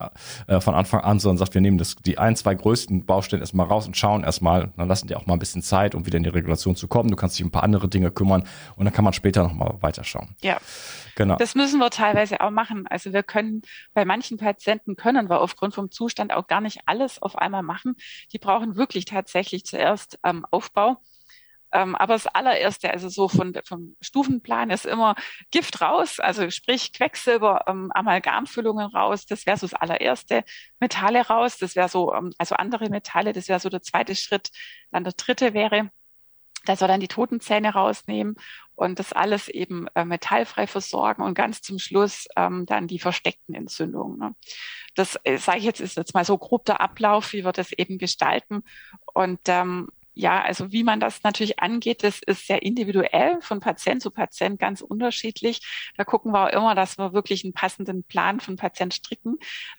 äh, 0.48 0.60
von 0.60 0.74
Anfang 0.74 1.02
an, 1.02 1.20
sondern 1.20 1.38
sagt, 1.38 1.54
wir 1.54 1.62
nehmen 1.62 1.78
das, 1.78 1.96
die 1.96 2.18
ein, 2.18 2.36
zwei 2.36 2.56
größten 2.56 3.06
Baustellen 3.06 3.42
erstmal 3.42 3.68
raus 3.68 3.88
und 3.88 3.98
schauen 3.98 4.24
erstmal, 4.24 4.68
dann 4.77 4.88
lassen 4.88 5.08
die 5.08 5.15
auch 5.15 5.25
mal 5.25 5.34
ein 5.34 5.39
bisschen 5.39 5.62
Zeit, 5.62 5.95
um 5.95 6.05
wieder 6.05 6.17
in 6.17 6.23
die 6.23 6.29
Regulation 6.29 6.75
zu 6.75 6.88
kommen. 6.88 7.10
Du 7.10 7.15
kannst 7.15 7.38
dich 7.38 7.43
um 7.43 7.49
ein 7.49 7.51
paar 7.51 7.63
andere 7.63 7.88
Dinge 7.88 8.12
kümmern 8.12 8.43
und 8.75 8.86
dann 8.86 8.93
kann 8.93 9.03
man 9.03 9.13
später 9.13 9.43
nochmal 9.43 9.75
weiterschauen. 9.82 10.36
Ja. 10.41 10.58
Genau. 11.15 11.36
Das 11.36 11.53
müssen 11.53 11.79
wir 11.79 11.89
teilweise 11.89 12.39
auch 12.39 12.49
machen. 12.49 12.88
Also 12.88 13.12
wir 13.12 13.23
können, 13.23 13.62
bei 13.93 14.05
manchen 14.05 14.38
Patienten 14.38 14.95
können 14.95 15.29
wir 15.29 15.41
aufgrund 15.41 15.75
vom 15.75 15.91
Zustand 15.91 16.32
auch 16.34 16.47
gar 16.47 16.62
nicht 16.62 16.79
alles 16.86 17.21
auf 17.21 17.38
einmal 17.38 17.63
machen. 17.63 17.95
Die 18.32 18.39
brauchen 18.39 18.77
wirklich 18.77 19.05
tatsächlich 19.05 19.65
zuerst 19.65 20.17
ähm, 20.23 20.45
Aufbau 20.49 21.01
ähm, 21.71 21.95
aber 21.95 22.13
das 22.13 22.27
allererste, 22.27 22.89
also 22.91 23.10
so 23.10 23.27
von, 23.27 23.53
vom 23.65 23.95
Stufenplan 24.01 24.69
ist 24.71 24.86
immer 24.86 25.15
Gift 25.51 25.82
raus, 25.82 26.19
also 26.19 26.49
sprich 26.49 26.93
Quecksilber, 26.93 27.65
ähm, 27.67 27.91
Amalgamfüllungen 27.93 28.88
raus, 28.88 29.25
das 29.25 29.45
wäre 29.45 29.58
so 29.58 29.67
das 29.67 29.79
allererste. 29.79 30.43
Metalle 30.79 31.27
raus, 31.27 31.58
das 31.58 31.75
wäre 31.75 31.89
so, 31.89 32.13
ähm, 32.13 32.34
also 32.38 32.55
andere 32.55 32.89
Metalle, 32.89 33.34
das 33.34 33.47
wäre 33.47 33.60
so 33.60 33.69
der 33.69 33.82
zweite 33.82 34.15
Schritt. 34.15 34.49
Dann 34.91 35.03
der 35.03 35.13
dritte 35.13 35.53
wäre, 35.53 35.91
dass 36.65 36.82
wir 36.82 36.88
dann 36.88 36.99
die 36.99 37.08
Totenzähne 37.08 37.73
rausnehmen 37.73 38.36
und 38.75 38.99
das 38.99 39.13
alles 39.13 39.47
eben 39.47 39.88
äh, 39.95 40.05
metallfrei 40.05 40.67
versorgen 40.67 41.23
und 41.23 41.34
ganz 41.34 41.62
zum 41.62 41.79
Schluss 41.79 42.27
ähm, 42.36 42.65
dann 42.65 42.88
die 42.88 42.99
versteckten 42.99 43.55
Entzündungen. 43.55 44.17
Ne? 44.17 44.36
Das 44.95 45.17
äh, 45.23 45.38
sage 45.38 45.60
ich 45.60 45.65
jetzt, 45.65 45.79
ist 45.82 45.97
jetzt 45.97 46.13
mal 46.13 46.25
so 46.25 46.38
grob 46.38 46.65
der 46.65 46.82
Ablauf, 46.82 47.34
wie 47.34 47.45
wir 47.45 47.51
das 47.51 47.71
eben 47.73 47.97
gestalten. 47.97 48.63
Und 49.13 49.39
ähm, 49.47 49.89
ja, 50.19 50.41
also 50.41 50.73
wie 50.73 50.84
man 50.84 50.99
das 50.99 51.23
natürlich 51.23 51.60
angeht, 51.60 52.03
das 52.03 52.19
ist 52.21 52.45
sehr 52.45 52.62
individuell 52.62 53.38
von 53.39 53.62
Patient 53.62 54.01
zu 54.01 54.12
Patient 54.12 54.60
ganz 54.60 54.82
unterschiedlich. 54.82 55.62
Da 55.95 56.03
gucken 56.03 56.34
wir 56.34 56.43
auch 56.43 56.51
immer, 56.51 56.75
dass 56.75 56.97
wir 56.97 57.13
wirklich 57.13 57.45
einen 57.45 57.53
passenden 57.53 58.03
Plan 58.03 58.41
von 58.41 58.58
Patient 58.58 58.93
stricken. 58.93 59.38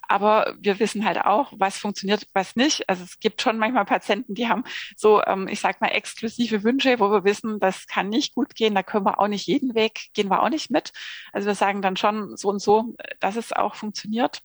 Aber 0.08 0.54
wir 0.58 0.80
wissen 0.80 1.04
halt 1.04 1.20
auch, 1.20 1.52
was 1.58 1.76
funktioniert, 1.76 2.26
was 2.32 2.56
nicht. 2.56 2.88
Also 2.88 3.04
es 3.04 3.18
gibt 3.20 3.42
schon 3.42 3.58
manchmal 3.58 3.84
Patienten, 3.84 4.34
die 4.34 4.48
haben 4.48 4.64
so, 4.96 5.22
ähm, 5.24 5.46
ich 5.46 5.60
sag 5.60 5.82
mal, 5.82 5.88
exklusive 5.88 6.64
Wünsche, 6.64 7.00
wo 7.00 7.10
wir 7.10 7.24
wissen, 7.24 7.60
das 7.60 7.86
kann 7.86 8.08
nicht 8.08 8.34
gut 8.34 8.54
gehen. 8.54 8.74
Da 8.74 8.82
können 8.82 9.04
wir 9.04 9.20
auch 9.20 9.28
nicht 9.28 9.46
jeden 9.46 9.74
Weg, 9.74 10.08
gehen 10.14 10.30
wir 10.30 10.42
auch 10.42 10.48
nicht 10.48 10.70
mit. 10.70 10.92
Also 11.34 11.48
wir 11.48 11.54
sagen 11.54 11.82
dann 11.82 11.98
schon 11.98 12.34
so 12.38 12.48
und 12.48 12.60
so, 12.60 12.96
dass 13.20 13.36
es 13.36 13.52
auch 13.52 13.74
funktioniert. 13.74 14.40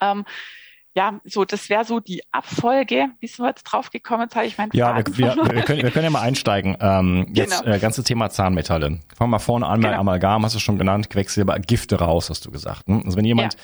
Ähm, 0.00 0.24
ja, 0.96 1.20
so, 1.24 1.44
das 1.44 1.68
wäre 1.68 1.84
so 1.84 1.98
die 1.98 2.22
Abfolge. 2.30 3.06
Wie 3.18 3.26
sind 3.26 3.40
wir 3.40 3.48
jetzt 3.48 3.64
drauf 3.64 3.90
gekommen? 3.90 4.22
Jetzt 4.22 4.36
habe 4.36 4.46
ich 4.46 4.56
meinen 4.56 4.70
Ja, 4.74 4.96
wir, 4.96 5.04
wir, 5.18 5.36
wir, 5.36 5.62
können, 5.62 5.82
wir 5.82 5.90
können 5.90 6.04
ja 6.04 6.10
mal 6.10 6.20
einsteigen. 6.20 6.76
Ähm, 6.80 7.26
jetzt 7.34 7.62
genau. 7.62 7.74
äh, 7.74 7.80
ganze 7.80 8.04
Thema 8.04 8.30
Zahnmetalle. 8.30 8.86
Fangen 8.86 9.02
wir 9.18 9.26
mal 9.26 9.38
vorne 9.40 9.66
an, 9.66 9.80
genau. 9.80 9.98
Amalgam 9.98 10.44
hast 10.44 10.54
du 10.54 10.60
schon 10.60 10.78
genannt, 10.78 11.10
Quecksilber, 11.10 11.58
Gifte 11.58 11.98
raus, 11.98 12.30
hast 12.30 12.46
du 12.46 12.52
gesagt. 12.52 12.86
Hm? 12.86 13.02
Also 13.04 13.16
wenn 13.16 13.24
jemand 13.24 13.56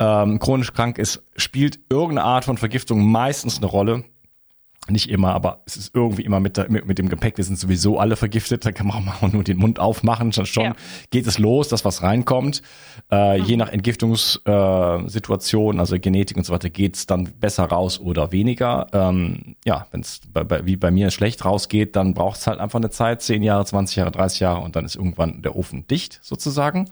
ja. 0.00 0.24
ähm, 0.24 0.40
chronisch 0.40 0.72
krank 0.72 0.98
ist, 0.98 1.22
spielt 1.36 1.78
irgendeine 1.88 2.24
Art 2.24 2.44
von 2.44 2.58
Vergiftung 2.58 3.06
meistens 3.06 3.58
eine 3.58 3.66
Rolle 3.66 4.04
nicht 4.88 5.08
immer, 5.08 5.32
aber 5.32 5.62
es 5.64 5.76
ist 5.76 5.94
irgendwie 5.94 6.22
immer 6.22 6.40
mit, 6.40 6.68
mit, 6.68 6.86
mit 6.86 6.98
dem 6.98 7.08
Gepäck. 7.08 7.36
Wir 7.36 7.44
sind 7.44 7.56
sowieso 7.58 7.98
alle 7.98 8.16
vergiftet. 8.16 8.64
Da 8.64 8.72
kann 8.72 8.88
man 8.88 8.96
auch 8.96 9.22
mal 9.22 9.28
nur 9.32 9.44
den 9.44 9.58
Mund 9.58 9.78
aufmachen. 9.78 10.32
Schon 10.32 10.64
ja. 10.64 10.74
geht 11.10 11.26
es 11.26 11.38
los, 11.38 11.68
dass 11.68 11.84
was 11.84 12.02
reinkommt. 12.02 12.62
Äh, 13.10 13.38
mhm. 13.38 13.44
Je 13.44 13.56
nach 13.56 13.68
Entgiftungssituation, 13.68 15.76
äh, 15.76 15.78
also 15.78 16.00
Genetik 16.00 16.36
und 16.36 16.44
so 16.44 16.52
weiter, 16.52 16.68
geht 16.68 16.96
es 16.96 17.06
dann 17.06 17.28
besser 17.38 17.62
raus 17.64 18.00
oder 18.00 18.32
weniger. 18.32 18.88
Ähm, 18.92 19.54
ja, 19.64 19.86
wenn 19.92 20.00
es 20.00 20.22
wie 20.64 20.74
bei 20.76 20.90
mir 20.90 21.12
schlecht 21.12 21.44
rausgeht, 21.44 21.94
dann 21.94 22.14
braucht 22.14 22.40
es 22.40 22.48
halt 22.48 22.58
einfach 22.58 22.80
eine 22.80 22.90
Zeit, 22.90 23.22
10 23.22 23.44
Jahre, 23.44 23.64
20 23.64 23.94
Jahre, 23.96 24.10
30 24.10 24.40
Jahre 24.40 24.62
und 24.62 24.74
dann 24.74 24.84
ist 24.84 24.96
irgendwann 24.96 25.42
der 25.42 25.54
Ofen 25.54 25.86
dicht 25.86 26.18
sozusagen, 26.22 26.86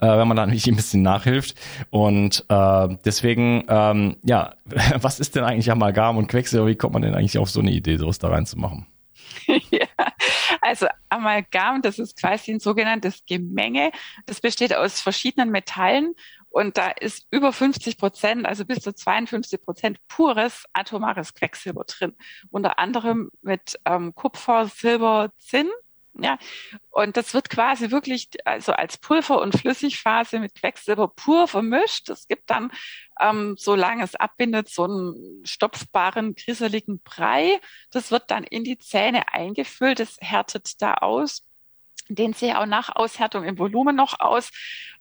äh, 0.00 0.06
wenn 0.06 0.28
man 0.28 0.38
da 0.38 0.46
nicht 0.46 0.66
ein 0.68 0.76
bisschen 0.76 1.02
nachhilft. 1.02 1.54
Und 1.90 2.46
äh, 2.48 2.88
deswegen, 3.04 3.64
ähm, 3.68 4.16
ja, 4.24 4.54
was 5.00 5.20
ist 5.20 5.36
denn 5.36 5.44
eigentlich 5.44 5.70
Amalgam 5.70 6.16
und 6.16 6.28
Quecksilber? 6.28 6.66
Wie 6.66 6.76
kommt 6.76 6.94
man 6.94 7.02
denn 7.02 7.14
eigentlich 7.14 7.25
eigentlich 7.26 7.38
auf 7.38 7.50
so 7.50 7.60
eine 7.60 7.72
Idee, 7.72 7.96
sowas 7.96 8.18
da 8.18 8.28
reinzumachen? 8.28 8.86
ja, 9.70 9.86
also 10.60 10.86
Amalgam, 11.08 11.82
das 11.82 11.98
ist 11.98 12.20
quasi 12.20 12.52
ein 12.52 12.60
sogenanntes 12.60 13.24
Gemenge. 13.26 13.90
Das 14.26 14.40
besteht 14.40 14.74
aus 14.74 15.00
verschiedenen 15.00 15.50
Metallen 15.50 16.14
Und 16.48 16.78
da 16.78 16.88
ist 16.88 17.26
über 17.32 17.52
50 17.52 17.98
Prozent, 17.98 18.46
also 18.46 18.64
bis 18.64 18.78
zu 18.80 18.94
52 18.94 19.60
Prozent 19.60 19.98
pures 20.08 20.64
atomares 20.72 21.34
Quecksilber 21.34 21.84
drin. 21.84 22.14
Unter 22.50 22.78
anderem 22.78 23.30
mit 23.42 23.78
ähm, 23.84 24.14
Kupfer, 24.14 24.66
Silber, 24.68 25.32
Zinn. 25.38 25.68
Ja, 26.18 26.38
und 26.90 27.16
das 27.16 27.34
wird 27.34 27.50
quasi 27.50 27.90
wirklich 27.90 28.28
also 28.46 28.72
als 28.72 28.96
Pulver 28.96 29.40
und 29.40 29.54
Flüssigphase 29.54 30.38
mit 30.38 30.54
Quecksilber 30.54 31.08
pur 31.08 31.46
vermischt. 31.46 32.08
Es 32.08 32.26
gibt 32.26 32.48
dann, 32.48 32.70
ähm, 33.20 33.54
solange 33.58 34.02
es 34.02 34.14
abbindet, 34.14 34.68
so 34.68 34.84
einen 34.84 35.44
stopfbaren, 35.44 36.34
grisseligen 36.34 37.00
Brei. 37.02 37.60
Das 37.90 38.10
wird 38.10 38.30
dann 38.30 38.44
in 38.44 38.64
die 38.64 38.78
Zähne 38.78 39.32
eingefüllt. 39.34 40.00
Das 40.00 40.16
härtet 40.20 40.80
da 40.80 40.94
aus. 40.94 41.44
Den 42.08 42.32
sehe 42.32 42.58
auch 42.58 42.66
nach 42.66 42.96
Aushärtung 42.96 43.44
im 43.44 43.58
Volumen 43.58 43.96
noch 43.96 44.18
aus. 44.20 44.50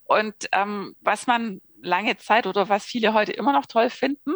Und 0.03 0.49
ähm, 0.51 0.95
was 0.99 1.27
man 1.27 1.61
lange 1.81 2.17
Zeit 2.17 2.45
oder 2.45 2.67
was 2.67 2.83
viele 2.83 3.13
heute 3.13 3.31
immer 3.31 3.53
noch 3.53 3.67
toll 3.67 3.89
finden, 3.89 4.33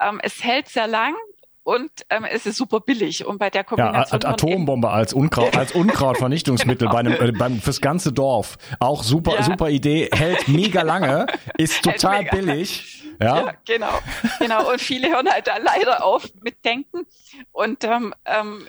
ähm, 0.00 0.20
es 0.22 0.44
hält 0.44 0.68
sehr 0.68 0.86
lang 0.86 1.14
und 1.62 1.90
ähm, 2.08 2.24
es 2.24 2.46
ist 2.46 2.56
super 2.56 2.80
billig. 2.80 3.26
Und 3.26 3.38
bei 3.38 3.50
der 3.50 3.64
Kombination. 3.64 4.20
Ja, 4.20 4.28
Atombombe 4.28 4.90
als 4.90 5.12
Unkraut, 5.12 5.56
als 5.56 5.72
Unkrautvernichtungsmittel 5.72 6.88
genau. 6.88 6.92
bei 6.92 6.98
einem, 6.98 7.12
äh, 7.12 7.32
beim, 7.32 7.60
fürs 7.60 7.80
ganze 7.80 8.12
Dorf. 8.12 8.56
Auch 8.78 9.02
super, 9.02 9.34
ja. 9.34 9.42
super 9.42 9.68
Idee. 9.68 10.08
Hält 10.12 10.48
mega 10.48 10.82
lange, 10.82 11.26
ist 11.58 11.82
total 11.82 12.24
billig. 12.24 13.04
Ja? 13.20 13.46
ja, 13.46 13.54
genau. 13.66 13.98
Genau. 14.38 14.70
Und 14.70 14.80
viele 14.80 15.10
hören 15.10 15.28
halt 15.28 15.46
da 15.46 15.58
leider 15.58 16.04
auf 16.04 16.26
mit 16.42 16.64
Denken. 16.64 17.06
Und 17.52 17.84
ähm, 17.84 18.14
ähm, 18.24 18.66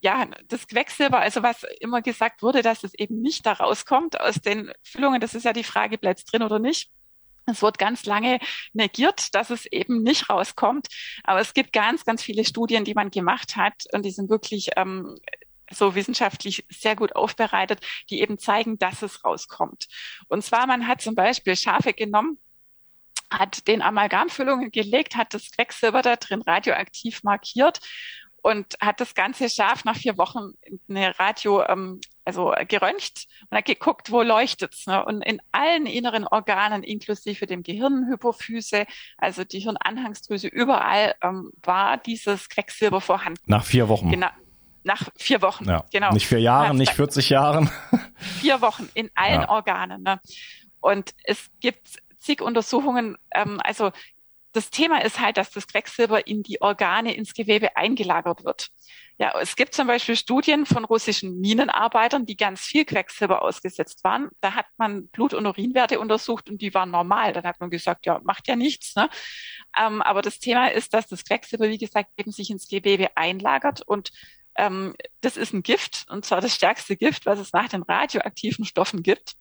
ja, 0.00 0.26
das 0.46 0.68
Quecksilber, 0.68 1.18
also 1.18 1.42
was 1.42 1.64
immer 1.80 2.02
gesagt 2.02 2.42
wurde, 2.42 2.62
dass 2.62 2.84
es 2.84 2.94
eben 2.94 3.20
nicht 3.20 3.44
da 3.46 3.54
rauskommt 3.54 4.20
aus 4.20 4.36
den 4.36 4.72
Füllungen, 4.84 5.20
das 5.20 5.34
ist 5.34 5.44
ja 5.44 5.52
die 5.52 5.64
Frage, 5.64 5.98
bleibt 5.98 6.20
es 6.20 6.24
drin 6.24 6.42
oder 6.42 6.60
nicht. 6.60 6.90
Es 7.48 7.62
wird 7.62 7.78
ganz 7.78 8.04
lange 8.04 8.38
negiert, 8.72 9.34
dass 9.34 9.50
es 9.50 9.66
eben 9.66 10.02
nicht 10.02 10.30
rauskommt. 10.30 10.88
Aber 11.24 11.40
es 11.40 11.54
gibt 11.54 11.72
ganz, 11.72 12.04
ganz 12.04 12.22
viele 12.22 12.44
Studien, 12.44 12.84
die 12.84 12.94
man 12.94 13.10
gemacht 13.10 13.56
hat 13.56 13.84
und 13.92 14.04
die 14.04 14.10
sind 14.10 14.30
wirklich 14.30 14.70
ähm, 14.76 15.16
so 15.70 15.94
wissenschaftlich 15.94 16.64
sehr 16.70 16.96
gut 16.96 17.14
aufbereitet, 17.14 17.80
die 18.10 18.20
eben 18.20 18.38
zeigen, 18.38 18.78
dass 18.78 19.02
es 19.02 19.24
rauskommt. 19.24 19.86
Und 20.28 20.42
zwar, 20.44 20.66
man 20.66 20.86
hat 20.86 21.02
zum 21.02 21.14
Beispiel 21.14 21.56
Schafe 21.56 21.92
genommen, 21.92 22.38
hat 23.30 23.68
den 23.68 23.82
Amalgamfüllungen 23.82 24.70
gelegt, 24.70 25.16
hat 25.16 25.34
das 25.34 25.50
Quecksilber 25.50 26.02
da 26.02 26.16
drin 26.16 26.42
radioaktiv 26.42 27.22
markiert 27.22 27.80
und 28.48 28.76
hat 28.80 29.00
das 29.00 29.14
ganze 29.14 29.50
Schaf 29.50 29.84
nach 29.84 29.96
vier 29.96 30.16
Wochen 30.16 30.52
in 30.62 30.80
eine 30.88 31.18
Radio, 31.18 31.62
ähm, 31.66 32.00
also 32.24 32.54
geröntgt 32.66 33.26
und 33.50 33.58
hat 33.58 33.66
geguckt, 33.66 34.10
wo 34.10 34.22
leuchtet's. 34.22 34.86
Ne? 34.86 35.04
Und 35.04 35.20
in 35.22 35.40
allen 35.52 35.84
inneren 35.84 36.26
Organen, 36.26 36.82
inklusive 36.82 37.46
dem 37.46 37.62
Gehirnhypophyse, 37.62 38.86
also 39.18 39.44
die 39.44 39.60
Hirnanhangsdrüse, 39.60 40.48
überall 40.48 41.14
ähm, 41.22 41.50
war 41.62 41.98
dieses 41.98 42.48
Quecksilber 42.48 43.02
vorhanden. 43.02 43.40
Nach 43.44 43.64
vier 43.64 43.88
Wochen. 43.90 44.10
Genau. 44.10 44.28
Nach 44.82 45.10
vier 45.16 45.42
Wochen, 45.42 45.68
ja. 45.68 45.84
genau. 45.92 46.12
Nicht 46.12 46.26
vier 46.26 46.40
Jahren, 46.40 46.78
nicht 46.78 46.92
40 46.92 47.28
Jahren. 47.28 47.70
Vier 48.40 48.62
Wochen 48.62 48.88
in 48.94 49.10
allen 49.14 49.42
ja. 49.42 49.48
Organen. 49.50 50.02
Ne? 50.02 50.20
Und 50.80 51.14
es 51.24 51.50
gibt 51.60 52.00
zig 52.18 52.40
Untersuchungen, 52.40 53.18
ähm, 53.34 53.60
also 53.62 53.92
das 54.58 54.70
Thema 54.70 55.04
ist 55.04 55.20
halt, 55.20 55.36
dass 55.36 55.52
das 55.52 55.68
Quecksilber 55.68 56.26
in 56.26 56.42
die 56.42 56.60
Organe, 56.60 57.14
ins 57.14 57.32
Gewebe 57.32 57.76
eingelagert 57.76 58.44
wird. 58.44 58.70
Ja, 59.16 59.38
es 59.40 59.54
gibt 59.54 59.72
zum 59.72 59.86
Beispiel 59.86 60.16
Studien 60.16 60.66
von 60.66 60.84
russischen 60.84 61.38
Minenarbeitern, 61.40 62.26
die 62.26 62.36
ganz 62.36 62.62
viel 62.62 62.84
Quecksilber 62.84 63.42
ausgesetzt 63.42 64.02
waren. 64.02 64.30
Da 64.40 64.54
hat 64.54 64.66
man 64.76 65.06
Blut- 65.10 65.32
und 65.32 65.46
Urinwerte 65.46 66.00
untersucht 66.00 66.50
und 66.50 66.60
die 66.60 66.74
waren 66.74 66.90
normal. 66.90 67.32
Dann 67.32 67.44
hat 67.44 67.60
man 67.60 67.70
gesagt, 67.70 68.04
ja, 68.04 68.20
macht 68.24 68.48
ja 68.48 68.56
nichts. 68.56 68.96
Ne? 68.96 69.08
Ähm, 69.78 70.02
aber 70.02 70.22
das 70.22 70.40
Thema 70.40 70.72
ist, 70.72 70.92
dass 70.92 71.06
das 71.06 71.24
Quecksilber, 71.24 71.68
wie 71.68 71.78
gesagt, 71.78 72.10
eben 72.16 72.32
sich 72.32 72.50
ins 72.50 72.66
Gewebe 72.66 73.16
einlagert 73.16 73.82
und 73.82 74.10
ähm, 74.56 74.96
das 75.20 75.36
ist 75.36 75.52
ein 75.52 75.62
Gift, 75.62 76.04
und 76.10 76.24
zwar 76.24 76.40
das 76.40 76.52
stärkste 76.52 76.96
Gift, 76.96 77.26
was 77.26 77.38
es 77.38 77.52
nach 77.52 77.68
den 77.68 77.84
radioaktiven 77.84 78.64
Stoffen 78.64 79.04
gibt 79.04 79.36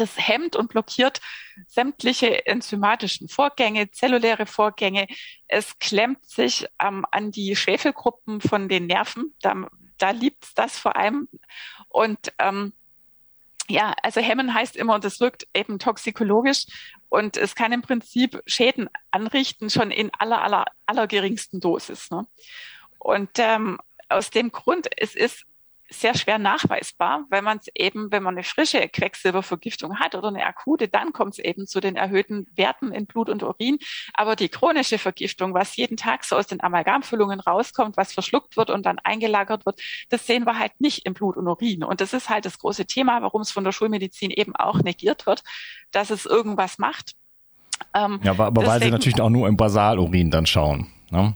das 0.00 0.16
hemmt 0.16 0.56
und 0.56 0.70
blockiert 0.70 1.20
sämtliche 1.66 2.46
enzymatischen 2.46 3.28
Vorgänge, 3.28 3.90
zelluläre 3.90 4.46
Vorgänge. 4.46 5.06
Es 5.46 5.78
klemmt 5.78 6.24
sich 6.24 6.66
ähm, 6.80 7.04
an 7.10 7.30
die 7.30 7.56
Schwefelgruppen 7.56 8.40
von 8.40 8.68
den 8.68 8.86
Nerven. 8.86 9.34
Da, 9.42 9.68
da 9.98 10.10
liebt 10.10 10.46
das 10.56 10.78
vor 10.78 10.96
allem. 10.96 11.28
Und 11.88 12.32
ähm, 12.38 12.72
ja, 13.68 13.94
also 14.02 14.20
hemmen 14.20 14.54
heißt 14.54 14.76
immer, 14.76 14.94
und 14.94 15.04
das 15.04 15.20
wirkt 15.20 15.46
eben 15.54 15.78
toxikologisch 15.78 16.66
und 17.10 17.36
es 17.36 17.54
kann 17.54 17.72
im 17.72 17.82
Prinzip 17.82 18.42
Schäden 18.46 18.88
anrichten, 19.10 19.68
schon 19.68 19.90
in 19.90 20.10
aller, 20.18 20.42
aller, 20.42 20.64
aller 20.86 21.06
geringsten 21.06 21.60
Dosis. 21.60 22.10
Ne? 22.10 22.26
Und 22.98 23.30
ähm, 23.36 23.78
aus 24.08 24.30
dem 24.30 24.52
Grund, 24.52 24.88
es 24.96 25.14
ist 25.14 25.44
sehr 25.90 26.14
schwer 26.14 26.38
nachweisbar, 26.38 27.24
weil 27.30 27.42
man 27.42 27.58
es 27.58 27.68
eben, 27.74 28.12
wenn 28.12 28.22
man 28.22 28.34
eine 28.34 28.44
frische 28.44 28.86
Quecksilbervergiftung 28.88 29.98
hat 29.98 30.14
oder 30.14 30.28
eine 30.28 30.44
akute, 30.44 30.88
dann 30.88 31.12
kommt 31.12 31.34
es 31.34 31.38
eben 31.38 31.66
zu 31.66 31.80
den 31.80 31.96
erhöhten 31.96 32.46
Werten 32.54 32.92
in 32.92 33.06
Blut 33.06 33.28
und 33.28 33.42
Urin. 33.42 33.78
Aber 34.12 34.36
die 34.36 34.48
chronische 34.48 34.98
Vergiftung, 34.98 35.54
was 35.54 35.76
jeden 35.76 35.96
Tag 35.96 36.24
so 36.24 36.36
aus 36.36 36.46
den 36.46 36.62
Amalgamfüllungen 36.62 37.40
rauskommt, 37.40 37.96
was 37.96 38.12
verschluckt 38.12 38.56
wird 38.56 38.70
und 38.70 38.84
dann 38.84 38.98
eingelagert 38.98 39.64
wird, 39.64 39.80
das 40.10 40.26
sehen 40.26 40.44
wir 40.44 40.58
halt 40.58 40.80
nicht 40.80 41.06
im 41.06 41.14
Blut 41.14 41.36
und 41.36 41.48
Urin. 41.48 41.82
Und 41.82 42.00
das 42.00 42.12
ist 42.12 42.28
halt 42.28 42.44
das 42.44 42.58
große 42.58 42.86
Thema, 42.86 43.22
warum 43.22 43.40
es 43.40 43.50
von 43.50 43.64
der 43.64 43.72
Schulmedizin 43.72 44.30
eben 44.30 44.54
auch 44.56 44.82
negiert 44.82 45.26
wird, 45.26 45.42
dass 45.90 46.10
es 46.10 46.26
irgendwas 46.26 46.78
macht. 46.78 47.14
Ähm, 47.94 48.20
ja, 48.22 48.32
aber, 48.32 48.46
aber 48.46 48.62
deswegen, 48.62 48.72
weil 48.72 48.82
sie 48.82 48.90
natürlich 48.90 49.20
auch 49.20 49.30
nur 49.30 49.48
im 49.48 49.56
Basalurin 49.56 50.30
dann 50.30 50.44
schauen. 50.44 50.88
Ne? 51.10 51.34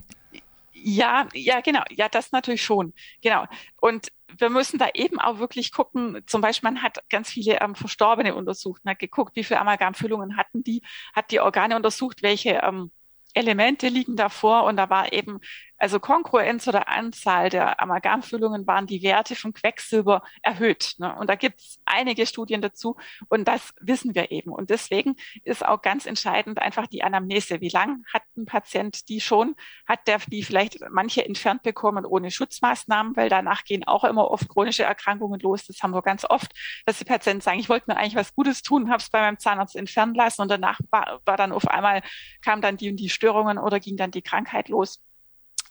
Ja, 0.73 1.27
ja, 1.33 1.61
genau. 1.61 1.81
Ja, 1.91 2.09
das 2.09 2.33
natürlich 2.33 2.61
schon. 2.61 2.93
Genau. 3.21 3.45
Und 3.79 4.09
wir 4.37 4.49
müssen 4.49 4.79
da 4.79 4.89
eben 4.93 5.19
auch 5.19 5.39
wirklich 5.39 5.71
gucken, 5.71 6.21
zum 6.27 6.41
Beispiel 6.41 6.71
man 6.71 6.83
hat 6.83 7.03
ganz 7.09 7.29
viele 7.29 7.61
ähm, 7.61 7.75
Verstorbene 7.75 8.35
untersucht, 8.35 8.83
man 8.83 8.93
hat 8.93 8.99
geguckt, 8.99 9.35
wie 9.35 9.43
viele 9.43 9.59
Amalgamfüllungen 9.59 10.37
hatten 10.37 10.63
die, 10.63 10.81
hat 11.13 11.31
die 11.31 11.39
Organe 11.39 11.75
untersucht, 11.75 12.23
welche 12.23 12.61
ähm, 12.63 12.91
Elemente 13.33 13.87
liegen 13.87 14.15
davor 14.15 14.63
und 14.65 14.77
da 14.77 14.89
war 14.89 15.11
eben 15.11 15.39
also 15.83 15.99
Kongruenz 15.99 16.65
oder 16.69 16.87
Anzahl 16.87 17.49
der 17.49 17.81
Amalgamfüllungen 17.81 18.65
waren 18.65 18.87
die 18.87 19.03
Werte 19.03 19.35
von 19.35 19.51
Quecksilber 19.51 20.23
erhöht. 20.41 20.93
Ne? 20.97 21.13
Und 21.13 21.29
da 21.29 21.35
gibt 21.35 21.59
es 21.59 21.77
einige 21.83 22.25
Studien 22.25 22.61
dazu 22.61 22.95
und 23.27 23.49
das 23.49 23.73
wissen 23.81 24.15
wir 24.15 24.31
eben. 24.31 24.53
Und 24.53 24.69
deswegen 24.69 25.17
ist 25.43 25.65
auch 25.65 25.81
ganz 25.81 26.05
entscheidend 26.05 26.59
einfach 26.59 26.87
die 26.87 27.03
Anamnese. 27.03 27.59
Wie 27.59 27.67
lang 27.67 28.05
hat 28.13 28.23
ein 28.37 28.45
Patient 28.45 29.09
die 29.09 29.19
schon? 29.19 29.55
Hat 29.85 30.07
der 30.07 30.19
die 30.19 30.43
vielleicht 30.43 30.79
manche 30.89 31.25
entfernt 31.25 31.63
bekommen 31.63 32.05
ohne 32.05 32.31
Schutzmaßnahmen, 32.31 33.17
weil 33.17 33.27
danach 33.27 33.65
gehen 33.65 33.83
auch 33.83 34.05
immer 34.05 34.31
oft 34.31 34.47
chronische 34.47 34.83
Erkrankungen 34.83 35.41
los. 35.41 35.67
Das 35.67 35.83
haben 35.83 35.93
wir 35.93 36.01
ganz 36.01 36.23
oft, 36.23 36.53
dass 36.85 36.99
die 36.99 37.03
Patienten 37.03 37.41
sagen, 37.41 37.59
ich 37.59 37.67
wollte 37.67 37.91
mir 37.91 37.97
eigentlich 37.97 38.15
was 38.15 38.33
Gutes 38.33 38.61
tun, 38.61 38.89
habe 38.89 39.01
es 39.01 39.09
bei 39.09 39.19
meinem 39.19 39.37
Zahnarzt 39.37 39.75
entfernen 39.75 40.15
lassen 40.15 40.43
und 40.43 40.49
danach 40.49 40.79
war, 40.91 41.19
war 41.25 41.35
dann 41.35 41.51
auf 41.51 41.67
einmal, 41.67 42.03
kam 42.41 42.61
dann 42.61 42.77
die 42.77 42.89
und 42.89 42.95
die 43.01 43.09
Störungen 43.09 43.57
oder 43.57 43.81
ging 43.81 43.97
dann 43.97 44.11
die 44.11 44.21
Krankheit 44.21 44.69
los. 44.69 45.01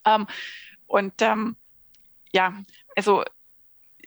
Ähm, 0.05 0.27
und 0.87 1.15
ähm, 1.23 1.57
ja, 2.33 2.63
also 2.97 3.25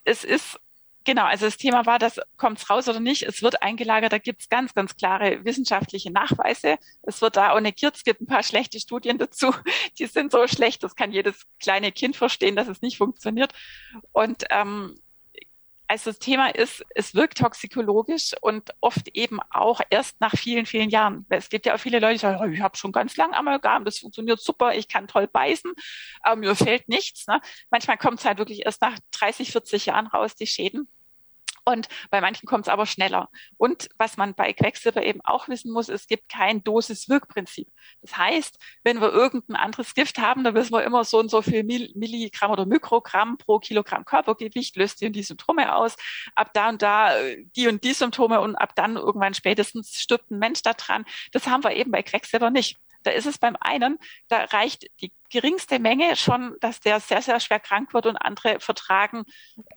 es 0.03 0.23
ist 0.23 0.59
Genau, 1.05 1.25
also 1.25 1.45
das 1.45 1.57
Thema 1.57 1.85
war, 1.85 1.99
das 1.99 2.19
kommt's 2.35 2.67
raus 2.67 2.89
oder 2.89 2.99
nicht. 2.99 3.21
Es 3.23 3.43
wird 3.43 3.61
eingelagert, 3.61 4.11
da 4.11 4.17
gibt's 4.17 4.49
ganz, 4.49 4.73
ganz 4.73 4.97
klare 4.97 5.45
wissenschaftliche 5.45 6.11
Nachweise. 6.11 6.77
Es 7.03 7.21
wird 7.21 7.37
da 7.37 7.51
auch 7.51 7.59
negiert, 7.59 7.95
es 7.95 8.03
gibt 8.03 8.21
ein 8.21 8.25
paar 8.25 8.41
schlechte 8.41 8.79
Studien 8.79 9.19
dazu. 9.19 9.53
Die 9.99 10.07
sind 10.07 10.31
so 10.31 10.47
schlecht, 10.47 10.83
das 10.83 10.95
kann 10.95 11.11
jedes 11.11 11.45
kleine 11.59 11.91
Kind 11.91 12.15
verstehen, 12.15 12.55
dass 12.55 12.67
es 12.67 12.81
nicht 12.81 12.97
funktioniert. 12.97 13.53
Und 14.13 14.45
ähm, 14.49 14.99
also 15.87 16.09
das 16.09 16.19
Thema 16.19 16.49
ist, 16.49 16.83
es 16.95 17.13
wirkt 17.15 17.37
toxikologisch 17.37 18.33
und 18.41 18.71
oft 18.81 19.07
eben 19.09 19.39
auch 19.51 19.81
erst 19.89 20.19
nach 20.19 20.33
vielen, 20.35 20.65
vielen 20.65 20.89
Jahren. 20.89 21.25
Es 21.29 21.49
gibt 21.49 21.65
ja 21.65 21.75
auch 21.75 21.79
viele 21.79 21.99
Leute, 21.99 22.13
die 22.13 22.19
sagen, 22.19 22.53
ich 22.53 22.61
habe 22.61 22.77
schon 22.77 22.91
ganz 22.91 23.15
lang 23.17 23.33
Amalgam, 23.33 23.85
das 23.85 23.99
funktioniert 23.99 24.39
super, 24.39 24.73
ich 24.75 24.87
kann 24.87 25.07
toll 25.07 25.27
beißen, 25.27 25.71
aber 26.21 26.35
mir 26.37 26.55
fehlt 26.55 26.89
nichts. 26.89 27.27
Ne? 27.27 27.39
Manchmal 27.69 27.97
kommt 27.97 28.19
es 28.19 28.25
halt 28.25 28.37
wirklich 28.39 28.65
erst 28.65 28.81
nach 28.81 28.97
30, 29.11 29.51
40 29.51 29.85
Jahren 29.87 30.07
raus, 30.07 30.35
die 30.35 30.47
Schäden. 30.47 30.89
Und 31.65 31.87
bei 32.11 32.21
manchen 32.21 32.45
kommt 32.45 32.67
es 32.67 32.69
aber 32.71 32.85
schneller. 32.85 33.29
Und 33.57 33.89
was 33.97 34.17
man 34.17 34.35
bei 34.35 34.53
Quecksilber 34.53 35.03
eben 35.03 35.21
auch 35.21 35.49
wissen 35.49 35.71
muss, 35.71 35.89
es 35.89 36.05
gibt 36.05 36.29
kein 36.29 36.63
Dosis-Wirkprinzip. 36.63 37.67
Das 38.01 38.15
heißt, 38.17 38.59
wenn 38.83 39.01
wir 39.01 39.11
irgendein 39.11 39.55
anderes 39.55 39.95
Gift 39.95 40.19
haben, 40.19 40.43
dann 40.43 40.53
wissen 40.53 40.73
wir 40.73 40.83
immer 40.83 41.03
so 41.03 41.17
und 41.19 41.29
so 41.29 41.41
viel 41.41 41.63
Milligramm 41.63 42.51
oder 42.51 42.67
Mikrogramm 42.67 43.37
pro 43.39 43.57
Kilogramm 43.57 44.05
Körpergewicht 44.05 44.75
löst 44.75 45.01
die 45.01 45.07
und 45.07 45.13
die 45.13 45.23
Symptome 45.23 45.75
aus. 45.75 45.95
Ab 46.35 46.51
da 46.53 46.69
und 46.69 46.83
da 46.83 47.17
äh, 47.17 47.43
die 47.55 47.67
und 47.67 47.83
die 47.83 47.93
Symptome 47.93 48.41
und 48.41 48.55
ab 48.55 48.75
dann 48.75 48.95
irgendwann 48.95 49.33
spätestens 49.33 49.99
stirbt 49.99 50.29
ein 50.29 50.37
Mensch 50.37 50.61
da 50.61 50.73
dran. 50.73 51.03
Das 51.31 51.47
haben 51.47 51.63
wir 51.63 51.75
eben 51.75 51.89
bei 51.91 52.03
Quecksilber 52.03 52.51
nicht. 52.51 52.77
Da 53.05 53.11
ist 53.11 53.25
es 53.25 53.37
beim 53.37 53.55
einen, 53.59 53.97
da 54.27 54.43
reicht 54.45 54.87
die 55.01 55.11
geringste 55.29 55.79
Menge 55.79 56.15
schon, 56.15 56.55
dass 56.59 56.79
der 56.79 56.99
sehr, 56.99 57.21
sehr 57.21 57.39
schwer 57.39 57.59
krank 57.59 57.93
wird 57.93 58.05
und 58.05 58.17
andere 58.17 58.59
vertragen 58.59 59.23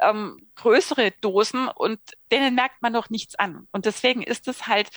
ähm, 0.01 0.49
größere 0.57 1.13
Dosen 1.21 1.69
und 1.69 2.01
denen 2.31 2.55
merkt 2.55 2.83
man 2.83 2.93
noch 2.93 3.11
nichts 3.11 3.35
an. 3.35 3.69
Und 3.73 3.87
deswegen 3.87 4.23
ist 4.23 4.49
es 4.49 4.67
halt 4.67 4.91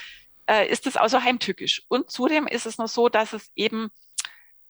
äh, 0.48 0.68
ist 0.68 0.88
es 0.88 0.98
also 0.98 1.22
heimtückisch. 1.22 1.84
Und 1.88 2.10
zudem 2.12 2.48
ist 2.48 2.66
es 2.66 2.78
noch 2.78 2.88
so, 2.88 3.10
dass 3.10 3.34
es 3.34 3.52
eben 3.56 3.90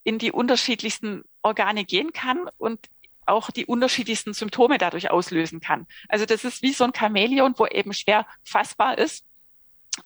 in 0.04 0.18
die 0.18 0.32
unterschiedlichsten 0.32 1.24
Organe 1.42 1.86
gehen 1.86 2.14
kann 2.14 2.50
und 2.58 2.90
auch 3.26 3.52
die 3.52 3.66
unterschiedlichsten 3.66 4.34
Symptome 4.34 4.78
dadurch 4.78 5.10
auslösen 5.10 5.60
kann. 5.60 5.88
Also 6.10 6.26
das 6.26 6.44
ist 6.44 6.62
wie 6.62 6.74
so 6.74 6.84
ein 6.84 6.94
Chamäleon, 6.94 7.54
wo 7.58 7.66
eben 7.66 7.94
schwer 7.94 8.26
fassbar 8.44 8.98
ist. 8.98 9.26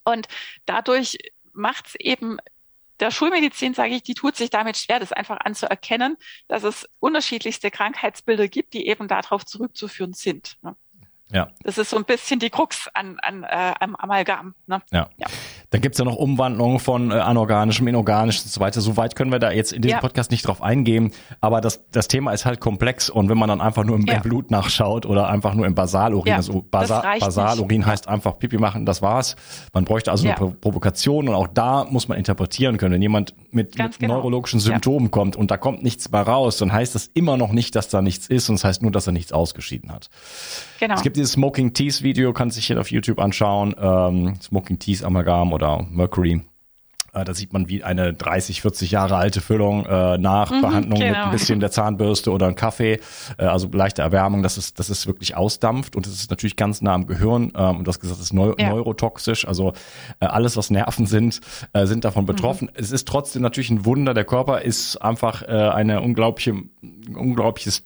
Und 0.03 0.27
dadurch 0.65 1.17
macht 1.53 1.87
es 1.87 1.95
eben 1.95 2.37
der 2.99 3.11
Schulmedizin, 3.11 3.73
sage 3.73 3.95
ich, 3.95 4.03
die 4.03 4.13
tut 4.13 4.35
sich 4.35 4.49
damit 4.49 4.77
schwer, 4.77 4.99
das 4.99 5.11
einfach 5.11 5.37
anzuerkennen, 5.37 6.17
dass 6.47 6.63
es 6.63 6.89
unterschiedlichste 6.99 7.71
Krankheitsbilder 7.71 8.47
gibt, 8.47 8.73
die 8.73 8.87
eben 8.87 9.07
darauf 9.07 9.45
zurückzuführen 9.45 10.13
sind. 10.13 10.57
Ne? 10.61 10.75
Ja. 11.31 11.49
Das 11.63 11.77
ist 11.77 11.89
so 11.89 11.97
ein 11.97 12.05
bisschen 12.05 12.39
die 12.39 12.49
Krux 12.49 12.87
an, 12.93 13.19
an 13.19 13.43
äh, 13.43 13.73
am 13.79 13.95
Amalgam. 13.95 14.55
Ne? 14.67 14.81
Ja. 14.91 15.09
ja. 15.17 15.27
Dann 15.75 15.81
gibt's 15.81 15.97
ja 15.97 16.05
noch 16.05 16.15
Umwandlungen 16.15 16.79
von 16.79 17.11
äh, 17.11 17.15
anorganischem, 17.15 17.85
inorganischem 17.85 18.45
und 18.45 18.49
so 18.49 18.61
weiter. 18.61 18.79
So 18.79 18.95
weit 18.95 19.17
können 19.17 19.33
wir 19.33 19.39
da 19.39 19.51
jetzt 19.51 19.73
in 19.73 19.81
diesem 19.81 19.97
ja. 19.97 19.99
Podcast 19.99 20.31
nicht 20.31 20.47
drauf 20.47 20.61
eingehen. 20.61 21.11
Aber 21.41 21.59
das, 21.59 21.83
das 21.91 22.07
Thema 22.07 22.31
ist 22.31 22.45
halt 22.45 22.61
komplex 22.61 23.09
und 23.09 23.27
wenn 23.27 23.37
man 23.37 23.49
dann 23.49 23.59
einfach 23.59 23.83
nur 23.83 23.97
im, 23.97 24.05
ja. 24.05 24.19
Blut 24.19 24.51
nachschaut 24.51 25.05
oder 25.05 25.27
einfach 25.27 25.53
nur 25.53 25.65
im 25.65 25.75
Basalorin, 25.75 26.29
ja, 26.29 26.37
also 26.37 26.63
Basa 26.71 27.03
Basalorin 27.19 27.79
nicht. 27.79 27.87
heißt 27.87 28.07
einfach 28.07 28.39
Pipi 28.39 28.57
machen, 28.57 28.85
das 28.85 29.01
war's. 29.01 29.35
Man 29.73 29.83
bräuchte 29.83 30.11
also 30.11 30.25
eine 30.25 30.37
Pro 30.37 30.51
Provokation 30.51 31.27
und 31.27 31.35
auch 31.35 31.49
da 31.49 31.83
muss 31.89 32.07
man 32.07 32.17
interpretieren 32.17 32.77
können. 32.77 32.93
Wenn 32.93 33.01
jemand 33.01 33.33
mit, 33.51 33.77
mit 33.77 33.99
genau. 33.99 34.13
neurologischen 34.13 34.61
Symptomen 34.61 35.11
kommt 35.11 35.35
und 35.35 35.51
da 35.51 35.57
kommt 35.57 35.83
nichts 35.83 36.09
mehr 36.09 36.21
raus, 36.21 36.55
dann 36.55 36.71
heißt 36.71 36.95
das 36.95 37.11
immer 37.13 37.35
noch 37.35 37.51
nicht, 37.51 37.75
dass 37.75 37.89
da 37.89 38.01
nichts 38.01 38.27
ist 38.27 38.47
und 38.47 38.55
das 38.55 38.63
heißt 38.63 38.81
nur, 38.81 38.91
dass 38.91 39.07
er 39.07 39.13
nichts 39.13 39.33
ausgeschieden 39.33 39.91
hat. 39.91 40.09
Genau. 40.79 40.95
Es 40.95 41.01
gibt 41.01 41.17
dieses 41.17 41.33
Smoking 41.33 41.73
Teas 41.73 42.01
Video, 42.01 42.31
kann 42.31 42.49
sich 42.49 42.67
hier 42.67 42.79
auf 42.79 42.91
YouTube 42.91 43.19
anschauen. 43.19 43.75
Ähm, 43.77 44.35
Smoking 44.41 44.79
Teas 44.79 45.03
Amalgam 45.03 45.51
oder 45.51 45.64
Mercury. 45.89 46.41
Äh, 47.15 47.23
da 47.23 47.33
sieht 47.33 47.53
man 47.53 47.69
wie 47.69 47.83
eine 47.83 48.13
30, 48.13 48.61
40 48.61 48.91
Jahre 48.91 49.15
alte 49.15 49.41
Füllung 49.41 49.85
äh, 49.85 50.17
nach 50.17 50.51
mhm, 50.51 50.61
Behandlung 50.61 50.99
genau. 50.99 51.11
mit 51.11 51.17
ein 51.17 51.31
bisschen 51.31 51.59
der 51.59 51.71
Zahnbürste 51.71 52.31
oder 52.31 52.47
einem 52.47 52.55
Kaffee, 52.55 52.99
äh, 53.37 53.45
also 53.45 53.69
leichte 53.71 54.01
Erwärmung, 54.01 54.43
dass 54.43 54.57
es, 54.57 54.73
dass 54.73 54.89
es 54.89 55.07
wirklich 55.07 55.35
ausdampft 55.35 55.95
und 55.95 56.05
es 56.05 56.13
ist 56.13 56.29
natürlich 56.29 56.57
ganz 56.57 56.81
nah 56.81 56.93
am 56.93 57.07
Gehirn 57.07 57.53
ähm, 57.55 57.77
und 57.77 57.85
du 57.85 57.89
hast 57.89 57.99
gesagt, 57.99 58.19
es 58.19 58.27
ist 58.27 58.33
neu 58.33 58.53
ja. 58.57 58.69
neurotoxisch, 58.69 59.47
also 59.47 59.73
äh, 60.19 60.25
alles, 60.25 60.57
was 60.57 60.69
Nerven 60.69 61.05
sind, 61.05 61.39
äh, 61.73 61.85
sind 61.85 62.03
davon 62.03 62.25
betroffen. 62.25 62.69
Mhm. 62.73 62.79
Es 62.79 62.91
ist 62.91 63.07
trotzdem 63.07 63.41
natürlich 63.41 63.69
ein 63.69 63.85
Wunder, 63.85 64.13
der 64.13 64.25
Körper 64.25 64.61
ist 64.61 64.97
einfach 64.97 65.41
äh, 65.43 65.45
eine 65.45 66.01
unglaubliche, 66.01 66.53
unglaubliches 67.15 67.85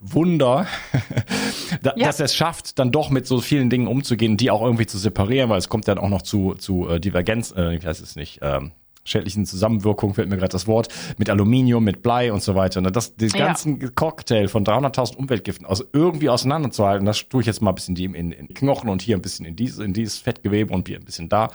Wunder, 0.00 0.66
da, 1.82 1.94
ja. 1.96 2.06
dass 2.06 2.20
er 2.20 2.26
es 2.26 2.34
schafft, 2.34 2.78
dann 2.78 2.92
doch 2.92 3.10
mit 3.10 3.26
so 3.26 3.40
vielen 3.40 3.70
Dingen 3.70 3.86
umzugehen, 3.86 4.36
die 4.36 4.50
auch 4.50 4.62
irgendwie 4.62 4.86
zu 4.86 4.98
separieren, 4.98 5.50
weil 5.50 5.58
es 5.58 5.68
kommt 5.68 5.88
dann 5.88 5.98
auch 5.98 6.08
noch 6.08 6.22
zu, 6.22 6.54
zu 6.54 6.88
äh, 6.88 7.00
Divergenz, 7.00 7.52
äh, 7.56 7.74
ich 7.74 7.84
weiß 7.84 8.00
es 8.00 8.16
nicht, 8.16 8.40
ähm, 8.42 8.72
schädlichen 9.04 9.46
Zusammenwirkung, 9.46 10.14
fällt 10.14 10.28
mir 10.28 10.36
gerade 10.36 10.52
das 10.52 10.66
Wort, 10.66 10.88
mit 11.16 11.30
Aluminium, 11.30 11.84
mit 11.84 12.02
Blei 12.02 12.32
und 12.32 12.42
so 12.42 12.54
weiter. 12.54 12.80
Und 12.80 12.94
das, 12.94 13.16
das 13.16 13.32
ganzen 13.32 13.80
ja. 13.80 13.88
Cocktail 13.94 14.48
von 14.48 14.64
300.000 14.64 15.16
Umweltgiften 15.16 15.66
aus, 15.66 15.84
irgendwie 15.92 16.28
auseinanderzuhalten, 16.28 17.06
das 17.06 17.28
tue 17.28 17.40
ich 17.40 17.46
jetzt 17.46 17.62
mal 17.62 17.70
ein 17.70 17.74
bisschen 17.74 17.96
in, 17.96 18.14
in, 18.14 18.32
in 18.32 18.48
Knochen 18.48 18.88
und 18.88 19.02
hier 19.02 19.16
ein 19.16 19.22
bisschen 19.22 19.46
in 19.46 19.56
dieses, 19.56 19.78
in 19.78 19.92
dieses 19.92 20.18
Fettgewebe 20.18 20.72
und 20.72 20.88
hier 20.88 20.98
ein 20.98 21.04
bisschen 21.04 21.28
da. 21.28 21.48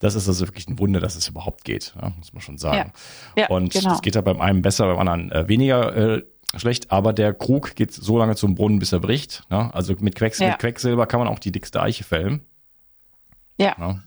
Das 0.00 0.14
ist 0.14 0.28
also 0.28 0.46
wirklich 0.46 0.68
ein 0.68 0.78
Wunder, 0.78 1.00
dass 1.00 1.16
es 1.16 1.28
überhaupt 1.28 1.64
geht, 1.64 1.94
ja, 2.00 2.12
muss 2.16 2.32
man 2.32 2.42
schon 2.42 2.58
sagen. 2.58 2.92
Ja. 3.36 3.42
Ja, 3.42 3.48
und 3.48 3.72
genau. 3.72 3.90
das 3.90 4.02
geht 4.02 4.14
ja 4.14 4.20
beim 4.20 4.40
einen 4.40 4.62
besser, 4.62 4.86
beim 4.86 4.98
anderen 4.98 5.32
äh, 5.32 5.48
weniger 5.48 5.96
äh, 5.96 6.22
schlecht, 6.56 6.90
aber 6.90 7.12
der 7.12 7.34
Krug 7.34 7.74
geht 7.74 7.92
so 7.92 8.18
lange 8.18 8.36
zum 8.36 8.54
Brunnen, 8.54 8.78
bis 8.78 8.92
er 8.92 9.00
bricht. 9.00 9.44
Ne? 9.50 9.72
Also 9.74 9.94
mit, 10.00 10.14
Quecks 10.14 10.38
ja. 10.38 10.48
mit 10.48 10.58
Quecksilber 10.58 11.06
kann 11.06 11.20
man 11.20 11.28
auch 11.28 11.38
die 11.38 11.52
dickste 11.52 11.80
Eiche 11.80 12.04
fällen. 12.04 12.42
Ja. 13.58 13.74
Ne? 13.78 14.02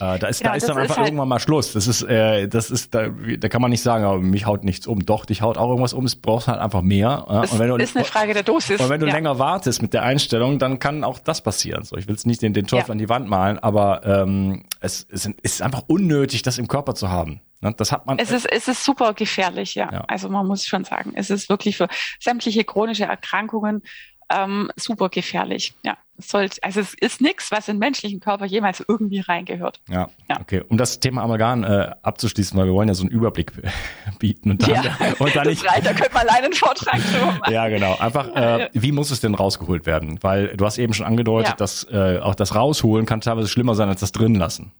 Äh, 0.00 0.18
da 0.18 0.28
ist, 0.28 0.40
genau, 0.40 0.50
da 0.50 0.56
ist 0.56 0.68
dann 0.68 0.78
einfach 0.78 0.94
ist 0.94 0.98
halt 0.98 1.08
irgendwann 1.08 1.28
mal 1.28 1.40
Schluss. 1.40 1.72
Das 1.72 1.86
ist, 1.86 2.02
äh, 2.02 2.46
das 2.48 2.70
ist, 2.70 2.94
da, 2.94 3.08
da 3.08 3.48
kann 3.48 3.60
man 3.60 3.70
nicht 3.70 3.82
sagen, 3.82 4.04
aber 4.04 4.18
mich 4.20 4.46
haut 4.46 4.64
nichts 4.64 4.86
um. 4.86 5.04
Doch, 5.04 5.24
dich 5.24 5.42
haut 5.42 5.58
auch 5.58 5.68
irgendwas 5.68 5.92
um. 5.92 6.04
Es 6.04 6.16
braucht 6.16 6.46
halt 6.46 6.60
einfach 6.60 6.82
mehr. 6.82 7.26
Ja? 7.28 7.40
und 7.40 7.58
wenn 7.58 7.68
du, 7.68 7.76
ist 7.76 7.96
eine 7.96 8.04
Frage 8.04 8.34
der 8.34 8.42
Dosis. 8.42 8.80
Und 8.80 8.88
wenn 8.90 9.00
du 9.00 9.06
ja. 9.06 9.12
länger 9.12 9.38
wartest 9.38 9.82
mit 9.82 9.92
der 9.92 10.02
Einstellung, 10.02 10.58
dann 10.58 10.78
kann 10.78 11.04
auch 11.04 11.18
das 11.18 11.40
passieren. 11.40 11.84
So, 11.84 11.96
ich 11.96 12.06
will 12.06 12.14
jetzt 12.14 12.26
nicht 12.26 12.42
den, 12.42 12.52
den 12.52 12.66
Teufel 12.66 12.88
ja. 12.88 12.92
an 12.92 12.98
die 12.98 13.08
Wand 13.08 13.28
malen, 13.28 13.58
aber 13.58 14.04
ähm, 14.04 14.64
es, 14.80 15.06
es 15.10 15.28
ist 15.42 15.62
einfach 15.62 15.82
unnötig, 15.88 16.42
das 16.42 16.58
im 16.58 16.68
Körper 16.68 16.94
zu 16.94 17.10
haben. 17.10 17.40
Ne, 17.60 17.74
das 17.76 17.90
hat 17.90 18.06
man. 18.06 18.18
Es 18.18 18.30
ist, 18.30 18.46
es 18.46 18.68
ist 18.68 18.84
super 18.84 19.14
gefährlich, 19.14 19.74
ja. 19.74 19.90
ja. 19.92 20.04
Also 20.06 20.28
man 20.28 20.46
muss 20.46 20.64
schon 20.64 20.84
sagen, 20.84 21.12
es 21.16 21.28
ist 21.28 21.48
wirklich 21.48 21.76
für 21.76 21.88
sämtliche 22.20 22.62
chronische 22.62 23.04
Erkrankungen 23.04 23.82
ähm, 24.30 24.70
super 24.76 25.08
gefährlich. 25.08 25.74
Ja, 25.84 25.96
es 26.18 26.28
sollte, 26.28 26.62
also 26.62 26.80
es 26.80 26.94
ist 26.94 27.20
nichts, 27.20 27.50
was 27.50 27.68
in 27.68 27.76
den 27.76 27.80
menschlichen 27.80 28.20
Körper 28.20 28.44
jemals 28.44 28.84
irgendwie 28.86 29.20
reingehört. 29.20 29.80
Ja, 29.88 30.08
ja. 30.28 30.40
okay. 30.40 30.62
Um 30.68 30.76
das 30.76 31.00
Thema 31.00 31.22
Amalgam 31.22 31.64
äh, 31.64 31.90
abzuschließen, 32.02 32.58
weil 32.58 32.66
wir 32.66 32.74
wollen 32.74 32.88
ja 32.88 32.94
so 32.94 33.04
einen 33.04 33.10
Überblick 33.10 33.52
bieten 34.18 34.50
und 34.50 34.62
dann, 34.62 34.84
ja, 34.84 34.96
und 35.18 35.34
dann 35.34 35.46
nicht. 35.46 35.64
Reicht, 35.64 35.86
da 35.86 35.92
könnte 35.92 36.14
man 36.14 36.28
alleine 36.28 36.46
einen 36.46 36.54
Vortrag 36.54 37.00
drüber 37.00 37.26
machen. 37.40 37.52
Ja, 37.52 37.68
genau. 37.68 37.96
Einfach, 37.98 38.34
äh, 38.34 38.68
wie 38.72 38.92
muss 38.92 39.10
es 39.10 39.20
denn 39.20 39.34
rausgeholt 39.34 39.86
werden? 39.86 40.18
Weil 40.22 40.56
du 40.56 40.64
hast 40.66 40.78
eben 40.78 40.92
schon 40.92 41.06
angedeutet, 41.06 41.50
ja. 41.50 41.56
dass 41.56 41.84
äh, 41.84 42.18
auch 42.18 42.34
das 42.34 42.54
Rausholen 42.54 43.06
kann 43.06 43.20
teilweise 43.20 43.48
schlimmer 43.48 43.74
sein 43.74 43.88
als 43.88 44.00
das 44.00 44.12
drin 44.12 44.34
lassen. 44.34 44.72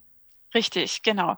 Richtig, 0.53 1.03
genau. 1.03 1.37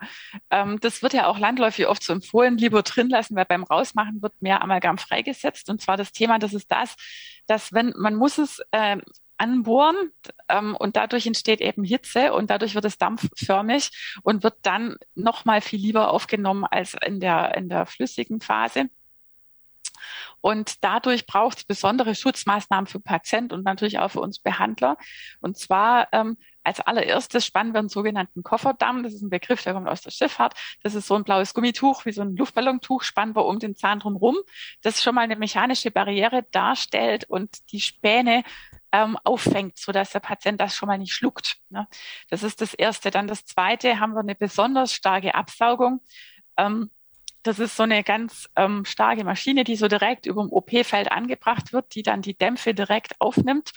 Ähm, 0.50 0.80
das 0.80 1.04
wird 1.04 1.13
ja 1.13 1.28
auch 1.28 1.38
landläufig 1.38 1.88
oft 1.88 2.02
so 2.04 2.13
empfohlen, 2.13 2.58
lieber 2.58 2.82
drin 2.82 3.10
lassen, 3.10 3.36
weil 3.36 3.45
beim 3.45 3.63
Rausmachen 3.63 4.21
wird 4.21 4.41
mehr 4.41 4.62
Amalgam 4.62 4.97
freigesetzt. 4.97 5.69
Und 5.69 5.82
zwar 5.82 5.97
das 5.97 6.13
Thema, 6.13 6.39
das 6.39 6.54
ist 6.54 6.71
das, 6.71 6.95
dass 7.45 7.74
wenn 7.74 7.93
man 7.97 8.15
muss 8.15 8.38
es 8.38 8.62
äh, 8.71 8.97
anbohren 9.38 9.95
ähm, 10.50 10.76
und 10.78 10.95
dadurch 10.95 11.26
entsteht 11.28 11.62
eben 11.62 11.84
Hitze 11.84 12.34
und 12.34 12.50
dadurch 12.50 12.76
wird 12.76 12.86
es 12.86 12.97
dampfförmig 12.97 13.89
und 14.24 14.43
wird 14.43 14.56
dann 14.62 14.95
noch 15.15 15.45
mal 15.45 15.62
viel 15.62 15.80
lieber 15.80 16.12
aufgenommen 16.12 16.63
als 16.63 16.95
in 17.06 17.19
der 17.19 17.56
in 17.58 17.67
der 17.67 17.86
flüssigen 17.88 18.39
Phase. 18.39 18.89
Und 20.41 20.84
dadurch 20.84 21.26
braucht 21.28 21.60
es 21.60 21.63
besondere 21.63 22.15
Schutzmaßnahmen 22.15 22.88
für 22.88 23.00
Patient 23.00 23.54
und 23.54 23.63
natürlich 23.63 24.00
auch 24.00 24.10
für 24.10 24.21
uns 24.21 24.39
Behandler. 24.39 24.97
Und 25.39 25.58
zwar 25.58 26.08
ähm, 26.12 26.38
als 26.63 26.80
allererstes 26.80 27.45
spannen 27.45 27.74
wir 27.74 27.80
einen 27.80 27.89
sogenannten 27.89 28.43
Kofferdamm. 28.43 29.04
Das 29.04 29.13
ist 29.13 29.21
ein 29.21 29.30
Begriff, 29.30 29.63
der 29.63 29.74
kommt 29.74 29.88
aus 29.88 30.02
der 30.02 30.12
Schifffahrt. 30.12 30.54
Das 30.84 30.95
ist 30.95 31.08
so 31.08 31.15
ein 31.15 31.24
blaues 31.24 31.54
Gummituch, 31.54 32.06
wie 32.06 32.12
so 32.12 32.21
ein 32.21 32.36
Luftballontuch, 32.36 33.04
spannen 33.04 33.36
wir 33.36 33.45
um 33.45 33.60
den 33.60 33.76
Zahn 33.76 34.00
drumherum. 34.00 34.38
Das 34.82 35.02
schon 35.02 35.15
mal 35.15 35.21
eine 35.21 35.36
mechanische 35.36 35.91
Barriere 35.91 36.43
darstellt 36.52 37.26
und 37.26 37.71
die 37.71 37.82
Späne 37.82 38.43
ähm, 38.91 39.17
auffängt, 39.24 39.78
so 39.78 39.91
dass 39.91 40.12
der 40.12 40.19
Patient 40.19 40.60
das 40.60 40.76
schon 40.76 40.88
mal 40.88 40.97
nicht 40.97 41.13
schluckt. 41.13 41.58
Ne? 41.69 41.88
Das 42.30 42.43
ist 42.43 42.62
das 42.62 42.74
Erste. 42.74 43.12
Dann 43.12 43.28
das 43.28 43.45
Zweite 43.45 44.00
haben 44.00 44.13
wir 44.13 44.19
eine 44.19 44.36
besonders 44.36 44.93
starke 44.93 45.34
Absaugung. 45.36 46.02
Ähm, 46.58 46.91
das 47.43 47.60
ist 47.60 47.75
so 47.75 47.84
eine 47.84 48.04
ganz 48.04 48.49
ähm, 48.56 48.86
starke 48.86 49.23
Maschine, 49.23 49.63
die 49.63 49.75
so 49.75 49.88
direkt 49.88 50.25
über 50.25 50.43
dem 50.43 50.51
OP-Feld 50.51 51.12
angebracht 51.12 51.73
wird, 51.73 51.95
die 51.95 52.04
dann 52.04 52.21
die 52.21 52.38
Dämpfe 52.38 52.73
direkt 52.73 53.19
aufnimmt 53.19 53.71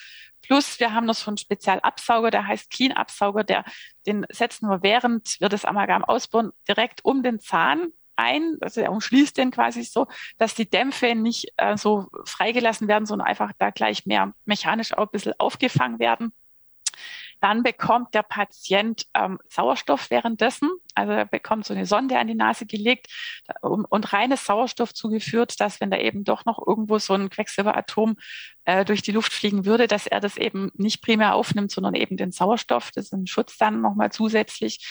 Plus 0.44 0.78
wir 0.78 0.92
haben 0.92 1.06
noch 1.06 1.14
so 1.14 1.30
einen 1.30 1.38
Spezialabsauger, 1.38 2.30
der 2.30 2.46
heißt 2.46 2.70
Clean-Absauger, 2.70 3.44
der, 3.44 3.64
den 4.06 4.26
setzen 4.30 4.68
wir 4.68 4.82
während 4.82 5.40
wir 5.40 5.48
das 5.48 5.64
Amalgam 5.64 6.04
ausbauen 6.04 6.52
direkt 6.68 7.04
um 7.04 7.22
den 7.22 7.40
Zahn 7.40 7.88
ein, 8.16 8.58
also 8.60 8.80
er 8.80 8.92
umschließt 8.92 9.36
den 9.38 9.50
quasi 9.50 9.82
so, 9.82 10.06
dass 10.36 10.54
die 10.54 10.68
Dämpfe 10.68 11.14
nicht 11.14 11.52
äh, 11.56 11.76
so 11.76 12.08
freigelassen 12.26 12.88
werden, 12.88 13.06
sondern 13.06 13.26
einfach 13.26 13.52
da 13.58 13.70
gleich 13.70 14.06
mehr 14.06 14.34
mechanisch 14.44 14.92
auch 14.92 15.06
ein 15.06 15.12
bisschen 15.12 15.34
aufgefangen 15.38 15.98
werden. 15.98 16.32
Dann 17.40 17.62
bekommt 17.62 18.14
der 18.14 18.22
Patient 18.22 19.06
ähm, 19.14 19.38
Sauerstoff 19.48 20.10
währenddessen. 20.10 20.70
Also 20.94 21.12
er 21.12 21.26
bekommt 21.26 21.64
so 21.64 21.74
eine 21.74 21.86
Sonde 21.86 22.18
an 22.18 22.26
die 22.26 22.34
Nase 22.34 22.66
gelegt 22.66 23.08
und, 23.60 24.12
reines 24.12 24.44
Sauerstoff 24.44 24.94
zugeführt, 24.94 25.60
dass 25.60 25.80
wenn 25.80 25.90
da 25.90 25.98
eben 25.98 26.24
doch 26.24 26.44
noch 26.44 26.64
irgendwo 26.64 26.98
so 26.98 27.14
ein 27.14 27.30
Quecksilberatom 27.30 28.16
äh, 28.64 28.84
durch 28.84 29.02
die 29.02 29.12
Luft 29.12 29.32
fliegen 29.32 29.64
würde, 29.64 29.86
dass 29.86 30.06
er 30.06 30.20
das 30.20 30.36
eben 30.36 30.70
nicht 30.74 31.02
primär 31.02 31.34
aufnimmt, 31.34 31.70
sondern 31.70 31.94
eben 31.94 32.16
den 32.16 32.32
Sauerstoff. 32.32 32.90
Das 32.94 33.06
ist 33.06 33.12
ein 33.12 33.26
Schutz 33.26 33.56
dann 33.58 33.80
nochmal 33.80 34.12
zusätzlich. 34.12 34.86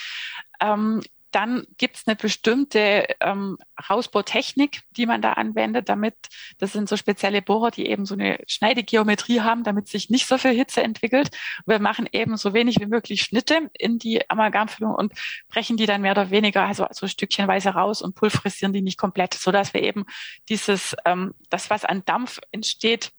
Ähm, 0.60 1.01
dann 1.33 1.65
gibt 1.77 1.97
es 1.97 2.07
eine 2.07 2.15
bestimmte 2.15 3.07
ähm, 3.19 3.57
Rausbautechnik, 3.89 4.81
die 4.91 5.05
man 5.05 5.21
da 5.21 5.33
anwendet, 5.33 5.89
damit, 5.89 6.15
das 6.59 6.73
sind 6.73 6.87
so 6.87 6.95
spezielle 6.95 7.41
Bohrer, 7.41 7.71
die 7.71 7.87
eben 7.87 8.05
so 8.05 8.13
eine 8.13 8.39
Schneidegeometrie 8.47 9.41
haben, 9.41 9.63
damit 9.63 9.87
sich 9.87 10.09
nicht 10.09 10.27
so 10.27 10.37
viel 10.37 10.51
Hitze 10.51 10.83
entwickelt. 10.83 11.29
Wir 11.65 11.79
machen 11.79 12.07
eben 12.11 12.37
so 12.37 12.53
wenig 12.53 12.79
wie 12.79 12.85
möglich 12.85 13.23
Schnitte 13.23 13.69
in 13.77 13.97
die 13.97 14.29
Amalgamfüllung 14.29 14.93
und 14.93 15.13
brechen 15.49 15.75
die 15.75 15.87
dann 15.87 16.01
mehr 16.01 16.11
oder 16.11 16.29
weniger, 16.29 16.63
also 16.63 16.85
so 16.91 17.07
stückchenweise 17.07 17.69
raus 17.69 18.01
und 18.01 18.15
pulverisieren 18.15 18.73
die 18.73 18.81
nicht 18.81 18.99
komplett, 18.99 19.33
so 19.33 19.51
dass 19.51 19.73
wir 19.73 19.81
eben 19.81 20.05
dieses, 20.49 20.95
ähm, 21.05 21.33
das, 21.49 21.69
was 21.69 21.83
an 21.83 22.05
Dampf 22.05 22.39
entsteht, 22.51 23.11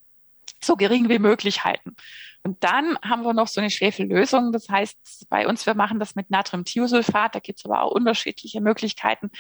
so 0.67 0.77
gering 0.77 1.09
wie 1.09 1.19
möglich 1.19 1.65
halten. 1.65 1.97
Und 2.43 2.63
dann 2.63 2.99
haben 3.03 3.23
wir 3.23 3.33
noch 3.33 3.49
so 3.49 3.61
eine 3.61 3.71
Schwefellösung. 3.71 4.53
Das 4.53 4.69
heißt, 4.69 5.27
bei 5.31 5.49
uns, 5.49 5.65
wir 5.65 5.75
machen 5.75 5.99
das 5.99 6.15
mit 6.15 6.31
Natriumthiosulfat. 6.31 7.35
Da 7.35 7.41
gibt 7.41 7.59
es 7.59 7.65
aber 7.65 7.83
auch 7.83 7.93
unterschiedliche 7.93 8.61
Möglichkeiten. 8.61 9.31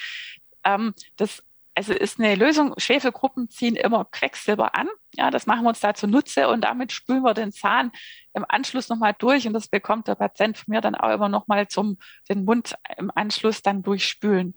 Ähm, 0.64 0.94
das 1.16 1.42
also 1.74 1.92
ist 1.92 2.20
eine 2.20 2.37
Lösung, 2.37 2.74
Schwefelgruppen 2.78 3.50
ziehen 3.50 3.74
immer 3.74 4.04
Quecksilber 4.04 4.76
an. 4.76 4.88
Ja, 5.14 5.30
das 5.30 5.46
machen 5.46 5.64
wir 5.64 5.70
uns 5.70 5.80
da 5.80 5.92
zunutze 5.92 6.48
und 6.48 6.62
damit 6.62 6.92
spülen 6.92 7.22
wir 7.22 7.34
den 7.34 7.52
Zahn 7.52 7.90
im 8.32 8.44
Anschluss 8.48 8.88
nochmal 8.88 9.14
durch 9.18 9.46
und 9.46 9.54
das 9.54 9.68
bekommt 9.68 10.06
der 10.06 10.14
Patient 10.14 10.56
von 10.56 10.72
mir 10.72 10.80
dann 10.80 10.94
auch 10.94 11.12
immer 11.12 11.28
nochmal 11.28 11.66
zum, 11.66 11.98
den 12.28 12.44
Mund 12.44 12.76
im 12.96 13.10
Anschluss 13.14 13.62
dann 13.62 13.82
durchspülen. 13.82 14.54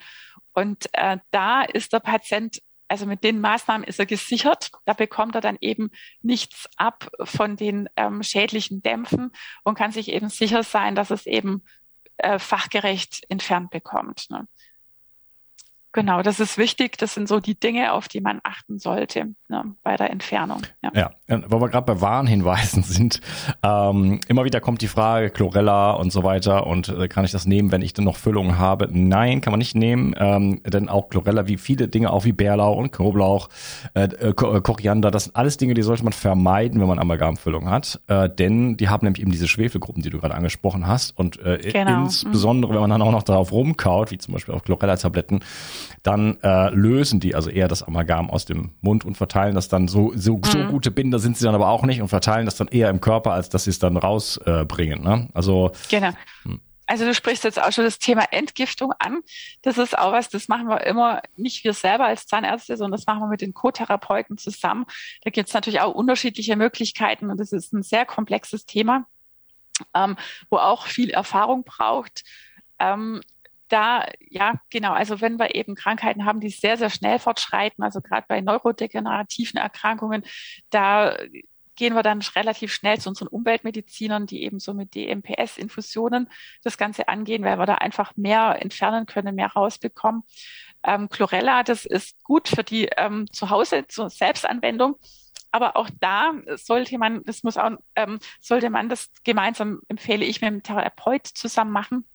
Und 0.54 0.90
äh, 0.94 1.18
da 1.32 1.64
ist 1.64 1.94
der 1.94 2.00
Patient 2.00 2.60
also 2.88 3.06
mit 3.06 3.24
den 3.24 3.40
Maßnahmen 3.40 3.86
ist 3.86 4.00
er 4.00 4.06
gesichert. 4.06 4.72
Da 4.86 4.94
bekommt 4.94 5.36
er 5.36 5.42
dann 5.42 5.58
eben 5.62 5.92
nichts 6.22 6.70
ab 6.78 7.10
von 7.24 7.56
den 7.56 7.90
ähm, 7.96 8.24
schädlichen 8.24 8.82
Dämpfen 8.82 9.32
und 9.64 9.78
kann 9.78 9.92
sich 9.92 10.10
eben 10.10 10.30
sicher 10.30 10.64
sein, 10.64 10.96
dass 10.96 11.12
es 11.12 11.26
eben 11.26 11.64
äh, 12.18 12.40
fachgerecht 12.40 13.26
entfernt 13.30 13.70
bekommt. 13.70 14.30
Ne? 14.30 14.48
Genau, 15.98 16.22
das 16.22 16.40
ist 16.40 16.60
wichtig. 16.60 17.00
Das 17.00 17.16
sind 17.16 17.28
so 17.28 17.40
die 17.40 17.60
Dinge, 17.60 17.92
auf 17.92 18.08
die 18.08 18.22
man 18.22 18.40
achten 18.44 18.78
sollte 18.78 19.34
ne, 19.48 19.64
bei 19.82 19.96
der 19.96 20.12
Entfernung. 20.12 20.62
Ja, 20.84 20.92
ja. 21.28 21.42
wo 21.48 21.60
wir 21.60 21.70
gerade 21.70 21.92
bei 21.92 22.00
Warnhinweisen 22.00 22.84
sind, 22.88 23.20
ähm, 23.64 24.20
immer 24.28 24.46
wieder 24.46 24.62
kommt 24.62 24.84
die 24.84 24.90
Frage 24.90 25.32
Chlorella 25.32 25.94
und 25.94 26.12
so 26.12 26.24
weiter 26.24 26.68
und 26.68 26.90
äh, 26.90 27.08
kann 27.08 27.26
ich 27.26 27.32
das 27.32 27.48
nehmen, 27.48 27.72
wenn 27.72 27.82
ich 27.82 27.94
dann 27.94 28.06
noch 28.06 28.16
Füllungen 28.16 28.60
habe? 28.60 28.88
Nein, 28.92 29.42
kann 29.42 29.50
man 29.50 29.58
nicht 29.58 29.74
nehmen, 29.74 30.14
ähm, 30.20 30.62
denn 30.68 30.88
auch 30.88 31.10
Chlorella, 31.10 31.48
wie 31.48 31.58
viele 31.58 31.88
Dinge, 31.88 32.12
auch 32.12 32.26
wie 32.26 32.32
Bärlauch 32.32 32.78
und 32.78 32.92
Knoblauch, 32.92 33.50
äh, 33.96 34.04
äh, 34.04 34.28
äh, 34.28 34.34
Koriander, 34.34 35.10
das 35.10 35.24
sind 35.24 35.36
alles 35.36 35.58
Dinge, 35.58 35.74
die 35.74 35.82
sollte 35.82 36.04
man 36.04 36.14
vermeiden, 36.14 36.80
wenn 36.80 36.88
man 36.88 37.00
Amalgamfüllung 37.00 37.72
hat, 37.72 38.00
äh, 38.06 38.30
denn 38.30 38.78
die 38.78 38.88
haben 38.90 39.04
nämlich 39.04 39.24
eben 39.24 39.32
diese 39.32 39.48
Schwefelgruppen, 39.48 40.04
die 40.04 40.12
du 40.12 40.20
gerade 40.20 40.36
angesprochen 40.36 40.86
hast 40.86 41.18
und 41.18 41.40
äh, 41.40 41.58
genau. 41.58 42.04
insbesondere, 42.04 42.76
wenn 42.76 42.82
man 42.82 42.92
dann 42.92 43.02
auch 43.02 43.12
noch 43.12 43.24
darauf 43.24 43.52
rumkaut, 43.52 44.12
wie 44.12 44.20
zum 44.20 44.36
Beispiel 44.36 44.54
auf 44.54 44.62
Chlorella-Tabletten, 44.62 45.40
dann 46.04 46.38
äh, 46.42 46.70
lösen 46.70 47.20
die 47.20 47.36
also 47.36 47.50
eher 47.50 47.68
das 47.68 47.84
Amalgam 47.84 48.30
aus 48.30 48.46
dem 48.46 48.72
Mund 48.82 49.06
und 49.06 49.18
verteilen 49.18 49.56
das 49.56 49.68
dann 49.68 49.88
so, 49.88 50.12
so, 50.16 50.40
so 50.44 50.58
mhm. 50.58 50.70
gute 50.70 50.92
Binder 50.92 51.20
sind 51.20 51.38
sie 51.38 51.46
dann 51.46 51.56
aber 51.56 51.70
auch 51.70 51.84
nicht 51.84 52.02
und 52.02 52.08
verteilen 52.08 52.46
das 52.46 52.56
dann 52.56 52.68
eher 52.68 52.90
im 52.90 53.02
Körper, 53.02 53.34
als 53.34 53.50
dass 53.50 53.66
sie 53.66 53.70
es 53.70 53.80
dann 53.80 53.98
rausbringen. 53.98 55.00
Äh, 55.06 55.10
ne? 55.10 55.30
Also 55.34 55.72
genau. 55.90 56.12
Hm. 56.44 56.62
Also 56.88 57.04
du 57.04 57.14
sprichst 57.14 57.44
jetzt 57.44 57.62
auch 57.62 57.72
schon 57.74 57.84
das 57.84 58.00
Thema 58.00 58.32
Entgiftung 58.32 58.94
an. 58.98 59.20
Das 59.62 59.78
ist 59.78 59.98
auch 59.98 60.14
was, 60.14 60.30
das 60.30 60.48
machen 60.48 60.70
wir 60.70 60.82
immer 60.86 61.22
nicht 61.36 61.66
wir 61.66 61.74
selber 61.74 62.06
als 62.06 62.26
Zahnärzte, 62.28 62.78
sondern 62.78 62.98
das 62.98 63.06
machen 63.06 63.20
wir 63.20 63.28
mit 63.28 63.42
den 63.42 63.54
Co-Therapeuten 63.54 64.38
zusammen. 64.38 64.86
Da 65.24 65.30
gibt 65.30 65.50
es 65.50 65.54
natürlich 65.54 65.82
auch 65.82 65.94
unterschiedliche 65.94 66.56
Möglichkeiten 66.56 67.30
und 67.30 67.40
das 67.40 67.52
ist 67.52 67.74
ein 67.74 67.84
sehr 67.84 68.06
komplexes 68.06 68.66
Thema, 68.66 69.06
ähm, 69.94 70.16
wo 70.50 70.58
auch 70.58 70.88
viel 70.88 71.10
Erfahrung 71.10 71.66
braucht. 71.66 72.24
Ähm, 72.80 73.22
da, 73.70 74.06
ja, 74.30 74.56
genau, 74.70 74.94
also 74.94 75.22
wenn 75.22 75.38
wir 75.40 75.56
eben 75.56 75.76
Krankheiten 75.76 76.26
haben, 76.26 76.40
die 76.40 76.50
sehr, 76.50 76.78
sehr 76.78 76.90
schnell 76.90 77.20
fortschreiten, 77.20 77.84
also 77.84 78.02
gerade 78.02 78.26
bei 78.28 78.42
neurodegenerativen 78.42 79.60
Erkrankungen, 79.60 80.24
da 80.70 81.18
gehen 81.76 81.94
wir 81.94 82.04
dann 82.04 82.22
relativ 82.36 82.74
schnell 82.74 83.00
zu 83.00 83.10
unseren 83.10 83.28
Umweltmedizinern, 83.28 84.26
die 84.26 84.44
eben 84.44 84.60
so 84.60 84.74
mit 84.74 84.96
DMPS-Infusionen 84.96 86.28
das 86.64 86.78
Ganze 86.78 87.08
angehen, 87.08 87.44
weil 87.44 87.60
wir 87.60 87.66
da 87.66 87.76
einfach 87.76 88.18
mehr 88.18 88.58
entfernen 88.62 89.06
können, 89.06 89.36
mehr 89.36 89.54
rausbekommen. 89.54 90.24
Ähm, 90.84 91.08
Chlorella, 91.08 91.64
das 91.64 91.86
ist 91.86 92.22
gut 92.24 92.48
für 92.48 92.64
die 92.64 92.90
ähm, 92.98 93.32
zu 93.32 93.50
Hause 93.50 93.86
zur 93.88 94.10
Selbstanwendung. 94.10 94.96
Aber 95.52 95.78
auch 95.78 95.90
da 96.00 96.34
sollte 96.56 96.98
man, 96.98 97.24
das 97.24 97.44
muss 97.44 97.58
auch, 97.58 97.72
ähm, 97.96 98.20
sollte 98.42 98.70
man 98.70 98.90
das 98.90 99.10
gemeinsam 99.24 99.80
empfehle 99.88 100.26
ich 100.26 100.42
mit 100.42 100.50
dem 100.50 100.64
Therapeut 100.64 101.26
zusammen 101.28 101.72
machen 101.72 102.06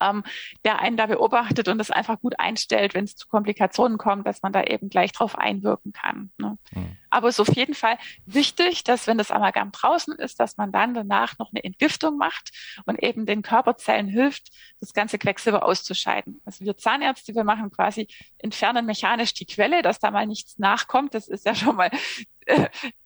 ähm, 0.00 0.24
der 0.64 0.80
einen 0.80 0.96
da 0.96 1.06
beobachtet 1.06 1.68
und 1.68 1.78
das 1.78 1.90
einfach 1.90 2.20
gut 2.20 2.38
einstellt, 2.38 2.94
wenn 2.94 3.04
es 3.04 3.16
zu 3.16 3.28
Komplikationen 3.28 3.98
kommt, 3.98 4.26
dass 4.26 4.42
man 4.42 4.52
da 4.52 4.62
eben 4.62 4.88
gleich 4.88 5.12
drauf 5.12 5.38
einwirken 5.38 5.92
kann. 5.92 6.30
Ne? 6.38 6.58
Mhm. 6.72 6.96
Aber 7.16 7.28
es 7.28 7.38
ist 7.38 7.48
auf 7.48 7.56
jeden 7.56 7.72
Fall 7.72 7.96
wichtig, 8.26 8.84
dass 8.84 9.06
wenn 9.06 9.16
das 9.16 9.30
Amalgam 9.30 9.72
draußen 9.72 10.14
ist, 10.16 10.38
dass 10.38 10.58
man 10.58 10.70
dann 10.70 10.92
danach 10.92 11.38
noch 11.38 11.50
eine 11.50 11.64
Entgiftung 11.64 12.18
macht 12.18 12.50
und 12.84 13.02
eben 13.02 13.24
den 13.24 13.40
Körperzellen 13.40 14.06
hilft, 14.06 14.50
das 14.80 14.92
ganze 14.92 15.16
Quecksilber 15.16 15.64
auszuscheiden. 15.64 16.42
Also 16.44 16.66
wir 16.66 16.76
Zahnärzte, 16.76 17.34
wir 17.34 17.44
machen 17.44 17.70
quasi, 17.70 18.06
entfernen 18.36 18.84
mechanisch 18.84 19.32
die 19.32 19.46
Quelle, 19.46 19.80
dass 19.80 19.98
da 19.98 20.10
mal 20.10 20.26
nichts 20.26 20.58
nachkommt. 20.58 21.14
Das 21.14 21.26
ist 21.26 21.46
ja 21.46 21.54
schon 21.54 21.76
mal 21.76 21.90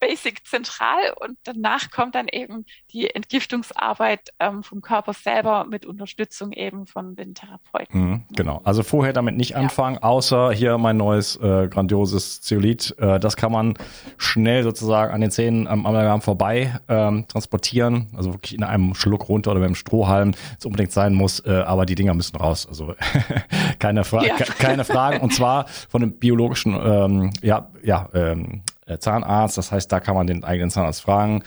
Basic 0.00 0.46
zentral 0.46 1.14
und 1.20 1.38
danach 1.44 1.90
kommt 1.90 2.14
dann 2.14 2.28
eben 2.28 2.66
die 2.92 3.08
Entgiftungsarbeit 3.14 4.30
ähm, 4.38 4.62
vom 4.62 4.82
Körper 4.82 5.14
selber 5.14 5.64
mit 5.64 5.86
Unterstützung 5.86 6.52
eben 6.52 6.86
von 6.86 7.16
den 7.16 7.34
Therapeuten. 7.34 8.00
Mhm, 8.00 8.24
genau. 8.32 8.60
Also 8.64 8.82
vorher 8.82 9.12
damit 9.12 9.36
nicht 9.36 9.56
anfangen, 9.56 9.96
ja. 9.96 10.02
außer 10.02 10.52
hier 10.52 10.76
mein 10.78 10.96
neues 10.96 11.36
äh, 11.36 11.68
grandioses 11.68 12.42
Zeolit. 12.42 12.94
Äh, 12.98 13.18
das 13.18 13.36
kann 13.36 13.52
man 13.52 13.74
schnell 14.16 14.62
sozusagen 14.62 15.12
an 15.12 15.20
den 15.20 15.30
Zähnen 15.30 15.66
am 15.66 15.86
Amalgam 15.86 16.20
vorbei 16.20 16.78
ähm, 16.88 17.26
transportieren. 17.28 18.08
Also 18.16 18.32
wirklich 18.34 18.54
in 18.54 18.62
einem 18.62 18.94
Schluck 18.94 19.28
runter 19.28 19.50
oder 19.52 19.60
beim 19.60 19.74
Strohhalm, 19.74 20.32
es 20.58 20.64
unbedingt 20.64 20.92
sein 20.92 21.14
muss. 21.14 21.40
Äh, 21.40 21.50
aber 21.50 21.86
die 21.86 21.94
Dinger 21.94 22.14
müssen 22.14 22.36
raus. 22.36 22.66
Also 22.68 22.94
keine, 23.78 24.04
Fra 24.04 24.24
ja. 24.24 24.36
keine 24.58 24.84
Fragen. 24.84 25.20
Und 25.20 25.34
zwar 25.34 25.66
von 25.88 26.00
dem 26.00 26.12
biologischen, 26.12 26.74
ähm, 26.82 27.30
ja, 27.42 27.68
ja, 27.82 28.08
ähm, 28.14 28.62
äh, 28.79 28.79
Zahnarzt. 28.98 29.58
Das 29.58 29.72
heißt, 29.72 29.90
da 29.90 30.00
kann 30.00 30.14
man 30.14 30.26
den 30.26 30.44
eigenen 30.44 30.70
Zahnarzt 30.70 31.02
fragen. 31.02 31.42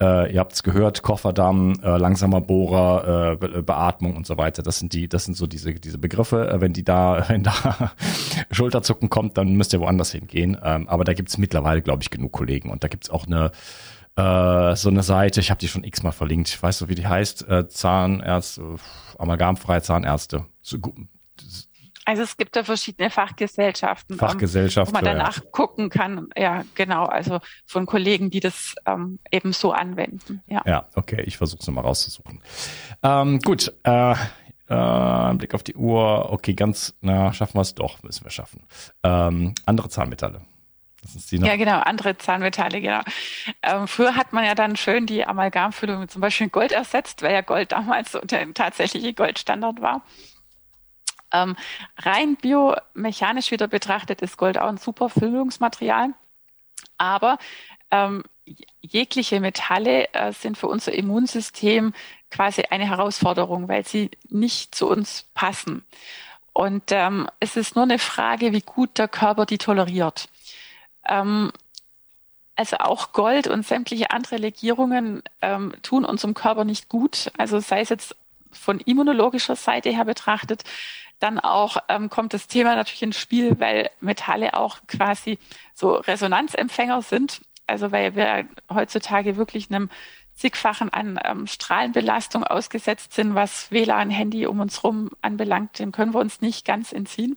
Äh, 0.00 0.32
ihr 0.32 0.40
habt 0.40 0.52
es 0.52 0.62
gehört, 0.62 1.02
Kofferdamm, 1.02 1.74
äh, 1.82 1.96
langsamer 1.96 2.40
Bohrer, 2.40 3.32
äh, 3.32 3.36
Be 3.36 3.62
Beatmung 3.62 4.16
und 4.16 4.26
so 4.26 4.36
weiter. 4.36 4.62
Das 4.62 4.78
sind 4.78 4.92
die, 4.92 5.08
das 5.08 5.24
sind 5.24 5.36
so 5.36 5.46
diese, 5.46 5.74
diese 5.74 5.98
Begriffe. 5.98 6.48
Äh, 6.48 6.60
wenn 6.60 6.72
die 6.72 6.84
da, 6.84 7.24
wenn 7.28 7.42
da 7.42 7.92
Schulterzucken 8.50 9.10
kommt, 9.10 9.38
dann 9.38 9.54
müsst 9.54 9.72
ihr 9.72 9.80
woanders 9.80 10.12
hingehen. 10.12 10.56
Ähm, 10.62 10.88
aber 10.88 11.04
da 11.04 11.14
gibt 11.14 11.28
es 11.28 11.38
mittlerweile, 11.38 11.82
glaube 11.82 12.02
ich, 12.02 12.10
genug 12.10 12.32
Kollegen. 12.32 12.70
Und 12.70 12.84
da 12.84 12.88
gibt 12.88 13.04
es 13.04 13.10
auch 13.10 13.26
eine 13.26 13.50
äh, 14.16 14.74
so 14.74 14.88
eine 14.88 15.04
Seite, 15.04 15.38
ich 15.38 15.50
habe 15.50 15.60
die 15.60 15.68
schon 15.68 15.84
x-mal 15.84 16.10
verlinkt. 16.10 16.60
Weißt 16.60 16.80
du, 16.80 16.88
wie 16.88 16.96
die 16.96 17.06
heißt? 17.06 17.48
Äh, 17.48 17.68
Zahnärzte, 17.68 18.76
amalgamfreie 19.16 19.80
Zahnärzte. 19.80 20.44
So, 20.60 20.78
also 22.08 22.22
es 22.22 22.38
gibt 22.38 22.56
da 22.56 22.64
verschiedene 22.64 23.10
Fachgesellschaften, 23.10 24.16
Fachgesellschaften 24.16 24.94
wo 24.94 24.96
man 24.96 25.04
danach 25.04 25.42
gucken 25.52 25.90
kann. 25.90 26.28
Ja, 26.34 26.64
genau. 26.74 27.04
Also 27.04 27.40
von 27.66 27.84
Kollegen, 27.84 28.30
die 28.30 28.40
das 28.40 28.76
ähm, 28.86 29.18
eben 29.30 29.52
so 29.52 29.72
anwenden. 29.72 30.42
Ja, 30.46 30.62
ja 30.64 30.86
okay. 30.94 31.22
Ich 31.26 31.36
versuche 31.36 31.60
es 31.60 31.66
nochmal 31.66 31.84
rauszusuchen. 31.84 32.40
Ähm, 33.02 33.40
gut. 33.40 33.74
Äh, 33.82 34.12
äh, 34.12 35.34
Blick 35.34 35.52
auf 35.52 35.62
die 35.62 35.74
Uhr. 35.74 36.32
Okay, 36.32 36.54
ganz, 36.54 36.94
na, 37.02 37.34
schaffen 37.34 37.56
wir 37.56 37.60
es 37.60 37.74
doch, 37.74 38.02
müssen 38.02 38.24
wir 38.24 38.30
schaffen. 38.30 38.66
Ähm, 39.02 39.54
andere 39.66 39.90
Zahnmetalle. 39.90 40.40
Ja, 41.30 41.56
genau, 41.56 41.80
andere 41.80 42.16
Zahnmetalle, 42.16 42.80
genau. 42.80 43.00
Ähm, 43.62 43.86
früher 43.86 44.16
hat 44.16 44.32
man 44.32 44.44
ja 44.44 44.54
dann 44.54 44.76
schön 44.76 45.04
die 45.04 45.26
Amalgamfüllung 45.26 46.00
mit 46.00 46.10
zum 46.10 46.22
Beispiel 46.22 46.48
Gold 46.48 46.72
ersetzt, 46.72 47.20
weil 47.20 47.34
ja 47.34 47.42
Gold 47.42 47.72
damals 47.72 48.12
so 48.12 48.20
der 48.20 48.52
tatsächliche 48.54 49.12
Goldstandard 49.12 49.82
war. 49.82 50.02
Ähm, 51.32 51.56
rein 51.98 52.36
biomechanisch 52.36 53.50
wieder 53.50 53.68
betrachtet 53.68 54.22
ist 54.22 54.36
Gold 54.36 54.58
auch 54.58 54.68
ein 54.68 54.78
super 54.78 55.08
Füllungsmaterial. 55.08 56.14
Aber 56.96 57.38
ähm, 57.90 58.22
jegliche 58.80 59.40
Metalle 59.40 60.12
äh, 60.14 60.32
sind 60.32 60.56
für 60.56 60.68
unser 60.68 60.92
Immunsystem 60.92 61.92
quasi 62.30 62.62
eine 62.70 62.88
Herausforderung, 62.88 63.68
weil 63.68 63.86
sie 63.86 64.10
nicht 64.28 64.74
zu 64.74 64.88
uns 64.88 65.26
passen. 65.34 65.84
Und 66.52 66.84
ähm, 66.90 67.28
es 67.40 67.56
ist 67.56 67.76
nur 67.76 67.84
eine 67.84 67.98
Frage, 67.98 68.52
wie 68.52 68.62
gut 68.62 68.98
der 68.98 69.08
Körper 69.08 69.46
die 69.46 69.58
toleriert. 69.58 70.28
Ähm, 71.06 71.52
also 72.56 72.78
auch 72.78 73.12
Gold 73.12 73.46
und 73.46 73.64
sämtliche 73.64 74.10
andere 74.10 74.36
Legierungen 74.36 75.22
ähm, 75.40 75.74
tun 75.82 76.04
unserem 76.04 76.34
Körper 76.34 76.64
nicht 76.64 76.88
gut. 76.88 77.30
Also 77.38 77.60
sei 77.60 77.80
es 77.80 77.88
jetzt 77.90 78.16
von 78.50 78.80
immunologischer 78.80 79.54
Seite 79.54 79.90
her 79.90 80.04
betrachtet, 80.04 80.64
dann 81.18 81.38
auch 81.40 81.78
ähm, 81.88 82.10
kommt 82.10 82.34
das 82.34 82.46
Thema 82.46 82.76
natürlich 82.76 83.02
ins 83.02 83.18
Spiel, 83.18 83.58
weil 83.58 83.90
Metalle 84.00 84.54
auch 84.54 84.78
quasi 84.86 85.38
so 85.74 85.94
Resonanzempfänger 85.94 87.02
sind. 87.02 87.40
Also 87.66 87.92
weil 87.92 88.14
wir 88.14 88.46
heutzutage 88.72 89.36
wirklich 89.36 89.70
einem 89.70 89.90
zigfachen 90.34 90.92
an 90.92 91.18
ähm, 91.24 91.46
Strahlenbelastung 91.46 92.44
ausgesetzt 92.44 93.12
sind, 93.12 93.34
was 93.34 93.70
WLAN, 93.72 94.10
Handy 94.10 94.46
um 94.46 94.60
uns 94.60 94.84
rum 94.84 95.10
anbelangt, 95.20 95.78
dem 95.78 95.92
können 95.92 96.14
wir 96.14 96.20
uns 96.20 96.40
nicht 96.40 96.64
ganz 96.64 96.92
entziehen. 96.92 97.36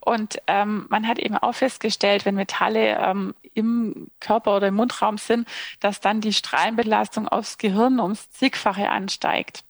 Und 0.00 0.40
ähm, 0.46 0.86
man 0.90 1.08
hat 1.08 1.18
eben 1.18 1.36
auch 1.36 1.54
festgestellt, 1.54 2.24
wenn 2.24 2.34
Metalle 2.34 2.98
ähm, 2.98 3.34
im 3.54 4.10
Körper 4.20 4.56
oder 4.56 4.68
im 4.68 4.74
Mundraum 4.74 5.18
sind, 5.18 5.48
dass 5.80 6.00
dann 6.00 6.20
die 6.20 6.32
Strahlenbelastung 6.32 7.28
aufs 7.28 7.58
Gehirn 7.58 7.98
ums 7.98 8.30
zigfache 8.30 8.88
ansteigt 8.90 9.64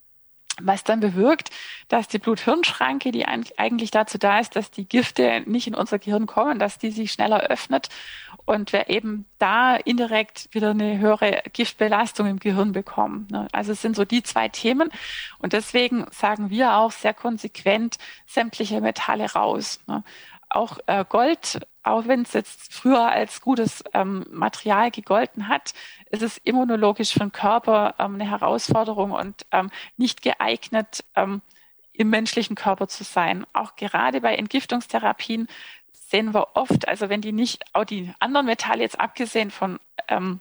was 0.61 0.85
dann 0.85 1.01
bewirkt, 1.01 1.51
dass 1.89 2.09
die 2.09 2.19
Blut-Hirn-Schranke, 2.19 3.11
die 3.11 3.27
eigentlich 3.27 3.91
dazu 3.91 4.19
da 4.19 4.39
ist, 4.39 4.55
dass 4.55 4.71
die 4.71 4.87
Gifte 4.87 5.43
nicht 5.47 5.67
in 5.67 5.75
unser 5.75 5.99
Gehirn 5.99 6.27
kommen, 6.27 6.59
dass 6.59 6.79
die 6.79 6.91
sich 6.91 7.13
schneller 7.13 7.41
öffnet 7.41 7.89
und 8.45 8.73
wir 8.73 8.91
eben 8.91 9.25
da 9.39 9.77
indirekt 9.77 10.49
wieder 10.53 10.71
eine 10.71 10.99
höhere 10.99 11.43
Giftbelastung 11.53 12.27
im 12.27 12.39
Gehirn 12.39 12.73
bekommen. 12.73 13.29
Ne? 13.31 13.49
Also 13.53 13.73
es 13.73 13.81
sind 13.81 13.97
so 13.97 14.05
die 14.05 14.23
zwei 14.23 14.49
Themen 14.49 14.91
und 15.39 15.53
deswegen 15.55 16.07
sagen 16.11 16.51
wir 16.51 16.77
auch 16.77 16.93
sehr 16.93 17.15
konsequent 17.15 17.97
sämtliche 18.27 18.81
Metalle 18.81 19.33
raus. 19.33 19.81
Ne? 19.87 20.05
auch 20.55 20.79
äh, 20.87 21.05
Gold, 21.09 21.61
auch 21.83 22.07
wenn 22.07 22.23
es 22.23 22.33
jetzt 22.33 22.73
früher 22.73 23.11
als 23.11 23.41
gutes 23.41 23.83
ähm, 23.93 24.25
Material 24.31 24.91
gegolten 24.91 25.49
hat, 25.49 25.73
ist 26.11 26.23
es 26.23 26.39
immunologisch 26.39 27.13
für 27.13 27.21
den 27.21 27.33
Körper 27.33 27.95
ähm, 27.99 28.15
eine 28.15 28.31
Herausforderung 28.31 29.13
und 29.13 29.47
ähm, 29.51 29.71
nicht 29.97 30.23
geeignet, 30.23 31.05
ähm, 31.17 31.43
im 31.93 32.11
menschlichen 32.11 32.57
Körper 32.57 32.89
zu 32.89 33.05
sein. 33.05 33.47
Auch 33.53 33.77
gerade 33.77 34.21
bei 34.21 34.35
Entgiftungstherapien 34.37 35.47
sehen 35.93 36.35
wir 36.35 36.57
oft, 36.57 36.89
also 36.89 37.09
wenn 37.09 37.21
die 37.21 37.33
nicht, 37.33 37.65
auch 37.75 37.85
die 37.85 38.13
anderen 38.19 38.47
Metalle 38.47 38.83
jetzt 38.83 39.01
abgesehen 39.01 39.51
von, 39.51 39.79
ähm, 40.09 40.41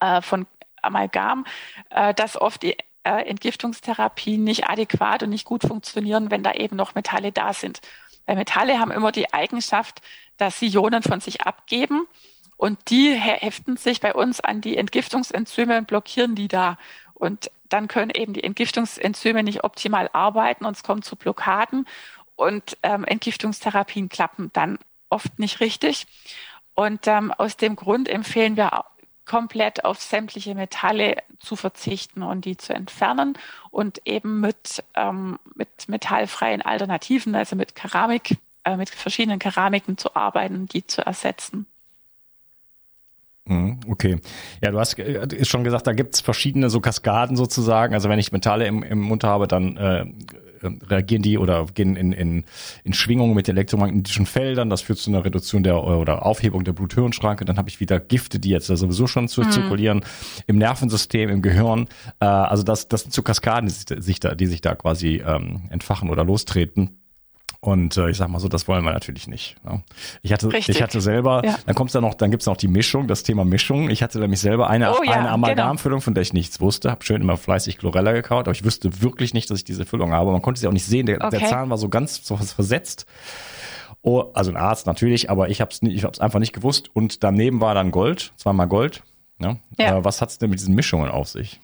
äh, 0.00 0.22
von 0.22 0.46
Amalgam, 0.82 1.44
äh, 1.90 2.14
dass 2.14 2.40
oft 2.40 2.62
die 2.62 2.76
äh, 3.04 3.28
Entgiftungstherapien 3.28 4.42
nicht 4.42 4.68
adäquat 4.68 5.22
und 5.22 5.30
nicht 5.30 5.44
gut 5.44 5.62
funktionieren, 5.62 6.30
wenn 6.30 6.42
da 6.42 6.52
eben 6.52 6.76
noch 6.76 6.94
Metalle 6.94 7.32
da 7.32 7.52
sind. 7.52 7.80
Weil 8.26 8.36
Metalle 8.36 8.78
haben 8.78 8.90
immer 8.90 9.12
die 9.12 9.32
Eigenschaft, 9.32 10.02
dass 10.36 10.58
sie 10.58 10.68
Ionen 10.68 11.02
von 11.02 11.20
sich 11.20 11.42
abgeben 11.42 12.06
und 12.56 12.90
die 12.90 13.12
heften 13.12 13.76
sich 13.76 14.00
bei 14.00 14.14
uns 14.14 14.40
an 14.40 14.60
die 14.60 14.76
Entgiftungsenzyme 14.76 15.78
und 15.78 15.86
blockieren 15.86 16.34
die 16.34 16.48
da. 16.48 16.78
Und 17.14 17.50
dann 17.68 17.88
können 17.88 18.10
eben 18.10 18.32
die 18.32 18.44
Entgiftungsenzyme 18.44 19.42
nicht 19.42 19.64
optimal 19.64 20.10
arbeiten 20.12 20.64
und 20.64 20.76
es 20.76 20.82
kommt 20.82 21.04
zu 21.04 21.16
Blockaden 21.16 21.86
und 22.36 22.76
ähm, 22.82 23.04
Entgiftungstherapien 23.04 24.08
klappen 24.08 24.50
dann 24.52 24.78
oft 25.08 25.38
nicht 25.38 25.60
richtig. 25.60 26.06
Und 26.74 27.06
ähm, 27.06 27.32
aus 27.32 27.56
dem 27.56 27.74
Grund 27.74 28.08
empfehlen 28.08 28.56
wir 28.56 28.84
komplett 29.26 29.84
auf 29.84 30.00
sämtliche 30.00 30.54
Metalle 30.54 31.16
zu 31.38 31.56
verzichten 31.56 32.22
und 32.22 32.44
die 32.44 32.56
zu 32.56 32.72
entfernen 32.72 33.36
und 33.70 34.00
eben 34.04 34.40
mit, 34.40 34.82
ähm, 34.94 35.38
mit 35.54 35.68
metallfreien 35.88 36.62
Alternativen, 36.62 37.34
also 37.34 37.56
mit 37.56 37.74
Keramik, 37.74 38.38
äh, 38.64 38.76
mit 38.76 38.88
verschiedenen 38.88 39.38
Keramiken 39.38 39.98
zu 39.98 40.16
arbeiten, 40.16 40.66
die 40.66 40.86
zu 40.86 41.04
ersetzen. 41.04 41.66
Mhm, 43.46 43.80
okay. 43.88 44.20
Ja, 44.60 44.70
du 44.70 44.78
hast 44.78 44.98
äh, 44.98 45.44
schon 45.44 45.62
gesagt, 45.62 45.86
da 45.86 45.92
gibt's 45.92 46.20
verschiedene 46.20 46.68
so 46.68 46.80
Kaskaden 46.80 47.36
sozusagen. 47.36 47.94
Also 47.94 48.08
wenn 48.08 48.18
ich 48.18 48.32
Metalle 48.32 48.66
im, 48.66 48.82
im 48.82 49.00
Mund 49.00 49.22
habe, 49.22 49.46
dann 49.46 49.76
äh, 49.76 50.06
reagieren 50.62 51.22
die 51.22 51.38
oder 51.38 51.66
gehen 51.66 51.96
in, 51.96 52.12
in, 52.12 52.44
in 52.84 52.92
Schwingungen 52.92 53.34
mit 53.34 53.48
elektromagnetischen 53.48 54.26
Feldern. 54.26 54.70
Das 54.70 54.82
führt 54.82 54.98
zu 54.98 55.10
einer 55.10 55.24
Reduktion 55.24 55.62
der 55.62 55.82
oder 55.82 56.24
Aufhebung 56.24 56.64
der 56.64 56.72
Blut-Hirn-Schranke. 56.72 57.44
Dann 57.44 57.58
habe 57.58 57.68
ich 57.68 57.80
wieder 57.80 58.00
Gifte, 58.00 58.38
die 58.38 58.50
jetzt 58.50 58.66
sowieso 58.66 59.06
schon 59.06 59.28
zu, 59.28 59.42
mhm. 59.42 59.50
zirkulieren 59.50 60.04
im 60.46 60.58
Nervensystem, 60.58 61.30
im 61.30 61.42
Gehirn. 61.42 61.88
Äh, 62.20 62.26
also 62.26 62.62
das, 62.62 62.88
das 62.88 63.02
sind 63.02 63.12
so 63.12 63.22
Kaskaden, 63.22 63.68
die 63.68 64.00
sich 64.02 64.20
da, 64.20 64.34
die 64.34 64.46
sich 64.46 64.60
da 64.60 64.74
quasi 64.74 65.22
ähm, 65.26 65.62
entfachen 65.70 66.10
oder 66.10 66.24
lostreten. 66.24 66.98
Und 67.66 67.96
äh, 67.96 68.10
ich 68.10 68.16
sag 68.16 68.28
mal 68.28 68.38
so, 68.38 68.46
das 68.46 68.68
wollen 68.68 68.84
wir 68.84 68.92
natürlich 68.92 69.26
nicht. 69.26 69.56
Ne? 69.64 69.82
Ich 70.22 70.32
hatte, 70.32 70.52
Richtig. 70.52 70.76
ich 70.76 70.82
hatte 70.82 71.00
selber, 71.00 71.42
ja. 71.44 71.58
dann 71.66 71.74
kommt's 71.74 71.94
da 71.94 72.00
noch, 72.00 72.14
dann 72.14 72.30
gibt's 72.30 72.46
noch 72.46 72.56
die 72.56 72.68
Mischung, 72.68 73.08
das 73.08 73.24
Thema 73.24 73.44
Mischung. 73.44 73.90
Ich 73.90 74.04
hatte 74.04 74.20
nämlich 74.20 74.38
selber 74.38 74.70
eine, 74.70 74.92
oh, 74.92 75.02
ja, 75.02 75.14
eine 75.14 75.30
Amalgamfüllung, 75.30 75.98
genau. 75.98 76.04
von 76.04 76.14
der 76.14 76.22
ich 76.22 76.32
nichts 76.32 76.60
wusste, 76.60 76.92
habe 76.92 77.04
schön 77.04 77.20
immer 77.20 77.36
fleißig 77.36 77.78
Chlorella 77.78 78.12
gekaut, 78.12 78.46
aber 78.46 78.52
ich 78.52 78.62
wüsste 78.62 79.02
wirklich 79.02 79.34
nicht, 79.34 79.50
dass 79.50 79.58
ich 79.58 79.64
diese 79.64 79.84
Füllung 79.84 80.12
habe. 80.12 80.30
Man 80.30 80.42
konnte 80.42 80.60
sie 80.60 80.68
auch 80.68 80.72
nicht 80.72 80.86
sehen. 80.86 81.06
Der, 81.06 81.20
okay. 81.20 81.40
der 81.40 81.48
Zahn 81.48 81.68
war 81.68 81.76
so 81.76 81.88
ganz 81.88 82.24
so 82.24 82.36
versetzt. 82.36 83.04
Oh, 84.00 84.30
also 84.32 84.52
ein 84.52 84.56
Arzt 84.56 84.86
natürlich, 84.86 85.28
aber 85.28 85.48
ich 85.48 85.60
habe 85.60 85.72
es 85.72 85.82
ich 85.82 86.04
hab's 86.04 86.20
einfach 86.20 86.38
nicht 86.38 86.52
gewusst. 86.52 86.88
Und 86.94 87.24
daneben 87.24 87.60
war 87.60 87.74
dann 87.74 87.90
Gold, 87.90 88.32
zweimal 88.36 88.68
Gold. 88.68 89.02
Ja? 89.40 89.56
ja. 89.76 89.98
Äh, 89.98 90.04
was 90.04 90.22
hat's 90.22 90.38
denn 90.38 90.50
mit 90.50 90.60
diesen 90.60 90.76
Mischungen 90.76 91.10
auf 91.10 91.28
sich? 91.28 91.60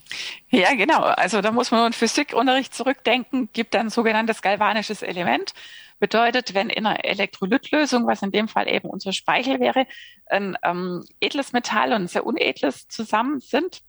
Ja, 0.50 0.74
genau. 0.74 1.00
Also 1.02 1.40
da 1.40 1.52
muss 1.52 1.70
man 1.70 1.86
in 1.86 1.92
Physikunterricht 1.92 2.74
zurückdenken, 2.74 3.48
gibt 3.52 3.74
ein 3.76 3.90
sogenanntes 3.90 4.42
galvanisches 4.42 5.02
Element. 5.02 5.54
Bedeutet, 6.02 6.52
wenn 6.52 6.68
in 6.68 6.84
einer 6.84 7.04
Elektrolytlösung, 7.04 8.08
was 8.08 8.22
in 8.22 8.32
dem 8.32 8.48
Fall 8.48 8.68
eben 8.68 8.90
unser 8.90 9.12
Speichel 9.12 9.60
wäre, 9.60 9.86
ein 10.26 10.56
ähm, 10.64 11.04
edles 11.20 11.52
Metall 11.52 11.92
und 11.92 12.02
ein 12.02 12.08
sehr 12.08 12.26
unedles 12.26 12.88
zusammen 12.88 13.38
sind, 13.38 13.82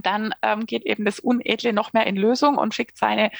dann 0.00 0.36
ähm, 0.40 0.66
geht 0.66 0.86
eben 0.86 1.04
das 1.04 1.18
Unedle 1.18 1.72
noch 1.72 1.94
mehr 1.94 2.06
in 2.06 2.14
Lösung 2.14 2.58
und 2.58 2.76
schickt 2.76 2.96
seine 2.96 3.32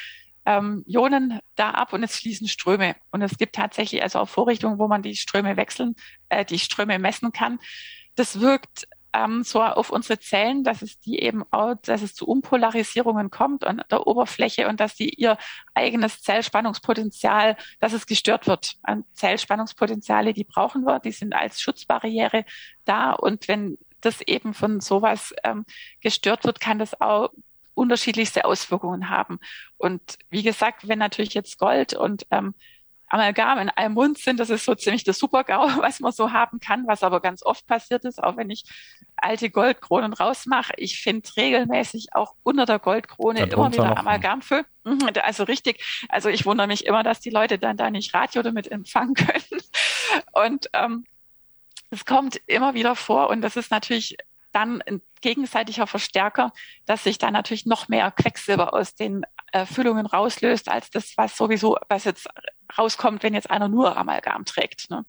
ähm, 0.45 0.83
Ionen 0.85 1.39
da 1.55 1.71
ab 1.71 1.93
und 1.93 2.03
es 2.03 2.17
fließen 2.17 2.49
Ströme. 2.49 2.97
Und 3.11 3.21
es 3.21 3.37
gibt 3.37 3.55
tatsächlich 3.55 4.03
also 4.03 4.19
auch 4.19 4.27
Vorrichtungen, 4.27 4.79
wo 4.79 4.89
man 4.89 5.01
die 5.01 5.15
Ströme 5.15 5.55
wechseln, 5.55 5.95
äh, 6.27 6.43
die 6.43 6.59
Ströme 6.59 6.99
messen 6.99 7.31
kann. 7.31 7.57
Das 8.15 8.41
wirkt 8.41 8.85
ähm, 9.13 9.43
so 9.43 9.61
auf 9.61 9.89
unsere 9.89 10.19
Zellen, 10.19 10.63
dass 10.63 10.81
es 10.81 10.99
die 10.99 11.19
eben 11.19 11.43
auch, 11.51 11.75
dass 11.75 12.01
es 12.01 12.15
zu 12.15 12.27
Unpolarisierungen 12.27 13.29
kommt 13.29 13.63
an 13.63 13.81
der 13.89 14.07
Oberfläche 14.07 14.67
und 14.67 14.79
dass 14.79 14.95
die 14.95 15.09
ihr 15.09 15.37
eigenes 15.73 16.21
Zellspannungspotenzial, 16.21 17.55
dass 17.79 17.93
es 17.93 18.05
gestört 18.05 18.47
wird. 18.47 18.75
An 18.83 19.05
Zellspannungspotenziale, 19.13 20.33
die 20.33 20.43
brauchen 20.43 20.83
wir, 20.85 20.99
die 20.99 21.11
sind 21.11 21.33
als 21.33 21.61
Schutzbarriere 21.61 22.45
da 22.85 23.11
und 23.11 23.47
wenn 23.47 23.77
das 24.01 24.21
eben 24.21 24.53
von 24.53 24.81
sowas 24.81 25.33
ähm, 25.43 25.65
gestört 26.01 26.43
wird, 26.43 26.59
kann 26.59 26.79
das 26.79 26.99
auch 26.99 27.29
unterschiedlichste 27.73 28.45
Auswirkungen 28.45 29.09
haben. 29.09 29.39
Und 29.77 30.17
wie 30.29 30.43
gesagt, 30.43 30.87
wenn 30.87 30.99
natürlich 30.99 31.33
jetzt 31.33 31.57
Gold 31.57 31.93
und 31.93 32.25
ähm, 32.31 32.53
Amalgam 33.13 33.59
in 33.59 33.69
einem 33.69 33.93
Mund 33.93 34.17
sind. 34.17 34.39
Das 34.39 34.49
ist 34.49 34.65
so 34.65 34.73
ziemlich 34.73 35.03
das 35.03 35.19
Super-GAU, 35.19 35.77
was 35.81 35.99
man 35.99 36.11
so 36.11 36.31
haben 36.31 36.59
kann, 36.59 36.87
was 36.87 37.03
aber 37.03 37.21
ganz 37.21 37.43
oft 37.43 37.67
passiert 37.67 38.05
ist, 38.05 38.21
auch 38.21 38.37
wenn 38.37 38.49
ich 38.49 38.63
alte 39.15 39.51
Goldkronen 39.51 40.13
rausmache. 40.13 40.73
Ich 40.77 40.99
finde 40.99 41.29
regelmäßig 41.37 42.07
auch 42.13 42.33
unter 42.41 42.65
der 42.65 42.79
Goldkrone 42.79 43.43
immer 43.43 43.71
wieder 43.71 43.97
Amalgamfüll. 43.97 44.65
Mhm, 44.83 45.11
also 45.21 45.43
richtig. 45.43 46.07
Also 46.09 46.29
ich 46.29 46.45
wundere 46.45 46.67
mich 46.67 46.85
immer, 46.87 47.03
dass 47.03 47.19
die 47.19 47.29
Leute 47.29 47.59
dann 47.59 47.77
da 47.77 47.91
nicht 47.91 48.13
Radio 48.15 48.41
damit 48.41 48.71
empfangen 48.71 49.13
können. 49.13 49.61
Und 50.31 50.69
ähm, 50.73 51.05
es 51.91 52.05
kommt 52.05 52.41
immer 52.47 52.73
wieder 52.73 52.95
vor 52.95 53.29
und 53.29 53.41
das 53.41 53.55
ist 53.55 53.69
natürlich 53.69 54.17
dann 54.51 54.81
ein 54.83 55.01
gegenseitiger 55.21 55.87
Verstärker, 55.87 56.51
dass 56.85 57.03
sich 57.03 57.17
da 57.17 57.31
natürlich 57.31 57.65
noch 57.65 57.87
mehr 57.87 58.11
Quecksilber 58.11 58.73
aus 58.73 58.95
den 58.95 59.23
Füllungen 59.65 60.05
rauslöst, 60.05 60.69
als 60.69 60.89
das, 60.89 61.13
was 61.17 61.37
sowieso, 61.37 61.77
was 61.87 62.05
jetzt 62.05 62.27
rauskommt, 62.77 63.23
wenn 63.23 63.33
jetzt 63.33 63.49
einer 63.49 63.67
nur 63.67 63.95
Amalgam 63.95 64.45
trägt. 64.45 64.89
Ne? 64.89 65.05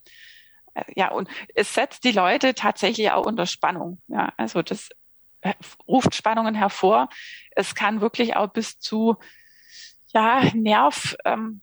Äh, 0.75 0.85
ja, 0.97 1.11
und 1.11 1.29
es 1.55 1.75
setzt 1.75 2.05
die 2.05 2.13
Leute 2.13 2.55
tatsächlich 2.55 3.11
auch 3.11 3.27
unter 3.27 3.47
Spannung. 3.47 4.01
Ja, 4.09 4.33
also 4.37 4.63
das 4.63 4.91
äh, 5.41 5.55
ruft 5.89 6.15
Spannungen 6.15 6.55
hervor. 6.55 7.09
Es 7.53 7.75
kann 7.75 8.01
wirklich 8.01 8.37
auch 8.37 8.49
bis 8.49 8.79
zu 8.79 9.17
ja, 10.09 10.43
Nervschäden 10.55 11.63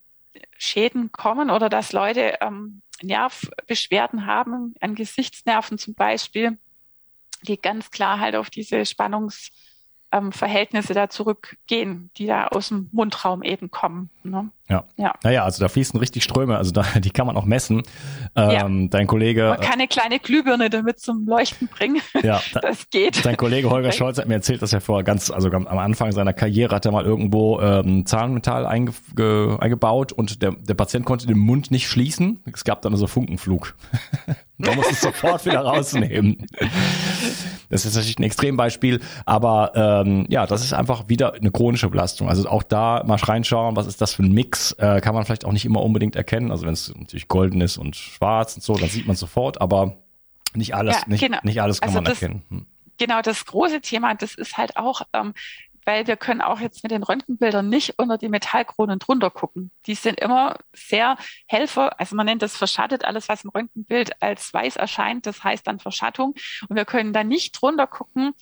ähm, 1.03 1.11
kommen 1.11 1.49
oder 1.49 1.69
dass 1.69 1.93
Leute 1.93 2.37
ähm, 2.41 2.81
Nervbeschwerden 3.01 4.25
haben, 4.25 4.75
an 4.79 4.95
Gesichtsnerven 4.95 5.77
zum 5.77 5.95
Beispiel 5.95 6.59
die 7.43 7.57
ganz 7.59 7.89
klar 7.89 8.19
halt 8.19 8.35
auf 8.35 8.49
diese 8.49 8.85
Spannungs- 8.85 9.49
ähm, 10.11 10.31
Verhältnisse 10.31 10.93
da 10.93 11.09
zurückgehen, 11.09 12.09
die 12.17 12.27
da 12.27 12.47
aus 12.47 12.69
dem 12.69 12.89
Mundraum 12.91 13.43
eben 13.43 13.71
kommen. 13.71 14.09
Ne? 14.23 14.49
Ja. 14.69 14.85
ja. 14.97 15.13
Naja, 15.23 15.43
also 15.43 15.61
da 15.61 15.67
fließen 15.67 15.99
richtig 15.99 16.23
Ströme, 16.23 16.57
also 16.57 16.71
da, 16.71 16.83
die 16.99 17.09
kann 17.09 17.27
man 17.27 17.35
auch 17.35 17.45
messen. 17.45 17.83
Ähm, 18.35 18.49
ja. 18.51 18.87
Dein 18.89 19.07
Kollege. 19.07 19.49
Man 19.49 19.59
kann 19.59 19.73
eine 19.73 19.87
kleine 19.87 20.19
Glühbirne 20.19 20.69
damit 20.69 20.99
zum 20.99 21.25
Leuchten 21.25 21.67
bringen. 21.67 22.01
Ja, 22.23 22.41
das 22.61 22.89
geht. 22.89 23.25
Dein 23.25 23.37
Kollege 23.37 23.69
Holger 23.69 23.91
Scholz 23.91 24.17
hat 24.17 24.27
mir 24.27 24.35
erzählt, 24.35 24.61
dass 24.61 24.73
er 24.73 24.81
vorher 24.81 25.03
ganz, 25.03 25.29
also 25.29 25.49
am 25.49 25.67
Anfang 25.67 26.11
seiner 26.11 26.33
Karriere 26.33 26.75
hat 26.75 26.85
er 26.85 26.91
mal 26.91 27.05
irgendwo 27.05 27.59
ähm, 27.59 28.05
Zahnmetall 28.05 28.65
einge, 28.65 28.93
ge, 29.15 29.57
eingebaut 29.59 30.11
und 30.11 30.41
der, 30.41 30.51
der 30.51 30.73
Patient 30.73 31.05
konnte 31.05 31.27
den 31.27 31.39
Mund 31.39 31.71
nicht 31.71 31.87
schließen. 31.87 32.41
Es 32.53 32.63
gab 32.63 32.81
dann 32.81 32.95
so 32.95 33.07
Funkenflug. 33.07 33.75
Man 34.57 34.75
muss 34.75 34.91
es 34.91 35.01
sofort 35.01 35.45
wieder 35.45 35.61
rausnehmen. 35.61 36.45
Das 37.71 37.85
ist 37.85 37.95
natürlich 37.95 38.19
ein 38.19 38.23
Extrembeispiel, 38.23 38.99
aber 39.25 39.71
ähm, 39.75 40.25
ja, 40.29 40.45
das 40.45 40.63
ist 40.63 40.73
einfach 40.73 41.09
wieder 41.09 41.33
eine 41.33 41.51
chronische 41.51 41.89
Belastung. 41.89 42.29
Also 42.29 42.47
auch 42.47 42.63
da 42.63 43.03
mal 43.05 43.15
reinschauen, 43.15 43.75
was 43.75 43.87
ist 43.87 44.01
das 44.01 44.13
für 44.13 44.23
ein 44.23 44.31
Mix, 44.31 44.73
äh, 44.73 45.01
kann 45.01 45.15
man 45.15 45.25
vielleicht 45.25 45.45
auch 45.45 45.53
nicht 45.53 45.65
immer 45.65 45.81
unbedingt 45.81 46.15
erkennen. 46.15 46.51
Also 46.51 46.65
wenn 46.65 46.73
es 46.73 46.93
natürlich 46.95 47.27
golden 47.27 47.61
ist 47.61 47.77
und 47.77 47.95
schwarz 47.95 48.55
und 48.55 48.63
so, 48.63 48.75
dann 48.75 48.89
sieht 48.89 49.07
man 49.07 49.15
sofort, 49.15 49.61
aber 49.61 49.97
nicht 50.53 50.75
alles, 50.75 50.95
ja, 50.97 51.03
nicht, 51.07 51.21
genau. 51.21 51.39
nicht 51.43 51.61
alles 51.61 51.79
kann 51.79 51.89
also 51.89 51.97
man 51.97 52.05
das, 52.05 52.21
erkennen. 52.21 52.43
Hm. 52.49 52.65
Genau, 52.97 53.21
das 53.21 53.45
große 53.45 53.81
Thema, 53.81 54.13
das 54.13 54.35
ist 54.35 54.57
halt 54.57 54.77
auch, 54.77 55.01
ähm, 55.13 55.33
weil 55.85 56.07
wir 56.07 56.17
können 56.17 56.41
auch 56.41 56.59
jetzt 56.59 56.83
mit 56.83 56.91
den 56.91 57.03
Röntgenbildern 57.03 57.67
nicht 57.67 57.97
unter 57.97 58.17
die 58.17 58.29
Metallkronen 58.29 58.99
drunter 58.99 59.29
gucken. 59.29 59.71
Die 59.85 59.95
sind 59.95 60.19
immer 60.19 60.57
sehr 60.73 61.17
Helfer, 61.47 61.99
also 61.99 62.15
man 62.15 62.25
nennt 62.25 62.41
das 62.41 62.55
verschattet, 62.55 63.05
alles 63.05 63.29
was 63.29 63.43
im 63.43 63.49
Röntgenbild 63.49 64.21
als 64.21 64.53
weiß 64.53 64.75
erscheint, 64.75 65.25
das 65.25 65.43
heißt 65.43 65.65
dann 65.67 65.79
Verschattung. 65.79 66.35
Und 66.67 66.75
wir 66.75 66.85
können 66.85 67.13
da 67.13 67.23
nicht 67.23 67.59
drunter 67.59 67.87
gucken, 67.87 68.33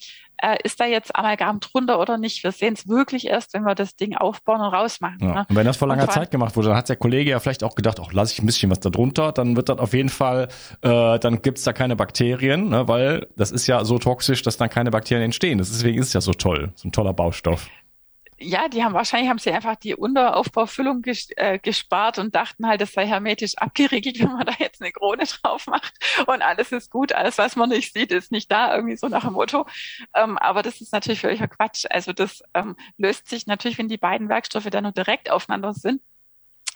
äh, 0.41 0.57
ist 0.63 0.79
da 0.79 0.85
jetzt 0.85 1.15
Amalgam 1.15 1.59
drunter 1.59 1.99
oder 1.99 2.17
nicht. 2.17 2.43
Wir 2.43 2.51
sehen 2.51 2.73
es 2.73 2.87
wirklich 2.87 3.27
erst, 3.27 3.53
wenn 3.53 3.63
wir 3.63 3.75
das 3.75 3.95
Ding 3.95 4.15
aufbauen 4.15 4.61
und 4.61 4.73
rausmachen. 4.73 5.17
Ja. 5.21 5.33
Ne? 5.33 5.45
Und 5.49 5.55
wenn 5.55 5.65
das 5.65 5.77
vor 5.77 5.87
langer 5.87 6.09
Zeit 6.09 6.31
gemacht 6.31 6.55
wurde, 6.55 6.69
dann 6.69 6.77
hat 6.77 6.89
der 6.89 6.95
Kollege 6.95 7.31
ja 7.31 7.39
vielleicht 7.39 7.63
auch 7.63 7.75
gedacht, 7.75 7.99
ach, 8.01 8.11
lasse 8.13 8.33
ich 8.33 8.41
ein 8.41 8.45
bisschen 8.45 8.71
was 8.71 8.79
da 8.79 8.89
drunter, 8.89 9.31
dann 9.31 9.55
wird 9.55 9.69
das 9.69 9.79
auf 9.79 9.93
jeden 9.93 10.09
Fall, 10.09 10.47
äh, 10.81 11.19
dann 11.19 11.41
gibt's 11.41 11.63
da 11.63 11.73
keine 11.73 11.95
Bakterien, 11.95 12.69
ne, 12.69 12.87
weil 12.87 13.27
das 13.35 13.51
ist 13.51 13.67
ja 13.67 13.83
so 13.85 13.99
toxisch, 13.99 14.41
dass 14.41 14.57
dann 14.57 14.69
keine 14.69 14.91
Bakterien 14.91 15.25
entstehen. 15.25 15.57
Deswegen 15.57 15.99
ist 15.99 16.07
es 16.07 16.13
ja 16.13 16.21
so 16.21 16.33
toll, 16.33 16.71
so 16.75 16.87
ein 16.87 16.91
toller 16.91 17.13
Baustoff. 17.13 17.67
Ja, 18.41 18.69
die 18.69 18.83
haben 18.83 18.93
wahrscheinlich 18.93 19.29
haben 19.29 19.39
sie 19.39 19.51
einfach 19.51 19.75
die 19.75 19.95
Unteraufbaufüllung 19.95 21.01
ges 21.01 21.29
äh, 21.35 21.59
gespart 21.59 22.19
und 22.19 22.35
dachten 22.35 22.67
halt, 22.67 22.81
das 22.81 22.93
sei 22.93 23.05
hermetisch 23.05 23.57
abgeriegelt, 23.57 24.19
wenn 24.19 24.31
man 24.33 24.45
da 24.45 24.53
jetzt 24.59 24.81
eine 24.81 24.91
Krone 24.91 25.23
drauf 25.25 25.67
macht 25.67 25.93
und 26.27 26.41
alles 26.41 26.71
ist 26.71 26.89
gut, 26.89 27.13
alles 27.13 27.37
was 27.37 27.55
man 27.55 27.69
nicht 27.69 27.93
sieht, 27.93 28.11
ist 28.11 28.31
nicht 28.31 28.51
da, 28.51 28.75
irgendwie 28.75 28.97
so 28.97 29.07
nach 29.07 29.23
dem 29.23 29.33
Motto. 29.33 29.65
Ähm, 30.13 30.37
aber 30.37 30.63
das 30.63 30.81
ist 30.81 30.93
natürlich 30.93 31.21
völliger 31.21 31.47
Quatsch. 31.47 31.85
Also 31.89 32.13
das 32.13 32.41
ähm, 32.53 32.75
löst 32.97 33.27
sich 33.29 33.47
natürlich, 33.47 33.77
wenn 33.77 33.89
die 33.89 33.97
beiden 33.97 34.29
Werkstoffe 34.29 34.69
dann 34.69 34.83
nur 34.83 34.93
direkt 34.93 35.29
aufeinander 35.29 35.73
sind, 35.73 36.01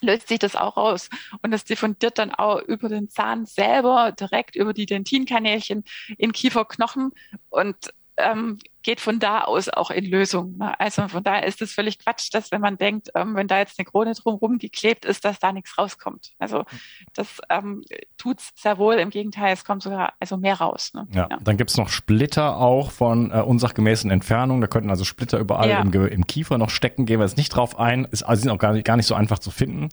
löst 0.01 0.27
sich 0.27 0.39
das 0.39 0.55
auch 0.55 0.77
aus. 0.77 1.09
Und 1.41 1.51
das 1.51 1.63
diffundiert 1.63 2.17
dann 2.17 2.33
auch 2.33 2.61
über 2.61 2.89
den 2.89 3.09
Zahn 3.09 3.45
selber, 3.45 4.11
direkt 4.11 4.55
über 4.55 4.73
die 4.73 4.85
Dentinkanälchen 4.85 5.83
in 6.17 6.33
Kieferknochen. 6.33 7.11
Und 7.49 7.93
ähm, 8.17 8.59
geht 8.83 8.99
von 8.99 9.19
da 9.19 9.41
aus 9.41 9.69
auch 9.69 9.89
in 9.89 10.05
Lösung. 10.05 10.57
Ne? 10.57 10.79
Also 10.79 11.07
von 11.07 11.23
daher 11.23 11.45
ist 11.45 11.61
es 11.61 11.71
völlig 11.73 11.99
Quatsch, 11.99 12.29
dass 12.33 12.51
wenn 12.51 12.61
man 12.61 12.77
denkt, 12.77 13.09
ähm, 13.15 13.35
wenn 13.35 13.47
da 13.47 13.59
jetzt 13.59 13.79
eine 13.79 13.85
Krone 13.85 14.13
drumherum 14.13 14.59
geklebt 14.59 15.05
ist, 15.05 15.25
dass 15.25 15.39
da 15.39 15.51
nichts 15.51 15.77
rauskommt. 15.77 16.33
Also 16.37 16.65
das 17.13 17.39
ähm, 17.49 17.83
tut's 18.17 18.51
sehr 18.55 18.77
wohl. 18.77 18.95
Im 18.95 19.09
Gegenteil, 19.09 19.53
es 19.53 19.65
kommt 19.65 19.83
sogar 19.83 20.13
also 20.19 20.37
mehr 20.37 20.55
raus. 20.55 20.91
Ne? 20.93 21.07
Ja, 21.11 21.27
ja. 21.31 21.37
dann 21.41 21.57
gibt's 21.57 21.77
noch 21.77 21.89
Splitter 21.89 22.57
auch 22.57 22.91
von 22.91 23.31
äh, 23.31 23.35
unsachgemäßen 23.35 24.11
Entfernungen. 24.11 24.61
Da 24.61 24.67
könnten 24.67 24.89
also 24.89 25.05
Splitter 25.05 25.39
überall 25.39 25.69
ja. 25.69 25.81
im, 25.81 25.91
im, 25.91 26.27
Kiefer 26.27 26.57
noch 26.57 26.69
stecken. 26.69 27.05
Gehen 27.05 27.19
wir 27.19 27.25
jetzt 27.25 27.37
nicht 27.37 27.49
drauf 27.49 27.79
ein. 27.79 28.05
Ist, 28.05 28.23
also 28.23 28.41
sind 28.41 28.51
auch 28.51 28.59
gar 28.59 28.73
nicht, 28.73 28.85
gar 28.85 28.97
nicht 28.97 29.07
so 29.07 29.15
einfach 29.15 29.39
zu 29.39 29.49
finden. 29.49 29.89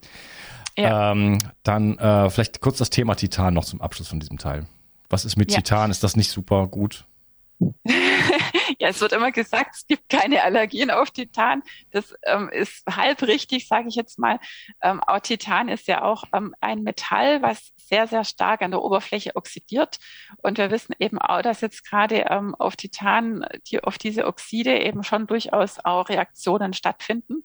Ja. 0.76 1.12
Ähm, 1.12 1.38
dann 1.62 1.99
äh, 1.99 2.30
vielleicht 2.30 2.61
kurz 2.61 2.78
das 2.78 2.91
Thema 2.91 3.14
Titan 3.14 3.55
noch 3.55 3.64
zum 3.64 3.80
Abschluss 3.80 4.09
von 4.09 4.20
diesem 4.20 4.38
Teil. 4.38 4.66
Was 5.09 5.24
ist 5.24 5.36
mit. 5.36 5.49
Titan? 5.49 5.91
Ist 5.91 6.03
das 6.03 6.16
nicht 6.16 6.30
super 6.30 6.66
gut? 6.66 7.05
ja, 8.81 8.89
es 8.89 9.01
wird 9.03 9.12
immer 9.12 9.31
gesagt, 9.31 9.76
es 9.76 9.87
gibt 9.87 10.09
keine 10.09 10.43
Allergien 10.43 10.91
auf 10.91 11.11
Titan. 11.11 11.62
Das 11.91 12.14
ähm, 12.24 12.49
ist 12.49 12.83
halb 12.87 13.20
richtig, 13.22 13.68
sage 13.68 13.89
ich 13.89 13.95
jetzt 13.95 14.18
mal. 14.18 14.41
Ähm, 14.81 15.03
auch 15.07 15.20
Titan 15.20 15.68
ist 15.68 15.87
ja 15.87 16.03
auch 16.03 16.24
ähm, 16.33 16.55
ein 16.62 16.83
Metall, 16.83 17.43
was 17.43 17.72
sehr, 17.76 18.07
sehr 18.07 18.24
stark 18.24 18.62
an 18.62 18.70
der 18.70 18.81
Oberfläche 18.81 19.37
oxidiert. 19.37 19.99
Und 20.39 20.57
wir 20.57 20.70
wissen 20.70 20.95
eben 20.99 21.18
auch, 21.18 21.43
dass 21.43 21.61
jetzt 21.61 21.85
gerade 21.85 22.24
ähm, 22.31 22.55
auf 22.55 22.74
Titan, 22.74 23.45
die, 23.66 23.85
auf 23.85 23.99
diese 23.99 24.24
Oxide 24.24 24.81
eben 24.81 25.05
schon 25.05 25.26
durchaus 25.26 25.78
auch 25.85 26.09
Reaktionen 26.09 26.72
stattfinden. 26.72 27.45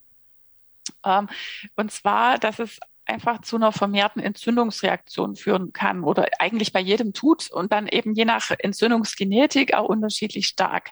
Ähm, 1.04 1.28
und 1.76 1.92
zwar, 1.92 2.38
dass 2.38 2.60
es 2.60 2.80
einfach 3.06 3.42
zu 3.42 3.56
einer 3.56 3.72
vermehrten 3.72 4.22
Entzündungsreaktion 4.22 5.36
führen 5.36 5.74
kann 5.74 6.04
oder 6.04 6.28
eigentlich 6.40 6.74
bei 6.74 6.80
jedem 6.80 7.14
tut 7.14 7.52
und 7.52 7.72
dann 7.72 7.88
eben 7.88 8.14
je 8.14 8.26
nach 8.26 8.52
Entzündungsgenetik 8.58 9.74
auch 9.74 9.88
unterschiedlich 9.88 10.48
stark. 10.48 10.92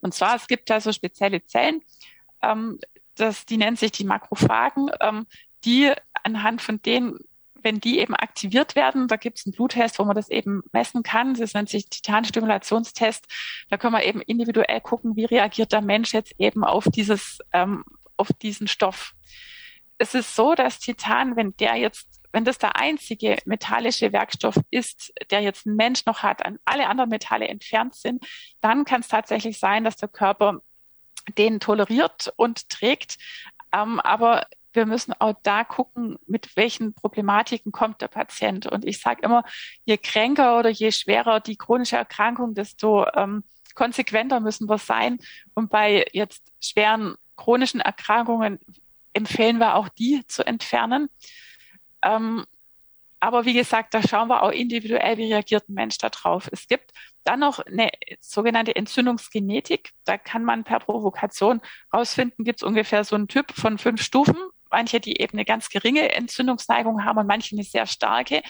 Und 0.00 0.14
zwar, 0.14 0.36
es 0.36 0.46
gibt 0.46 0.70
da 0.70 0.80
so 0.80 0.92
spezielle 0.92 1.44
Zellen, 1.44 1.82
ähm, 2.42 2.78
das, 3.14 3.46
die 3.46 3.56
nennen 3.56 3.76
sich 3.76 3.92
die 3.92 4.04
Makrophagen, 4.04 4.90
ähm, 5.00 5.26
die 5.64 5.92
anhand 6.24 6.62
von 6.62 6.80
denen 6.82 7.18
wenn 7.62 7.80
die 7.80 8.00
eben 8.00 8.14
aktiviert 8.14 8.74
werden, 8.74 9.08
da 9.08 9.16
gibt 9.16 9.38
es 9.38 9.46
einen 9.46 9.54
Bluttest, 9.54 9.98
wo 9.98 10.04
man 10.04 10.16
das 10.16 10.28
eben 10.28 10.62
messen 10.72 11.02
kann. 11.02 11.34
Das 11.34 11.54
nennt 11.54 11.68
sich 11.68 11.88
Titanstimulationstest. 11.88 13.26
Da 13.70 13.76
können 13.76 13.94
wir 13.94 14.04
eben 14.04 14.20
individuell 14.20 14.80
gucken, 14.80 15.16
wie 15.16 15.24
reagiert 15.24 15.72
der 15.72 15.80
Mensch 15.80 16.12
jetzt 16.12 16.34
eben 16.38 16.64
auf 16.64 16.84
dieses, 16.88 17.38
ähm, 17.52 17.84
auf 18.16 18.28
diesen 18.32 18.68
Stoff 18.68 19.14
es 20.02 20.14
ist 20.14 20.34
so, 20.34 20.56
dass 20.56 20.80
Titan, 20.80 21.36
wenn 21.36 21.56
der 21.58 21.76
jetzt, 21.76 22.20
wenn 22.32 22.44
das 22.44 22.58
der 22.58 22.74
einzige 22.74 23.38
metallische 23.44 24.12
Werkstoff 24.12 24.56
ist, 24.72 25.12
der 25.30 25.42
jetzt 25.42 25.64
ein 25.64 25.76
Mensch 25.76 26.06
noch 26.06 26.24
hat, 26.24 26.44
an 26.44 26.58
alle 26.64 26.88
anderen 26.88 27.10
Metalle 27.10 27.46
entfernt 27.46 27.94
sind, 27.94 28.26
dann 28.60 28.84
kann 28.84 29.02
es 29.02 29.08
tatsächlich 29.08 29.60
sein, 29.60 29.84
dass 29.84 29.96
der 29.96 30.08
Körper 30.08 30.60
den 31.38 31.60
toleriert 31.60 32.32
und 32.34 32.68
trägt. 32.68 33.16
Ähm, 33.72 34.00
aber 34.00 34.48
wir 34.72 34.86
müssen 34.86 35.12
auch 35.20 35.34
da 35.44 35.62
gucken, 35.62 36.18
mit 36.26 36.56
welchen 36.56 36.94
Problematiken 36.94 37.70
kommt 37.70 38.00
der 38.00 38.08
Patient. 38.08 38.66
Und 38.66 38.84
ich 38.84 39.00
sage 39.00 39.22
immer, 39.22 39.44
je 39.84 39.98
kränker 39.98 40.58
oder 40.58 40.70
je 40.70 40.90
schwerer 40.90 41.38
die 41.38 41.56
chronische 41.56 41.96
Erkrankung, 41.96 42.54
desto 42.54 43.06
ähm, 43.14 43.44
konsequenter 43.76 44.40
müssen 44.40 44.68
wir 44.68 44.78
sein. 44.78 45.18
Und 45.54 45.70
bei 45.70 46.06
jetzt 46.12 46.42
schweren 46.60 47.14
chronischen 47.36 47.80
Erkrankungen 47.80 48.58
empfehlen 49.12 49.58
wir 49.58 49.74
auch 49.76 49.88
die 49.88 50.26
zu 50.26 50.46
entfernen. 50.46 51.08
Ähm, 52.02 52.44
aber 53.22 53.44
wie 53.44 53.52
gesagt, 53.52 53.94
da 53.94 54.02
schauen 54.02 54.26
wir 54.26 54.42
auch 54.42 54.50
individuell, 54.50 55.16
wie 55.16 55.32
reagiert 55.32 55.68
ein 55.68 55.74
Mensch 55.74 55.96
darauf. 55.98 56.48
Es 56.50 56.66
gibt 56.66 56.90
dann 57.22 57.38
noch 57.38 57.60
eine 57.60 57.88
sogenannte 58.20 58.74
Entzündungsgenetik. 58.74 59.90
Da 60.04 60.18
kann 60.18 60.42
man 60.42 60.64
per 60.64 60.80
Provokation 60.80 61.60
rausfinden, 61.94 62.44
gibt 62.44 62.60
es 62.60 62.66
ungefähr 62.66 63.04
so 63.04 63.14
einen 63.14 63.28
Typ 63.28 63.52
von 63.52 63.78
fünf 63.78 64.02
Stufen. 64.02 64.36
Manche, 64.72 64.98
die 64.98 65.20
eben 65.20 65.34
eine 65.34 65.44
ganz 65.44 65.68
geringe 65.68 66.12
Entzündungsneigung 66.12 67.04
haben 67.04 67.18
und 67.18 67.28
manche 67.28 67.54
eine 67.54 67.62
sehr 67.62 67.86
starke. 67.86 68.42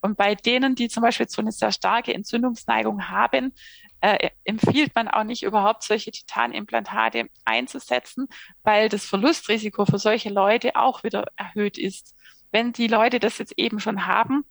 Und 0.00 0.16
bei 0.16 0.36
denen, 0.36 0.76
die 0.76 0.88
zum 0.88 1.02
Beispiel 1.02 1.28
so 1.28 1.42
eine 1.42 1.50
sehr 1.50 1.72
starke 1.72 2.14
Entzündungsneigung 2.14 3.08
haben, 3.08 3.52
äh, 4.00 4.30
empfiehlt 4.44 4.94
man 4.94 5.08
auch 5.08 5.24
nicht 5.24 5.42
überhaupt 5.42 5.82
solche 5.82 6.10
Titanimplantate 6.10 7.28
einzusetzen, 7.44 8.28
weil 8.62 8.88
das 8.88 9.04
Verlustrisiko 9.04 9.84
für 9.84 9.98
solche 9.98 10.30
Leute 10.30 10.76
auch 10.76 11.04
wieder 11.04 11.26
erhöht 11.36 11.78
ist. 11.78 12.14
Wenn 12.50 12.72
die 12.72 12.88
Leute 12.88 13.20
das 13.20 13.38
jetzt 13.38 13.54
eben 13.56 13.78
schon 13.78 14.06
haben, 14.06 14.44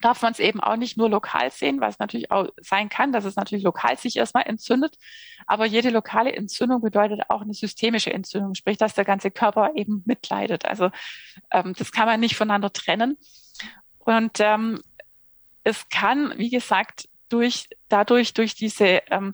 darf 0.00 0.22
man 0.22 0.32
es 0.32 0.38
eben 0.38 0.60
auch 0.60 0.76
nicht 0.76 0.96
nur 0.96 1.10
lokal 1.10 1.50
sehen, 1.50 1.80
was 1.80 1.98
natürlich 1.98 2.30
auch 2.30 2.48
sein 2.60 2.88
kann, 2.88 3.12
dass 3.12 3.24
es 3.24 3.36
natürlich 3.36 3.64
lokal 3.64 3.98
sich 3.98 4.16
erstmal 4.16 4.46
entzündet. 4.46 4.96
Aber 5.46 5.66
jede 5.66 5.90
lokale 5.90 6.32
Entzündung 6.32 6.80
bedeutet 6.80 7.20
auch 7.28 7.42
eine 7.42 7.52
systemische 7.52 8.12
Entzündung, 8.12 8.54
sprich, 8.54 8.78
dass 8.78 8.94
der 8.94 9.04
ganze 9.04 9.30
Körper 9.30 9.72
eben 9.74 10.02
mitleidet. 10.06 10.64
Also 10.64 10.90
ähm, 11.50 11.74
das 11.76 11.92
kann 11.92 12.06
man 12.06 12.20
nicht 12.20 12.36
voneinander 12.36 12.72
trennen. 12.72 13.18
Und 13.98 14.40
ähm, 14.40 14.80
es 15.64 15.88
kann, 15.90 16.32
wie 16.38 16.50
gesagt, 16.50 17.09
durch, 17.30 17.68
dadurch, 17.88 18.34
durch 18.34 18.54
diese 18.54 19.00
ähm, 19.10 19.32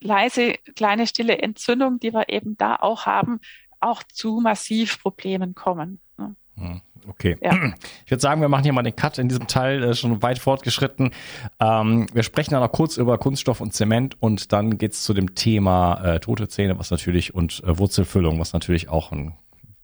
leise, 0.00 0.54
kleine, 0.74 1.06
stille 1.06 1.38
Entzündung, 1.38 1.98
die 1.98 2.12
wir 2.12 2.28
eben 2.28 2.56
da 2.56 2.76
auch 2.76 3.06
haben, 3.06 3.40
auch 3.80 4.02
zu 4.02 4.40
massiv 4.40 5.00
Problemen 5.00 5.54
kommen. 5.54 6.00
Ne? 6.18 6.34
Hm, 6.56 6.80
okay. 7.08 7.36
Ja. 7.40 7.72
Ich 8.04 8.10
würde 8.10 8.20
sagen, 8.20 8.40
wir 8.40 8.48
machen 8.48 8.64
hier 8.64 8.72
mal 8.72 8.82
den 8.82 8.96
Cut 8.96 9.18
in 9.18 9.28
diesem 9.28 9.46
Teil, 9.46 9.82
äh, 9.82 9.94
schon 9.94 10.22
weit 10.22 10.38
fortgeschritten. 10.38 11.12
Ähm, 11.60 12.06
wir 12.12 12.22
sprechen 12.22 12.52
dann 12.52 12.62
noch 12.62 12.72
kurz 12.72 12.96
über 12.96 13.18
Kunststoff 13.18 13.60
und 13.60 13.74
Zement 13.74 14.20
und 14.20 14.52
dann 14.52 14.78
geht's 14.78 15.02
zu 15.02 15.14
dem 15.14 15.34
Thema 15.34 16.02
äh, 16.02 16.20
tote 16.20 16.48
Zähne, 16.48 16.78
was 16.78 16.90
natürlich 16.90 17.34
und 17.34 17.62
äh, 17.64 17.78
Wurzelfüllung, 17.78 18.40
was 18.40 18.52
natürlich 18.52 18.88
auch 18.88 19.12
ein 19.12 19.34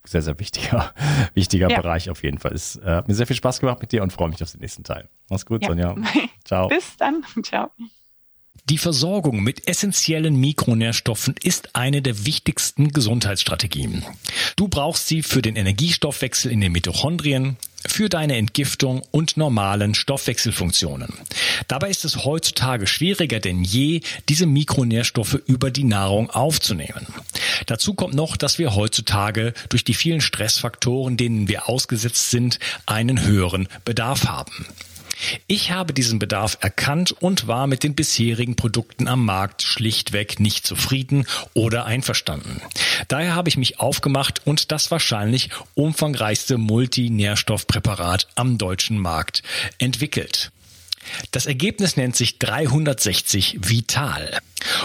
sehr, 0.04 0.22
sehr 0.22 0.38
wichtiger, 0.38 0.92
wichtiger 1.34 1.70
ja. 1.70 1.80
Bereich 1.80 2.10
auf 2.10 2.22
jeden 2.22 2.38
Fall 2.38 2.52
ist. 2.52 2.76
Äh, 2.76 2.86
hat 2.86 3.08
mir 3.08 3.14
sehr 3.14 3.26
viel 3.26 3.36
Spaß 3.36 3.60
gemacht 3.60 3.80
mit 3.80 3.92
dir 3.92 4.02
und 4.02 4.12
freue 4.12 4.28
mich 4.28 4.42
auf 4.42 4.50
den 4.50 4.60
nächsten 4.60 4.84
Teil. 4.84 5.08
Mach's 5.28 5.46
gut, 5.46 5.62
ja. 5.62 5.68
Sonja. 5.68 5.96
Ciao. 6.44 6.68
Bis 6.68 6.96
dann. 6.96 7.24
Ciao. 7.42 7.70
Die 8.68 8.78
Versorgung 8.78 9.42
mit 9.42 9.66
essentiellen 9.66 10.36
Mikronährstoffen 10.36 11.34
ist 11.42 11.74
eine 11.74 12.00
der 12.00 12.26
wichtigsten 12.26 12.90
Gesundheitsstrategien. 12.90 14.04
Du 14.54 14.68
brauchst 14.68 15.08
sie 15.08 15.22
für 15.22 15.42
den 15.42 15.56
Energiestoffwechsel 15.56 16.52
in 16.52 16.60
den 16.60 16.70
Mitochondrien, 16.70 17.56
für 17.86 18.08
deine 18.08 18.36
Entgiftung 18.36 19.02
und 19.10 19.36
normalen 19.36 19.94
Stoffwechselfunktionen. 19.94 21.12
Dabei 21.68 21.90
ist 21.90 22.04
es 22.04 22.24
heutzutage 22.24 22.86
schwieriger 22.86 23.40
denn 23.40 23.64
je, 23.64 24.00
diese 24.28 24.46
Mikronährstoffe 24.46 25.40
über 25.46 25.70
die 25.70 25.84
Nahrung 25.84 26.30
aufzunehmen. 26.30 27.06
Dazu 27.66 27.94
kommt 27.94 28.14
noch, 28.14 28.36
dass 28.36 28.58
wir 28.58 28.74
heutzutage 28.74 29.54
durch 29.68 29.84
die 29.84 29.94
vielen 29.94 30.20
Stressfaktoren, 30.20 31.16
denen 31.16 31.48
wir 31.48 31.68
ausgesetzt 31.68 32.30
sind, 32.30 32.58
einen 32.86 33.24
höheren 33.24 33.68
Bedarf 33.84 34.26
haben. 34.26 34.66
Ich 35.46 35.70
habe 35.70 35.92
diesen 35.92 36.18
Bedarf 36.18 36.58
erkannt 36.60 37.12
und 37.12 37.46
war 37.46 37.66
mit 37.66 37.82
den 37.82 37.94
bisherigen 37.94 38.56
Produkten 38.56 39.08
am 39.08 39.24
Markt 39.24 39.62
schlichtweg 39.62 40.40
nicht 40.40 40.66
zufrieden 40.66 41.26
oder 41.54 41.84
einverstanden. 41.86 42.60
Daher 43.08 43.34
habe 43.34 43.48
ich 43.48 43.56
mich 43.56 43.80
aufgemacht 43.80 44.46
und 44.46 44.72
das 44.72 44.90
wahrscheinlich 44.90 45.50
umfangreichste 45.74 46.58
Multinährstoffpräparat 46.58 48.28
am 48.34 48.58
deutschen 48.58 48.98
Markt 48.98 49.42
entwickelt. 49.78 50.50
Das 51.30 51.46
Ergebnis 51.46 51.96
nennt 51.96 52.16
sich 52.16 52.38
360 52.38 53.58
Vital. 53.62 54.40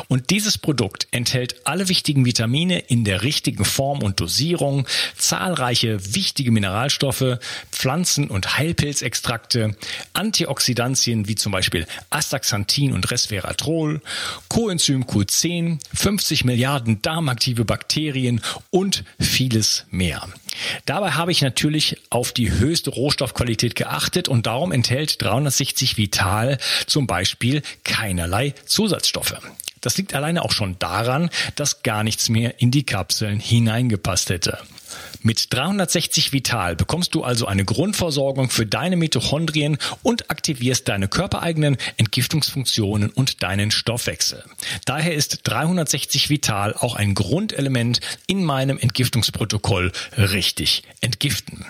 Und 0.07 0.29
dieses 0.29 0.57
Produkt 0.57 1.07
enthält 1.11 1.67
alle 1.67 1.89
wichtigen 1.89 2.25
Vitamine 2.25 2.79
in 2.79 3.03
der 3.03 3.23
richtigen 3.23 3.65
Form 3.65 4.01
und 4.01 4.19
Dosierung, 4.19 4.87
zahlreiche 5.17 6.15
wichtige 6.15 6.51
Mineralstoffe, 6.51 7.37
Pflanzen- 7.71 8.29
und 8.29 8.57
Heilpilzextrakte, 8.57 9.75
Antioxidantien 10.13 11.27
wie 11.27 11.35
zum 11.35 11.51
Beispiel 11.51 11.85
Astaxanthin 12.09 12.93
und 12.93 13.11
Resveratrol, 13.11 14.01
Coenzym 14.47 15.03
Q10, 15.03 15.79
50 15.93 16.45
Milliarden 16.45 17.01
darmaktive 17.01 17.65
Bakterien 17.65 18.41
und 18.69 19.03
vieles 19.19 19.85
mehr. 19.91 20.27
Dabei 20.85 21.11
habe 21.11 21.31
ich 21.31 21.41
natürlich 21.41 21.97
auf 22.09 22.31
die 22.31 22.51
höchste 22.51 22.89
Rohstoffqualität 22.89 23.75
geachtet 23.75 24.27
und 24.27 24.47
darum 24.47 24.71
enthält 24.71 25.21
360 25.21 25.97
Vital 25.97 26.57
zum 26.85 27.07
Beispiel 27.07 27.61
keinerlei 27.83 28.53
Zusatzstoffe. 28.65 29.35
Das 29.81 29.97
liegt 29.97 30.13
alleine 30.13 30.43
auch 30.43 30.51
schon 30.51 30.79
daran, 30.79 31.29
dass 31.55 31.83
gar 31.83 32.03
nichts 32.03 32.29
mehr 32.29 32.59
in 32.61 32.71
die 32.71 32.83
Kapseln 32.83 33.39
hineingepasst 33.39 34.29
hätte. 34.29 34.59
Mit 35.21 35.53
360 35.53 36.33
Vital 36.33 36.75
bekommst 36.75 37.15
du 37.15 37.23
also 37.23 37.47
eine 37.47 37.65
Grundversorgung 37.65 38.49
für 38.49 38.65
deine 38.65 38.97
Mitochondrien 38.97 39.77
und 40.03 40.29
aktivierst 40.29 40.87
deine 40.87 41.07
körpereigenen 41.07 41.77
Entgiftungsfunktionen 41.97 43.09
und 43.09 43.43
deinen 43.43 43.71
Stoffwechsel. 43.71 44.43
Daher 44.85 45.13
ist 45.13 45.41
360 45.43 46.29
Vital 46.29 46.73
auch 46.73 46.95
ein 46.95 47.13
Grundelement 47.15 47.99
in 48.27 48.43
meinem 48.43 48.77
Entgiftungsprotokoll 48.77 49.91
richtig 50.17 50.83
entgiften. 51.01 51.65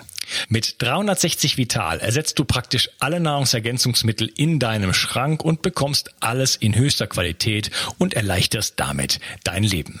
Mit 0.48 0.82
360 0.82 1.56
Vital 1.56 2.00
ersetzt 2.00 2.38
du 2.38 2.44
praktisch 2.44 2.90
alle 2.98 3.20
Nahrungsergänzungsmittel 3.20 4.30
in 4.36 4.58
deinem 4.58 4.92
Schrank 4.92 5.42
und 5.42 5.62
bekommst 5.62 6.10
alles 6.20 6.56
in 6.56 6.74
höchster 6.74 7.06
Qualität 7.06 7.70
und 7.98 8.14
erleichterst 8.14 8.74
damit 8.76 9.20
dein 9.44 9.62
Leben. 9.62 10.00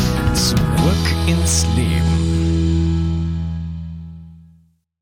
Zurück 0.33 1.05
ins 1.27 1.65
Leben. 1.75 2.30